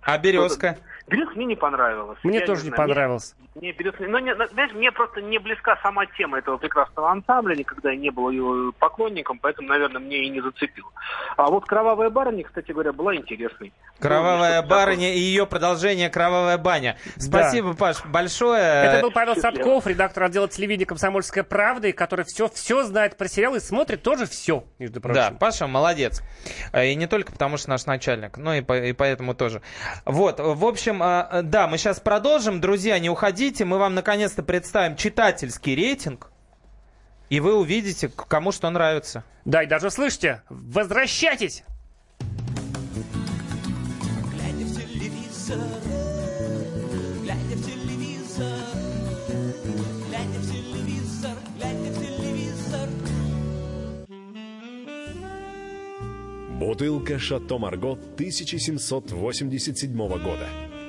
А 0.06 0.18
березка? 0.18 0.78
«Березка» 1.08 1.34
мне 1.36 1.44
не 1.46 1.56
понравилась. 1.56 2.18
Мне 2.24 2.38
Я 2.40 2.46
тоже 2.46 2.62
не 2.64 2.70
мне- 2.70 2.76
понравилось. 2.76 3.34
Мне, 3.54 3.72
«Березка» 3.72 4.04
ну, 4.06 4.18
не- 4.18 4.34
знаешь, 4.34 4.72
мне 4.72 4.90
просто 4.92 5.22
не 5.22 5.38
близка 5.38 5.76
сама 5.82 6.04
тема 6.06 6.38
этого 6.38 6.56
прекрасного 6.58 7.10
ансамбля, 7.10 7.54
никогда 7.54 7.90
я 7.90 7.96
не 7.96 8.10
был 8.10 8.30
его 8.30 8.72
поклонником, 8.78 9.38
поэтому, 9.38 9.68
наверное, 9.68 10.00
мне 10.00 10.24
и 10.24 10.28
не 10.30 10.40
зацепил. 10.40 10.84
А 11.36 11.46
вот 11.46 11.64
«Кровавая 11.64 12.10
барыня», 12.10 12.44
кстати 12.44 12.72
говоря, 12.72 12.92
была 12.92 13.14
интересной. 13.14 13.72
Кровавая 14.00 14.58
что-то 14.58 14.68
барыня 14.68 15.14
и 15.14 15.18
ее 15.18 15.46
продолжение 15.46 16.10
Кровавая 16.10 16.58
баня. 16.58 16.98
Спасибо, 17.16 17.74
Паш, 17.74 18.04
большое. 18.04 18.62
Это 18.62 19.00
был 19.02 19.10
Павел 19.10 19.34
счастливо. 19.34 19.54
Садков, 19.56 19.86
редактор 19.86 20.24
отдела 20.24 20.48
телевидения 20.48 20.86
«Комсомольская 20.86 21.44
правда», 21.44 21.88
и 21.88 21.92
который 21.92 22.24
все, 22.26 22.48
все 22.48 22.82
знает 22.82 23.16
про 23.16 23.28
сериал 23.28 23.54
и 23.54 23.60
смотрит 23.60 24.02
тоже 24.02 24.26
все, 24.26 24.64
между 24.78 25.00
прочим. 25.00 25.14
Да, 25.14 25.30
Паша 25.38 25.66
молодец. 25.66 26.22
А, 26.72 26.84
И 26.84 26.94
не 26.94 27.06
только 27.06 27.32
потому, 27.32 27.56
что 27.56 27.70
наш 27.70 27.86
начальник, 27.86 28.36
но 28.36 28.54
и, 28.54 28.60
по- 28.60 28.76
и 28.78 28.92
поэтому 28.92 29.34
тоже. 29.34 29.62
Вот, 30.04 30.40
в 30.40 30.64
общем, 30.66 30.95
а, 31.02 31.42
да, 31.42 31.66
мы 31.66 31.78
сейчас 31.78 31.98
продолжим. 32.00 32.60
Друзья, 32.60 32.98
не 32.98 33.08
уходите. 33.10 33.64
Мы 33.64 33.78
вам 33.78 33.94
наконец-то 33.94 34.42
представим 34.42 34.96
читательский 34.96 35.74
рейтинг. 35.74 36.30
И 37.28 37.40
вы 37.40 37.56
увидите, 37.56 38.08
кому 38.08 38.52
что 38.52 38.70
нравится. 38.70 39.24
Да, 39.44 39.62
и 39.62 39.66
даже 39.66 39.90
слышите, 39.90 40.42
возвращайтесь! 40.48 41.64
Глядя 44.32 44.64
в 44.64 44.74
телевизор, 44.76 45.58
глядя 47.22 47.56
в 47.56 47.64
телевизор, 47.64 48.58
глядя 50.08 50.38
в 50.38 50.52
телевизор, 50.52 51.36
глядя 51.56 51.90
в 51.90 51.98
телевизор. 51.98 52.88
Бутылка 56.60 57.18
«Шато 57.18 57.58
Марго» 57.58 57.92
1787 57.92 59.96
года. 59.96 60.48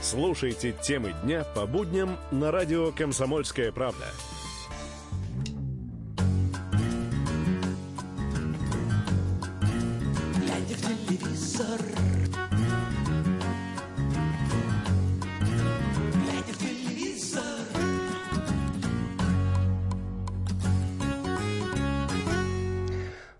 Слушайте 0.00 0.72
темы 0.82 1.14
дня 1.24 1.44
по 1.54 1.66
будням 1.66 2.18
на 2.30 2.50
радио 2.50 2.92
«Комсомольская 2.92 3.72
правда». 3.72 4.06
телевизор. 11.56 11.80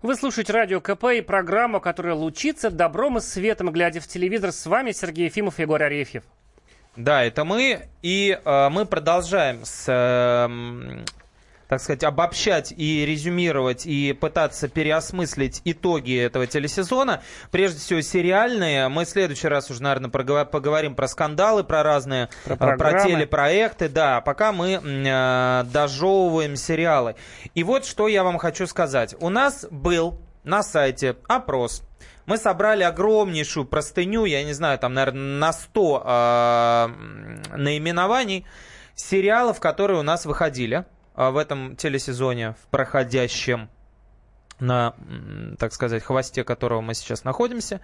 Вы 0.01 0.15
слушаете 0.15 0.53
Радио 0.53 0.79
КП 0.79 1.05
и 1.17 1.21
программу, 1.21 1.81
которая 1.81 2.15
лучится 2.15 2.71
добром 2.71 3.17
и 3.17 3.21
светом, 3.21 3.71
глядя 3.71 3.99
в 3.99 4.07
телевизор. 4.07 4.53
С 4.53 4.65
вами 4.65 4.91
Сергей 4.91 5.25
Ефимов 5.25 5.59
и 5.59 5.63
Егор 5.63 5.83
Арефьев. 5.83 6.23
Да, 6.97 7.23
это 7.23 7.45
мы. 7.45 7.87
И 8.01 8.39
э, 8.43 8.69
мы 8.69 8.85
продолжаем 8.85 9.63
с 9.63 9.85
э, 9.87 11.03
так 11.67 11.81
сказать, 11.81 12.03
обобщать 12.03 12.73
и 12.75 13.05
резюмировать, 13.05 13.85
и 13.85 14.13
пытаться 14.13 14.67
переосмыслить 14.67 15.61
итоги 15.63 16.17
этого 16.17 16.47
телесезона. 16.47 17.21
Прежде 17.51 17.79
всего, 17.79 18.01
сериальные. 18.01 18.87
Мы 18.87 19.05
в 19.05 19.09
следующий 19.09 19.47
раз 19.47 19.69
уже, 19.69 19.83
наверное, 19.83 20.09
поговорим 20.09 20.95
про 20.95 21.07
скандалы, 21.07 21.63
про 21.63 21.83
разные, 21.83 22.29
про, 22.45 22.55
э, 22.55 22.77
про 22.77 23.03
телепроекты. 23.03 23.89
Да, 23.89 24.21
пока 24.21 24.51
мы 24.51 24.81
э, 24.81 25.63
дожевываем 25.71 26.55
сериалы. 26.55 27.15
И 27.53 27.63
вот 27.63 27.85
что 27.85 28.07
я 28.07 28.23
вам 28.23 28.37
хочу 28.37 28.65
сказать. 28.65 29.15
У 29.19 29.29
нас 29.29 29.67
был 29.69 30.19
на 30.43 30.63
сайте 30.63 31.17
опрос 31.27 31.83
мы 32.27 32.37
собрали 32.37 32.83
огромнейшую 32.83 33.65
простыню, 33.65 34.25
я 34.25 34.43
не 34.43 34.53
знаю, 34.53 34.77
там, 34.77 34.93
наверное, 34.93 35.39
на 35.39 35.53
100 35.53 36.03
э, 36.05 36.87
наименований 37.57 38.45
сериалов, 38.95 39.59
которые 39.59 39.99
у 39.99 40.03
нас 40.03 40.25
выходили. 40.25 40.85
А, 41.17 41.31
в 41.31 41.37
этом 41.37 41.75
телесезоне, 41.75 42.51
в 42.61 42.67
проходящем, 42.69 43.69
на, 44.59 44.93
так 45.57 45.73
сказать, 45.73 46.03
хвосте 46.03 46.43
которого 46.43 46.81
мы 46.81 46.93
сейчас 46.93 47.23
находимся. 47.23 47.81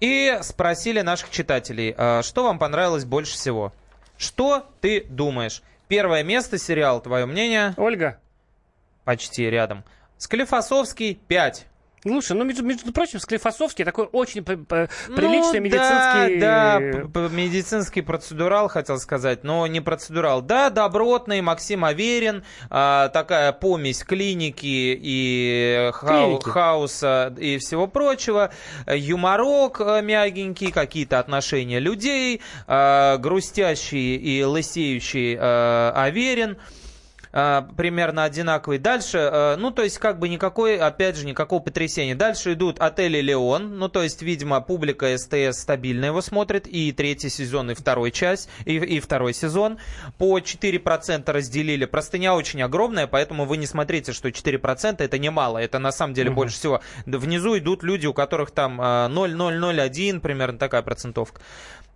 И 0.00 0.38
спросили 0.42 1.00
наших 1.00 1.30
читателей, 1.30 1.94
а, 1.96 2.22
что 2.22 2.44
вам 2.44 2.58
понравилось 2.58 3.06
больше 3.06 3.32
всего. 3.32 3.72
Что 4.18 4.68
ты 4.82 5.04
думаешь? 5.04 5.62
Первое 5.88 6.22
место 6.22 6.58
сериал, 6.58 7.00
твое 7.00 7.24
мнение? 7.24 7.72
Ольга. 7.78 8.20
Почти 9.04 9.48
рядом. 9.48 9.82
Склифосовский 10.18 11.14
5. 11.14 11.66
Слушай, 12.06 12.36
ну, 12.36 12.44
между, 12.44 12.62
между 12.62 12.92
прочим, 12.92 13.18
Склифосовский 13.18 13.82
такой 13.82 14.04
очень 14.12 14.44
приличный 14.44 15.60
ну, 15.60 15.64
медицинский... 15.64 16.38
Да, 16.38 16.78
да, 16.78 17.28
медицинский 17.28 18.02
процедурал, 18.02 18.68
хотел 18.68 18.98
сказать, 18.98 19.42
но 19.42 19.66
не 19.66 19.80
процедурал. 19.80 20.42
Да, 20.42 20.68
добротный, 20.68 21.40
Максим 21.40 21.82
Аверин, 21.82 22.44
а, 22.68 23.08
такая 23.08 23.52
помесь 23.52 24.04
клиники 24.04 24.98
и 25.00 25.90
хау, 25.94 26.40
хаоса 26.40 27.34
и 27.38 27.56
всего 27.56 27.86
прочего. 27.86 28.52
Юморок 28.86 29.80
э, 29.80 30.02
мягенький, 30.02 30.72
какие-то 30.72 31.18
отношения 31.18 31.80
людей, 31.80 32.42
а, 32.66 33.16
грустящий 33.16 34.16
и 34.16 34.44
лысеющий 34.44 35.38
а, 35.40 35.92
Аверин. 35.96 36.58
А, 37.36 37.62
примерно 37.76 38.22
одинаковый. 38.22 38.78
Дальше, 38.78 39.18
а, 39.18 39.56
ну, 39.56 39.72
то 39.72 39.82
есть, 39.82 39.98
как 39.98 40.20
бы 40.20 40.28
никакой, 40.28 40.78
опять 40.78 41.16
же, 41.16 41.26
никакого 41.26 41.60
потрясения. 41.60 42.14
Дальше 42.14 42.52
идут 42.52 42.78
отели 42.78 43.20
Леон, 43.20 43.76
ну, 43.76 43.88
то 43.88 44.04
есть, 44.04 44.22
видимо, 44.22 44.60
публика 44.60 45.18
СТС 45.18 45.62
стабильно 45.62 46.04
его 46.04 46.20
смотрит, 46.20 46.68
и 46.68 46.92
третий 46.92 47.30
сезон, 47.30 47.72
и 47.72 47.74
второй 47.74 48.12
часть, 48.12 48.48
и, 48.66 48.76
и 48.76 49.00
второй 49.00 49.34
сезон. 49.34 49.78
По 50.16 50.38
4% 50.38 51.28
разделили. 51.32 51.86
Простыня 51.86 52.36
очень 52.36 52.62
огромная, 52.62 53.08
поэтому 53.08 53.46
вы 53.46 53.56
не 53.56 53.66
смотрите, 53.66 54.12
что 54.12 54.28
4% 54.28 55.02
это 55.02 55.18
немало, 55.18 55.58
это 55.58 55.80
на 55.80 55.90
самом 55.90 56.14
деле 56.14 56.30
угу. 56.30 56.36
больше 56.36 56.54
всего. 56.54 56.82
Внизу 57.04 57.58
идут 57.58 57.82
люди, 57.82 58.06
у 58.06 58.14
которых 58.14 58.52
там 58.52 58.76
0,001, 58.76 60.18
а, 60.18 60.20
примерно 60.20 60.56
такая 60.56 60.82
процентовка. 60.82 61.40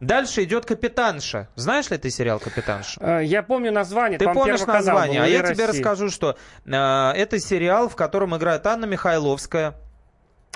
Дальше 0.01 0.45
идет 0.45 0.65
«Капитанша». 0.65 1.49
Знаешь 1.57 1.91
ли 1.91 1.99
ты 1.99 2.11
сериал 2.11 2.39
«Капитанша»? 2.39 3.01
Э, 3.01 3.25
я 3.25 3.43
помню 3.43 3.73
название. 3.73 4.19
Ты 4.19 4.27
помнишь 4.33 4.65
название, 4.65 5.23
а 5.23 5.27
я 5.27 5.43
России. 5.43 5.55
тебе 5.55 5.67
расскажу, 5.67 6.09
что 6.11 6.37
э, 6.65 6.71
это 6.73 7.41
сериал, 7.41 7.89
в 7.89 7.97
котором 7.97 8.37
играет 8.37 8.65
Анна 8.67 8.85
Михайловская, 8.85 9.75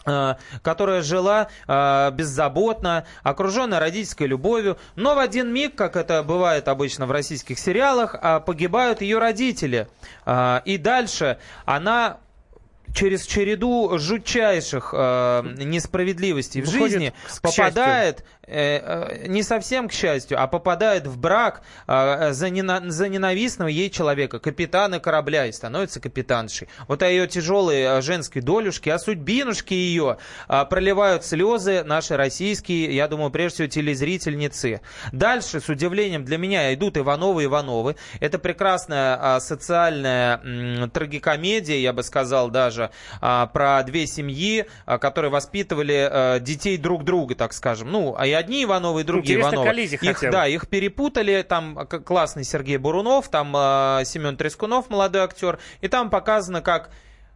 э, 0.06 0.34
которая 0.62 1.02
жила 1.02 1.48
э, 1.66 2.10
беззаботно, 2.12 3.04
окруженная 3.24 3.80
родительской 3.80 4.28
любовью, 4.28 4.78
но 4.94 5.16
в 5.16 5.18
один 5.18 5.52
миг, 5.52 5.74
как 5.74 5.96
это 5.96 6.22
бывает 6.22 6.68
обычно 6.68 7.06
в 7.06 7.10
российских 7.10 7.58
сериалах, 7.58 8.14
э, 8.14 8.40
погибают 8.40 9.02
ее 9.02 9.18
родители. 9.18 9.88
Э, 10.24 10.60
и 10.64 10.78
дальше 10.78 11.38
она 11.64 12.18
через 12.94 13.24
череду 13.24 13.98
жутчайших 13.98 14.94
э, 14.96 15.42
несправедливостей 15.58 16.62
в 16.62 16.68
жизни 16.68 17.12
попадает, 17.42 18.24
не 18.46 19.42
совсем 19.42 19.88
к 19.88 19.92
счастью, 19.92 20.40
а 20.40 20.46
попадает 20.46 21.06
в 21.06 21.18
брак 21.18 21.62
э, 21.86 22.32
за, 22.32 22.50
нена, 22.50 22.82
за 22.90 23.08
ненавистного 23.08 23.68
ей 23.68 23.88
человека, 23.90 24.38
капитана 24.38 25.00
корабля, 25.00 25.46
и 25.46 25.52
становится 25.52 26.00
капитаншей. 26.00 26.68
Вот 26.88 27.02
о 27.02 27.08
ее 27.08 27.26
тяжелой 27.26 27.82
э, 27.82 28.02
женской 28.02 28.42
долюшке, 28.42 28.92
о 28.92 28.98
судьбинушке 28.98 29.74
ее 29.74 30.18
э, 30.48 30.64
проливают 30.68 31.24
слезы 31.24 31.84
наши 31.84 32.16
российские, 32.16 32.94
я 32.94 33.08
думаю, 33.08 33.30
прежде 33.30 33.54
всего, 33.54 33.68
телезрительницы. 33.68 34.80
Дальше, 35.12 35.60
с 35.60 35.68
удивлением 35.68 36.24
для 36.24 36.38
меня, 36.38 36.74
идут 36.74 36.96
Ивановы-Ивановы. 36.96 37.96
Это 38.20 38.38
прекрасная 38.38 39.36
э, 39.36 39.40
социальная 39.40 40.40
э, 40.42 40.88
трагикомедия, 40.92 41.76
я 41.76 41.92
бы 41.92 42.02
сказал 42.02 42.50
даже, 42.50 42.90
а, 43.20 43.46
про 43.46 43.82
две 43.82 44.06
семьи, 44.06 44.66
а, 44.86 44.98
которые 44.98 45.30
воспитывали 45.30 46.08
а, 46.10 46.38
детей 46.38 46.76
друг 46.76 47.04
друга, 47.04 47.34
так 47.34 47.52
скажем. 47.52 47.90
Ну, 47.90 48.14
а 48.16 48.26
и 48.32 48.34
одни 48.34 48.64
Ивановы, 48.64 49.02
и 49.02 49.04
другие 49.04 49.38
Интересно, 49.38 49.56
Ивановы. 49.56 49.82
их, 49.82 50.30
да, 50.30 50.46
их 50.46 50.68
перепутали. 50.68 51.44
Там 51.48 51.86
классный 51.86 52.44
Сергей 52.44 52.78
Бурунов, 52.78 53.28
там 53.28 53.52
а, 53.54 54.02
Семен 54.04 54.36
Трескунов, 54.36 54.90
молодой 54.90 55.22
актер. 55.22 55.58
И 55.80 55.88
там 55.88 56.10
показано, 56.10 56.62
как 56.62 56.90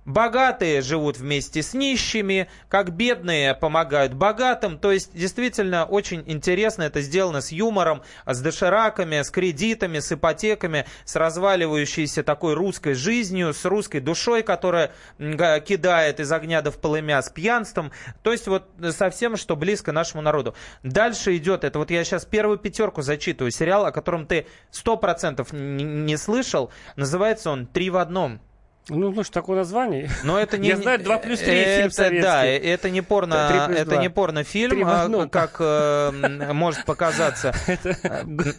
Богатые 0.06 0.82
живут 0.82 1.18
вместе 1.18 1.62
с 1.62 1.74
нищими, 1.74 2.48
как 2.68 2.92
бедные 2.92 3.54
помогают 3.54 4.14
богатым. 4.14 4.78
То 4.78 4.92
есть, 4.92 5.12
действительно, 5.12 5.84
очень 5.84 6.22
интересно 6.26 6.84
это 6.84 7.00
сделано 7.00 7.40
с 7.40 7.50
юмором, 7.50 8.02
с 8.24 8.40
дошираками, 8.40 9.20
с 9.20 9.30
кредитами, 9.30 9.98
с 9.98 10.12
ипотеками, 10.12 10.86
с 11.04 11.16
разваливающейся 11.16 12.22
такой 12.22 12.54
русской 12.54 12.94
жизнью, 12.94 13.52
с 13.52 13.64
русской 13.64 13.98
душой, 13.98 14.44
которая 14.44 14.92
кидает 15.18 16.20
из 16.20 16.30
огня 16.30 16.62
до 16.62 16.70
в 16.70 16.78
полымя, 16.78 17.20
с 17.20 17.28
пьянством. 17.28 17.90
То 18.22 18.30
есть, 18.30 18.46
вот 18.46 18.68
совсем, 18.92 19.36
что 19.36 19.56
близко 19.56 19.90
нашему 19.90 20.22
народу. 20.22 20.54
Дальше 20.84 21.36
идет, 21.36 21.64
это 21.64 21.80
вот 21.80 21.90
я 21.90 22.04
сейчас 22.04 22.24
первую 22.24 22.58
пятерку 22.58 23.02
зачитываю, 23.02 23.50
сериал, 23.50 23.86
о 23.86 23.90
котором 23.90 24.26
ты 24.26 24.46
сто 24.70 24.96
процентов 24.96 25.52
не 25.52 26.16
слышал. 26.16 26.70
Называется 26.94 27.50
он 27.50 27.66
«Три 27.66 27.90
в 27.90 27.96
одном». 27.96 28.40
Ну, 28.88 29.10
ну 29.10 29.24
что 29.24 29.32
такое 29.32 29.56
название? 29.56 30.08
Но 30.22 30.38
это 30.38 30.58
не... 30.58 30.68
Я 30.68 30.76
знаю 30.76 31.02
2 31.02 31.18
плюс 31.18 31.40
3 31.40 31.52
это, 31.52 31.80
фильм 31.80 31.90
советский. 31.90 32.22
Да, 32.22 32.44
это 32.44 32.90
не 32.90 33.00
порно, 33.00 33.68
это 33.74 33.96
не 33.96 34.08
порнофильм, 34.08 34.84
а, 34.86 35.28
как 35.28 35.56
э, 35.58 36.52
может 36.52 36.84
показаться 36.84 37.52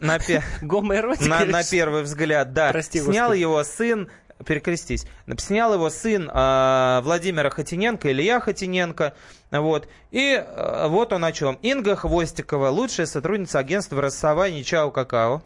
на, 0.02 0.20
на, 0.62 1.46
на 1.46 1.64
первый 1.64 2.04
взгляд. 2.04 2.54
Да. 2.54 2.72
Прости, 2.72 3.00
Снял 3.00 3.30
Господи. 3.30 3.40
его 3.40 3.64
сын 3.64 4.10
перекрестись. 4.46 5.08
Снял 5.38 5.74
его 5.74 5.90
сын 5.90 6.30
э, 6.30 7.00
Владимира 7.04 7.50
Хотиненко, 7.50 8.12
Илья 8.12 8.42
Хотиненко. 8.42 9.14
Вот. 9.52 9.88
И 10.12 10.44
э, 10.46 10.88
вот 10.90 11.14
он 11.14 11.24
о 11.24 11.32
чем. 11.32 11.58
Инга 11.62 11.96
Хвостикова, 11.96 12.70
лучшая 12.70 13.08
сотрудница 13.08 13.60
агентства 13.60 14.02
расставания 14.02 14.64
Чао 14.64 14.92
Какао. 14.92 15.42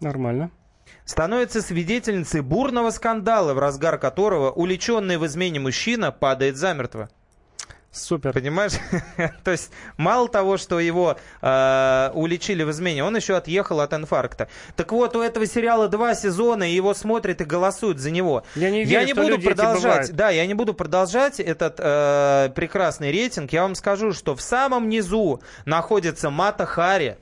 Нормально 0.00 0.50
становится 1.04 1.62
свидетельницей 1.62 2.40
бурного 2.40 2.90
скандала, 2.90 3.54
в 3.54 3.58
разгар 3.58 3.98
которого 3.98 4.50
уличенный 4.50 5.16
в 5.18 5.26
измене 5.26 5.60
мужчина 5.60 6.12
падает 6.12 6.56
замертво. 6.56 7.08
Супер. 7.92 8.32
Понимаешь? 8.32 8.72
То 9.44 9.50
есть 9.50 9.70
мало 9.98 10.26
того, 10.26 10.56
что 10.56 10.80
его 10.80 11.18
э, 11.42 12.10
уличили 12.14 12.62
в 12.62 12.70
измене, 12.70 13.04
он 13.04 13.14
еще 13.14 13.36
отъехал 13.36 13.80
от 13.80 13.92
инфаркта. 13.92 14.48
Так 14.76 14.92
вот, 14.92 15.14
у 15.14 15.20
этого 15.20 15.44
сериала 15.46 15.88
два 15.88 16.14
сезона, 16.14 16.70
и 16.70 16.74
его 16.74 16.94
смотрят 16.94 17.42
и 17.42 17.44
голосуют 17.44 17.98
за 17.98 18.10
него. 18.10 18.44
Я 18.54 18.70
не, 18.70 18.84
верю, 18.84 18.90
я 18.92 19.04
не 19.04 19.12
буду 19.12 19.38
продолжать. 19.38 20.10
Да, 20.12 20.30
я 20.30 20.46
не 20.46 20.54
буду 20.54 20.72
продолжать 20.72 21.38
этот 21.38 21.74
э, 21.78 22.50
прекрасный 22.54 23.12
рейтинг. 23.12 23.52
Я 23.52 23.62
вам 23.62 23.74
скажу, 23.74 24.14
что 24.14 24.34
в 24.34 24.40
самом 24.40 24.88
низу 24.88 25.42
находится 25.66 26.30
Мата 26.30 26.64
Хари. 26.64 27.18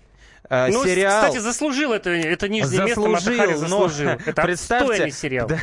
Э, 0.51 0.66
ну, 0.68 0.84
сериал... 0.84 1.22
Кстати, 1.22 1.40
заслужил 1.40 1.92
это, 1.92 2.11
это 2.11 2.48
нижнее 2.48 2.88
заслужил, 2.88 3.07
место 3.07 3.30
Матахари 3.30 3.55
заслужил. 3.55 4.07
Но... 4.07 4.18
Это 4.26 4.42
представьте, 4.42 5.11
сериал. 5.12 5.46
Да, 5.46 5.61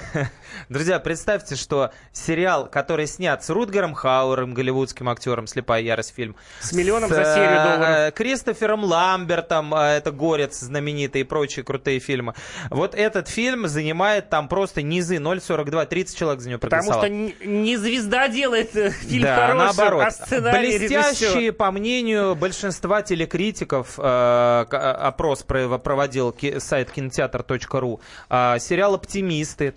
друзья, 0.70 1.00
представьте, 1.00 1.56
что 1.56 1.92
сериал, 2.12 2.68
который 2.70 3.08
снят 3.08 3.44
с 3.44 3.50
Рутгером 3.50 3.94
Хауэром, 3.94 4.54
голливудским 4.54 5.10
актером 5.10 5.48
«Слепая 5.48 5.82
ярость» 5.82 6.14
фильм. 6.16 6.36
С 6.60 6.74
миллионом 6.74 7.10
с, 7.10 7.14
за 7.14 7.24
серию 7.24 7.64
долларов. 7.64 7.88
Э, 7.90 8.12
Кристофером 8.12 8.84
Ламбертом, 8.84 9.74
э, 9.74 9.98
это 9.98 10.12
«Горец» 10.12 10.60
знаменитый 10.60 11.22
и 11.22 11.24
прочие 11.24 11.64
крутые 11.64 12.00
фильмы. 12.00 12.34
Вот 12.70 12.96
этот 12.96 13.28
фильм 13.28 13.68
занимает 13.68 14.30
там 14.30 14.48
просто 14.48 14.82
низы 14.82 15.18
0,42, 15.18 15.86
30 15.86 16.18
человек 16.18 16.42
за 16.42 16.50
него 16.50 16.60
проголосовало. 16.60 17.02
Потому 17.02 17.30
что 17.30 17.48
не 17.48 17.78
звезда 17.78 18.28
делает 18.28 18.72
фильм 18.72 19.24
да, 19.24 19.48
хороший, 19.48 19.66
наоборот. 19.66 20.04
а 20.06 20.12
сценарий 20.12 20.78
Блестящие, 20.78 21.30
режиссер. 21.30 21.54
по 21.54 21.72
мнению 21.72 22.36
большинства 22.36 23.02
телекритиков, 23.02 23.98
опрос 24.00 25.44
проводил 25.44 26.36
сайт 26.60 26.92
кинотеатр.ру. 26.92 28.02
А, 28.30 28.60
сериал 28.60 28.96
«Оптимисты», 28.96 29.72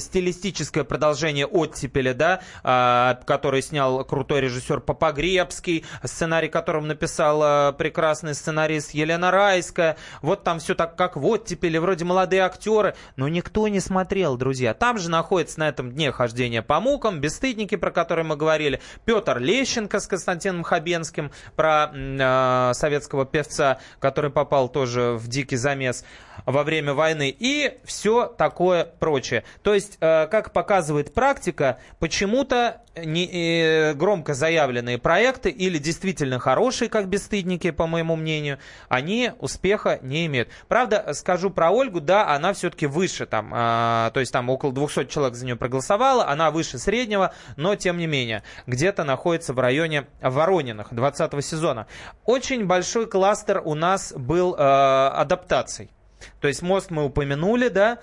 стилистическое 0.00 0.84
продолжение 0.84 1.46
«Оттепеля», 1.46 2.14
да, 2.14 2.40
а, 2.62 3.20
который 3.26 3.62
снял 3.62 4.04
крутой 4.04 4.42
режиссер 4.42 4.80
Попогребский, 4.80 5.84
сценарий 6.04 6.48
которым 6.48 6.88
написала 6.88 7.74
прекрасный 7.76 8.34
сценарист 8.34 8.92
Елена 8.92 9.30
Райская. 9.30 9.96
Вот 10.22 10.44
там 10.44 10.58
все 10.58 10.74
так, 10.74 10.96
как 10.96 11.16
в 11.16 11.26
«Оттепеле», 11.26 11.80
вроде 11.80 12.04
молодые 12.04 12.42
актеры, 12.42 12.94
но 13.16 13.28
никто 13.28 13.68
не 13.68 13.80
смотрел, 13.80 14.36
друзья. 14.36 14.74
Там 14.74 14.98
же 14.98 15.10
находится 15.10 15.60
на 15.60 15.68
этом 15.68 15.92
дне 15.92 16.12
хождения 16.12 16.62
по 16.62 16.80
мукам, 16.80 17.20
«Бесстыдники», 17.20 17.76
про 17.76 17.90
которые 17.90 18.24
мы 18.24 18.36
говорили, 18.36 18.80
Петр 19.04 19.38
Лещенко 19.38 20.00
с 20.00 20.06
Константином 20.06 20.62
Хабенским, 20.62 21.30
про 21.56 21.90
э, 21.92 22.72
советского 22.74 23.26
певца, 23.26 23.78
который 23.98 24.30
попал 24.30 24.68
тоже 24.68 25.12
в 25.12 25.28
дикий 25.28 25.56
замес 25.56 26.04
во 26.46 26.62
время 26.62 26.94
войны 26.94 27.34
и 27.36 27.78
все 27.84 28.26
такое 28.26 28.84
прочее. 28.84 29.44
То 29.62 29.74
есть, 29.74 29.98
э, 30.00 30.26
как 30.26 30.52
показывает 30.52 31.12
практика, 31.14 31.78
почему-то 31.98 32.80
не, 32.96 33.28
э, 33.30 33.94
громко 33.94 34.34
заявленные 34.34 34.98
проекты 34.98 35.50
или 35.50 35.78
действительно 35.78 36.38
хорошие, 36.38 36.88
как 36.88 37.08
бесстыдники, 37.08 37.70
по 37.70 37.86
моему 37.86 38.16
мнению, 38.16 38.58
они 38.88 39.32
успеха 39.38 39.98
не 40.02 40.26
имеют. 40.26 40.48
Правда, 40.68 41.12
скажу 41.14 41.50
про 41.50 41.70
Ольгу, 41.70 42.00
да, 42.00 42.28
она 42.28 42.52
все-таки 42.52 42.86
выше 42.86 43.26
там, 43.26 43.52
э, 43.54 44.10
то 44.12 44.20
есть 44.20 44.32
там 44.32 44.50
около 44.50 44.72
200 44.72 45.06
человек 45.06 45.34
за 45.34 45.44
нее 45.44 45.56
проголосовало, 45.56 46.28
она 46.28 46.50
выше 46.50 46.78
среднего, 46.78 47.32
но 47.56 47.76
тем 47.76 47.98
не 47.98 48.06
менее, 48.06 48.42
где-то 48.66 49.04
находится 49.04 49.52
в 49.52 49.58
районе 49.58 50.06
Ворониных 50.20 50.92
20 50.92 51.44
сезона. 51.44 51.86
Очень 52.24 52.66
большой 52.66 53.06
кластер 53.06 53.62
у 53.64 53.74
нас 53.74 54.12
был 54.12 54.54
э, 54.54 54.58
адаптаций. 54.58 55.90
То 56.40 56.48
есть 56.48 56.62
мост 56.62 56.90
мы 56.90 57.04
упомянули, 57.04 57.68
да, 57.68 57.98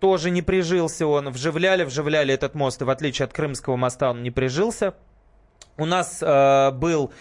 тоже 0.00 0.30
не 0.30 0.42
прижился 0.42 1.06
он. 1.06 1.30
Вживляли, 1.30 1.84
вживляли 1.84 2.34
этот 2.34 2.54
мост, 2.54 2.82
и 2.82 2.84
в 2.84 2.90
отличие 2.90 3.24
от 3.24 3.32
Крымского 3.32 3.76
моста 3.76 4.10
он 4.10 4.22
не 4.22 4.30
прижился. 4.30 4.94
У 5.76 5.84
нас 5.84 6.18
э, 6.20 6.70
был 6.72 7.12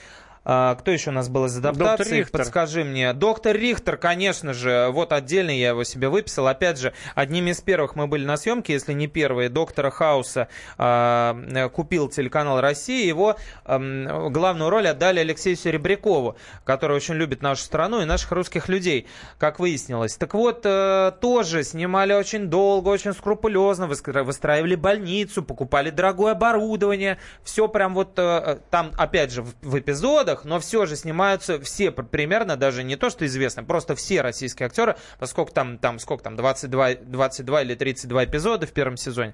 а, 0.43 0.75
кто 0.75 0.91
еще 0.91 1.11
у 1.11 1.13
нас 1.13 1.29
был 1.29 1.45
из 1.45 1.57
адаптации? 1.57 2.23
Подскажи 2.23 2.83
мне. 2.83 3.13
Доктор 3.13 3.55
Рихтер, 3.55 3.97
конечно 3.97 4.53
же. 4.53 4.89
Вот 4.91 5.13
отдельно 5.13 5.51
я 5.51 5.69
его 5.69 5.83
себе 5.83 6.09
выписал. 6.09 6.47
Опять 6.47 6.79
же, 6.79 6.93
одними 7.13 7.51
из 7.51 7.61
первых 7.61 7.95
мы 7.95 8.07
были 8.07 8.25
на 8.25 8.37
съемке, 8.37 8.73
если 8.73 8.93
не 8.93 9.07
первые. 9.07 9.49
Доктора 9.49 9.91
Хауса 9.91 10.47
э, 10.77 11.69
купил 11.73 12.09
телеканал 12.09 12.59
России. 12.59 13.05
Его 13.05 13.35
э, 13.65 14.29
главную 14.29 14.69
роль 14.71 14.87
отдали 14.87 15.19
Алексею 15.19 15.55
Серебрякову, 15.55 16.35
который 16.63 16.95
очень 16.95 17.15
любит 17.15 17.43
нашу 17.43 17.63
страну 17.63 18.01
и 18.01 18.05
наших 18.05 18.31
русских 18.31 18.67
людей, 18.67 19.07
как 19.37 19.59
выяснилось. 19.59 20.15
Так 20.17 20.33
вот, 20.33 20.61
э, 20.65 21.11
тоже 21.21 21.63
снимали 21.63 22.13
очень 22.13 22.47
долго, 22.47 22.89
очень 22.89 23.13
скрупулезно, 23.13 23.87
выстраивали 23.87 24.73
больницу, 24.73 25.43
покупали 25.43 25.91
дорогое 25.91 26.31
оборудование. 26.31 27.19
Все 27.43 27.67
прям 27.67 27.93
вот 27.93 28.17
э, 28.17 28.57
там, 28.71 28.91
опять 28.97 29.31
же, 29.31 29.43
в 29.61 29.77
эпизодах 29.77 30.30
эпизодах, 30.31 30.45
но 30.45 30.59
все 30.59 30.85
же 30.85 30.95
снимаются 30.95 31.59
все 31.61 31.91
примерно, 31.91 32.57
даже 32.57 32.83
не 32.83 32.95
то, 32.95 33.09
что 33.09 33.25
известно, 33.25 33.63
просто 33.63 33.95
все 33.95 34.21
российские 34.21 34.67
актеры, 34.67 34.95
поскольку 35.19 35.51
там, 35.51 35.77
там 35.77 35.99
сколько 35.99 36.23
там, 36.23 36.35
22, 36.35 36.95
22 36.95 37.61
или 37.61 37.75
32 37.75 38.25
эпизода 38.25 38.67
в 38.67 38.71
первом 38.71 38.97
сезоне 38.97 39.33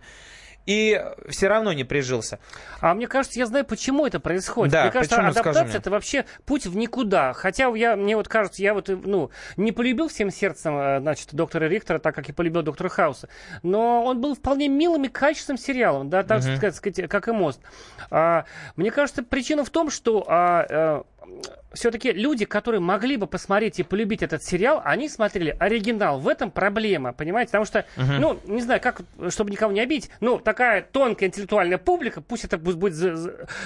и 0.68 1.02
все 1.30 1.48
равно 1.48 1.74
не 1.74 1.86
прижился. 1.86 2.40
А 2.82 2.94
мне 2.94 3.08
кажется, 3.08 3.40
я 3.40 3.46
знаю, 3.46 3.66
почему 3.66 4.06
это 4.06 4.20
происходит. 4.20 4.74
Да, 4.74 4.84
мне 4.84 4.92
кажется, 4.92 5.16
почему, 5.16 5.32
адаптация 5.32 5.80
это 5.80 5.90
вообще 5.90 6.26
путь 6.46 6.66
в 6.68 6.76
никуда. 6.76 7.34
Хотя 7.34 7.70
я, 7.74 7.96
мне 7.96 8.16
вот 8.18 8.28
кажется, 8.28 8.62
я 8.62 8.74
вот 8.74 8.90
ну, 8.90 9.32
не 9.56 9.72
полюбил 9.72 10.10
всем 10.10 10.30
сердцем 10.30 10.78
э, 10.78 11.00
значит, 11.00 11.34
доктора 11.34 11.66
Риктора, 11.66 12.00
так 12.00 12.14
как 12.14 12.28
и 12.30 12.34
полюбил 12.34 12.64
доктора 12.64 12.90
Хауса. 12.90 13.30
Но 13.64 14.04
он 14.04 14.20
был 14.20 14.36
вполне 14.36 14.68
милым 14.68 15.06
и 15.06 15.08
качественным 15.08 15.58
сериалом, 15.58 16.10
да, 16.10 16.24
так 16.24 16.42
uh-huh. 16.42 16.72
сказать, 16.74 17.10
как 17.10 17.28
и 17.30 17.32
мост. 17.32 17.62
А, 18.12 18.44
мне 18.76 18.92
кажется, 18.92 19.24
причина 19.24 19.64
в 19.64 19.70
том, 19.70 19.90
что 19.90 20.26
а, 20.28 20.66
а, 20.70 21.04
все-таки 21.74 22.12
люди, 22.12 22.46
которые 22.46 22.82
могли 22.82 23.18
бы 23.18 23.28
посмотреть 23.28 23.80
и 23.80 23.84
полюбить 23.84 24.24
этот 24.24 24.44
сериал, 24.44 24.82
они 24.84 25.10
смотрели 25.10 25.56
оригинал. 25.60 26.20
В 26.20 26.28
этом 26.28 26.50
проблема, 26.50 27.14
понимаете? 27.14 27.50
Потому 27.50 27.66
что, 27.66 27.86
uh-huh. 27.96 28.20
ну, 28.20 28.40
не 28.46 28.62
знаю, 28.62 28.82
как, 28.82 29.02
чтобы 29.30 29.52
никого 29.52 29.72
не 29.72 29.82
обидеть, 29.82 30.10
ну, 30.20 30.40
такая 30.40 30.82
тонкая 30.82 31.30
интеллектуальная 31.30 31.78
публика, 31.78 32.22
пусть 32.22 32.46
это 32.46 32.58
будет 32.58 32.94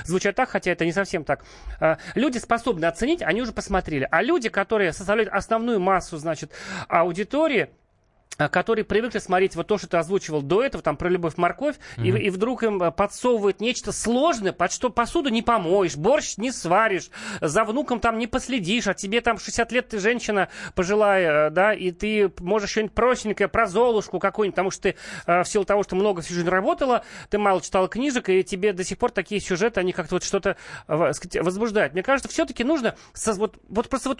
звучать 0.05 0.35
так, 0.35 0.49
хотя 0.49 0.71
это 0.71 0.85
не 0.85 0.91
совсем 0.91 1.23
так. 1.23 1.43
А, 1.79 1.97
люди 2.15 2.37
способны 2.37 2.85
оценить, 2.85 3.21
они 3.21 3.41
уже 3.41 3.53
посмотрели. 3.53 4.07
А 4.11 4.21
люди, 4.21 4.49
которые 4.49 4.93
составляют 4.93 5.31
основную 5.31 5.79
массу, 5.79 6.17
значит, 6.17 6.51
аудитории, 6.89 7.69
которые 8.49 8.85
привыкли 8.85 9.19
смотреть 9.19 9.55
вот 9.55 9.67
то, 9.67 9.77
что 9.77 9.87
ты 9.87 9.97
озвучивал 9.97 10.41
до 10.41 10.63
этого, 10.63 10.83
там, 10.83 10.97
про 10.97 11.09
любовь-морковь, 11.09 11.75
mm-hmm. 11.97 12.19
и, 12.19 12.27
и 12.27 12.29
вдруг 12.29 12.63
им 12.63 12.81
э, 12.81 12.91
подсовывают 12.91 13.59
нечто 13.59 13.91
сложное, 13.91 14.53
под 14.53 14.71
что 14.71 14.89
посуду 14.89 15.29
не 15.29 15.41
помоешь, 15.41 15.95
борщ 15.95 16.37
не 16.37 16.51
сваришь, 16.51 17.09
за 17.41 17.63
внуком 17.63 17.99
там 17.99 18.17
не 18.17 18.27
последишь, 18.27 18.87
а 18.87 18.93
тебе 18.93 19.21
там 19.21 19.37
60 19.37 19.71
лет 19.71 19.89
ты 19.89 19.99
женщина 19.99 20.49
пожилая, 20.75 21.47
э, 21.47 21.49
да, 21.49 21.73
и 21.73 21.91
ты 21.91 22.31
можешь 22.39 22.71
что-нибудь 22.71 22.93
простенькое 22.93 23.47
про 23.47 23.65
Золушку 23.67 24.19
какую-нибудь, 24.19 24.55
потому 24.55 24.71
что 24.71 24.81
ты 24.83 24.95
э, 25.25 25.43
в 25.43 25.47
силу 25.47 25.65
того, 25.65 25.83
что 25.83 25.95
много 25.95 26.21
всю 26.21 26.33
жизнь 26.35 26.49
работала, 26.49 27.03
ты 27.29 27.37
мало 27.37 27.61
читала 27.61 27.87
книжек, 27.87 28.29
и 28.29 28.43
тебе 28.43 28.73
до 28.73 28.83
сих 28.83 28.97
пор 28.97 29.11
такие 29.11 29.41
сюжеты, 29.41 29.79
они 29.79 29.91
как-то 29.91 30.15
вот 30.15 30.23
что-то 30.23 30.57
сказать, 30.87 31.43
возбуждают. 31.43 31.93
Мне 31.93 32.03
кажется, 32.03 32.29
все-таки 32.29 32.63
нужно 32.63 32.95
со, 33.13 33.33
вот, 33.33 33.57
вот 33.69 33.89
просто 33.89 34.09
вот, 34.09 34.19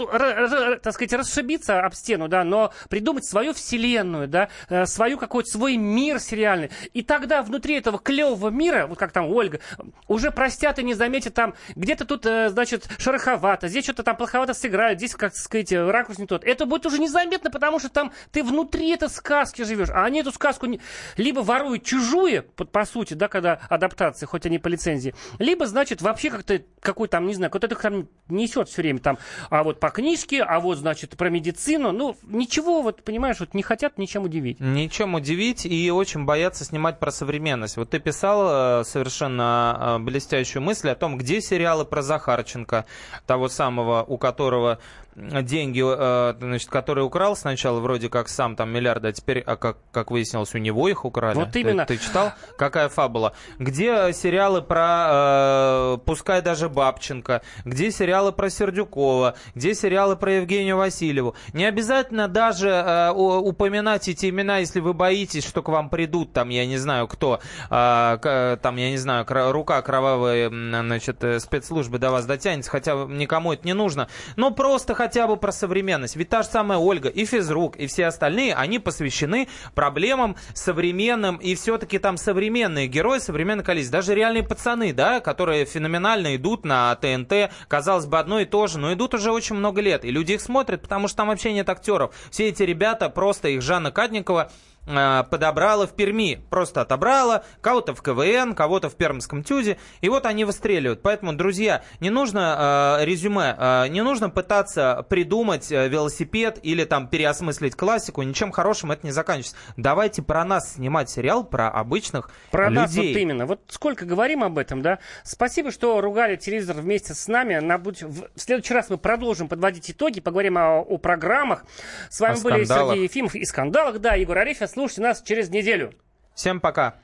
так 0.82 0.94
сказать, 0.94 1.14
расшибиться 1.14 1.82
об 1.82 1.94
стену, 1.94 2.28
да, 2.28 2.44
но 2.44 2.72
придумать 2.90 3.26
свою 3.26 3.54
вселенную, 3.54 4.11
вселенную, 4.12 4.28
да, 4.28 4.50
э, 4.70 4.86
свою 4.86 5.18
какой-то 5.18 5.50
свой 5.50 5.78
мир 5.78 6.20
сериальный. 6.20 6.70
И 6.94 7.02
тогда 7.02 7.42
внутри 7.42 7.76
этого 7.76 8.00
клевого 8.00 8.50
мира, 8.50 8.88
вот 8.88 8.98
как 8.98 9.12
там 9.12 9.30
Ольга, 9.30 9.60
уже 10.08 10.32
простят 10.32 10.80
и 10.80 10.84
не 10.84 10.94
заметят 10.94 11.34
там, 11.34 11.54
где-то 11.76 12.06
тут, 12.06 12.26
э, 12.26 12.50
значит, 12.50 12.88
шероховато, 12.98 13.68
здесь 13.68 13.84
что-то 13.84 14.04
там 14.04 14.18
плоховато 14.18 14.54
сыграют, 14.54 15.00
здесь, 15.00 15.16
как 15.16 15.36
сказать, 15.36 15.72
ракурс 15.72 16.20
не 16.20 16.28
тот. 16.28 16.44
Это 16.44 16.66
будет 16.66 16.86
уже 16.86 17.00
незаметно, 17.00 17.50
потому 17.50 17.80
что 17.80 17.90
там 17.90 18.12
ты 18.32 18.44
внутри 18.44 18.90
этой 18.92 19.10
сказки 19.10 19.64
живешь, 19.64 19.90
а 19.90 20.06
они 20.06 20.22
эту 20.22 20.32
сказку 20.32 20.66
не... 20.66 20.80
либо 21.18 21.40
воруют 21.40 21.84
чужие, 21.84 22.42
по, 22.42 22.86
сути, 22.86 23.14
да, 23.14 23.28
когда 23.28 23.60
адаптации, 23.70 24.26
хоть 24.26 24.46
они 24.46 24.60
по 24.60 24.68
лицензии, 24.68 25.16
либо, 25.40 25.66
значит, 25.66 26.02
вообще 26.02 26.30
как-то 26.30 26.62
какой 26.80 27.08
там, 27.08 27.28
не 27.28 27.34
знаю, 27.34 27.52
вот 27.54 27.64
это 27.64 27.76
там 27.76 28.08
несет 28.28 28.70
все 28.70 28.82
время 28.82 29.00
там, 29.00 29.18
а 29.50 29.64
вот 29.64 29.80
по 29.80 29.90
книжке, 29.90 30.42
а 30.42 30.60
вот, 30.60 30.78
значит, 30.78 31.16
про 31.18 31.30
медицину, 31.30 31.92
ну, 31.92 32.16
ничего, 32.24 32.82
вот, 32.82 33.04
понимаешь, 33.04 33.40
вот 33.40 33.54
не 33.54 33.64
хотят 33.64 33.91
ничем 33.98 34.24
удивить. 34.24 34.60
Ничем 34.60 35.16
удивить 35.16 35.66
и 35.66 35.92
очень 35.92 36.26
боятся 36.26 36.66
снимать 36.66 37.00
про 37.00 37.12
современность. 37.12 37.78
Вот 37.78 37.90
ты 37.90 38.00
писал 38.00 38.82
э, 38.82 38.84
совершенно 38.84 39.78
э, 39.80 40.04
блестящую 40.04 40.62
мысль 40.62 40.90
о 40.90 40.96
том, 40.96 41.18
где 41.18 41.42
сериалы 41.42 41.86
про 41.86 42.02
Захарченко, 42.02 42.86
того 43.26 43.50
самого, 43.50 44.04
у 44.04 44.18
которого 44.18 44.80
деньги, 45.16 45.84
э, 45.84 46.36
значит, 46.40 46.70
которые 46.70 47.06
украл 47.06 47.36
сначала 47.36 47.80
вроде 47.80 48.10
как 48.10 48.30
сам 48.30 48.56
там 48.56 48.72
миллиарды, 48.72 49.10
а 49.10 49.12
теперь, 49.12 49.40
а 49.40 49.56
как, 49.56 49.78
как 49.92 50.12
выяснилось, 50.12 50.56
у 50.56 50.58
него 50.58 50.88
их 50.88 51.06
украли. 51.06 51.36
Вот 51.36 51.56
именно. 51.56 51.86
Ты, 51.86 51.98
ты 51.98 52.04
читал? 52.04 52.32
Какая 52.58 52.90
фабула? 52.90 53.34
Где 53.60 54.14
сериалы 54.14 54.62
про, 54.62 55.96
э, 55.96 55.98
пускай 56.06 56.42
даже 56.42 56.70
Бабченко, 56.70 57.42
где 57.66 57.92
сериалы 57.92 58.32
про 58.32 58.50
Сердюкова, 58.50 59.36
где 59.56 59.76
сериалы 59.76 60.16
про 60.16 60.34
Евгению 60.34 60.78
Васильеву. 60.78 61.36
Не 61.54 61.66
обязательно 61.66 62.28
даже 62.28 62.70
э, 62.70 63.12
упоминать 63.12 64.08
эти 64.08 64.30
имена, 64.30 64.60
если 64.60 64.80
вы 64.80 64.94
боитесь, 64.94 65.46
что 65.46 65.62
к 65.62 65.70
вам 65.70 65.90
придут, 65.90 66.34
там, 66.34 66.50
я 66.50 66.66
не 66.66 66.78
знаю 66.78 67.08
кто, 67.08 67.42
э, 67.70 68.58
там, 68.62 68.76
я 68.78 68.90
не 68.90 68.98
знаю, 68.98 69.26
рука 69.28 69.82
кровавой, 69.82 70.48
значит, 70.48 71.24
э, 71.24 71.40
спецслужбы 71.40 72.00
до 72.00 72.12
вас 72.12 72.26
дотянется, 72.26 72.72
хотя 72.72 72.94
никому 72.94 73.54
это 73.54 73.66
не 73.66 73.74
нужно. 73.74 74.08
Но 74.36 74.52
просто 74.52 74.94
хотя 75.02 75.26
бы 75.26 75.36
про 75.36 75.52
современность. 75.52 76.16
Ведь 76.16 76.30
та 76.30 76.44
же 76.44 76.50
самая 76.50 76.78
Ольга 76.78 77.10
и 77.10 77.26
физрук, 77.26 77.76
и 77.78 77.88
все 77.88 78.06
остальные, 78.06 78.54
они 78.54 78.78
посвящены 78.78 79.48
проблемам 79.74 80.36
современным, 80.54 81.38
и 81.38 81.56
все-таки 81.56 81.98
там 81.98 82.18
современные 82.18 82.86
герои, 82.86 83.18
современный 83.18 83.64
количество. 83.64 83.98
Даже 83.98 84.14
реальные 84.14 84.44
пацаны, 84.44 84.94
да, 84.94 85.20
которые 85.20 85.66
феноменально 85.66 86.36
идут 86.36 86.66
на 86.66 86.94
ТНТ, 86.98 87.52
казалось 87.68 88.06
бы, 88.06 88.20
одно 88.20 88.42
и 88.42 88.46
то 88.46 88.68
же, 88.68 88.78
но 88.78 88.94
идут 88.94 89.16
уже 89.16 89.32
очень 89.32 89.56
много 89.56 89.82
лет. 89.82 90.06
И 90.06 90.12
люди 90.12 90.34
их 90.34 90.42
смотрят, 90.42 90.84
потому 90.84 91.08
что 91.08 91.18
там 91.18 91.30
вообще 91.30 91.52
нет 91.52 91.68
актеров. 91.68 92.14
Все 92.30 92.50
эти 92.50 92.62
ребята, 92.62 93.10
просто 93.10 93.48
их 93.48 93.64
Жанна 93.64 93.90
Кадникова, 93.90 94.52
подобрала 94.86 95.86
в 95.86 95.96
Перми. 95.96 96.42
Просто 96.50 96.82
отобрала 96.82 97.44
кого-то 97.62 97.94
в 97.94 98.02
КВН, 98.02 98.56
кого-то 98.56 98.90
в 98.90 98.96
Пермском 98.96 99.44
ТЮЗе. 99.44 99.78
И 100.02 100.10
вот 100.10 100.26
они 100.26 100.44
выстреливают. 100.46 101.02
Поэтому, 101.02 101.34
друзья, 101.34 101.84
не 102.00 102.10
нужно 102.10 102.98
э, 103.00 103.06
резюме, 103.06 103.56
э, 103.58 103.88
не 103.90 104.02
нужно 104.02 104.30
пытаться 104.30 105.06
придумать 105.10 105.72
э, 105.72 105.88
велосипед 105.88 106.60
или 106.64 106.84
там 106.84 107.08
переосмыслить 107.08 107.76
классику. 107.76 108.24
Ничем 108.24 108.52
хорошим 108.52 108.92
это 108.92 109.06
не 109.06 109.12
заканчивается. 109.12 109.56
Давайте 109.78 110.22
про 110.22 110.44
нас 110.44 110.76
снимать 110.76 111.10
сериал, 111.10 111.44
про 111.44 111.70
обычных 111.70 112.32
про 112.50 112.70
людей. 112.70 112.82
нас 112.82 112.96
вот 112.96 113.04
именно. 113.04 113.46
Вот 113.46 113.62
сколько 113.68 114.06
говорим 114.06 114.44
об 114.44 114.58
этом, 114.58 114.82
да? 114.82 115.00
Спасибо, 115.24 115.72
что 115.72 116.02
ругали 116.02 116.36
телевизор 116.36 116.78
вместе 116.78 117.14
с 117.14 117.28
нами. 117.28 117.60
На, 117.60 117.78
будь, 117.78 118.02
в 118.02 118.28
следующий 118.36 118.74
раз 118.74 118.90
мы 118.90 118.98
продолжим 118.98 119.48
подводить 119.48 119.92
итоги, 119.92 120.22
поговорим 120.22 120.58
о, 120.58 120.80
о 120.80 120.98
программах. 120.98 121.66
С 122.10 122.20
вами 122.20 122.40
О 122.40 122.42
были 122.42 122.64
скандалах. 122.64 122.94
Сергей 122.94 123.04
Ефимов 123.04 123.36
и 123.36 123.46
скандалах, 123.46 124.00
да, 124.00 124.16
Егор 124.16 124.38
Арефьев. 124.38 124.71
Слушайте 124.72 125.02
нас 125.02 125.22
через 125.22 125.50
неделю. 125.50 125.94
Всем 126.34 126.62
пока. 126.62 126.96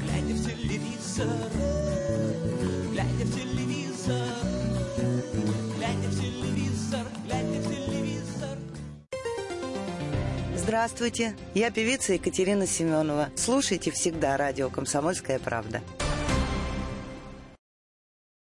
Глядя 0.00 0.34
в 0.34 0.42
телевизор, 0.46 1.26
глядя 2.90 3.24
в 3.26 3.34
телевизор, 3.34 4.28
глядя 5.76 6.08
в 6.08 6.18
телевизор, 6.18 7.06
глядя 7.26 7.60
в 7.60 7.74
телевизор. 7.74 8.58
Здравствуйте, 10.56 11.36
я 11.52 11.70
певица 11.70 12.14
Екатерина 12.14 12.66
Семенова. 12.66 13.28
Слушайте 13.36 13.90
всегда 13.90 14.38
радио 14.38 14.70
«Комсомольская 14.70 15.38
правда». 15.38 15.82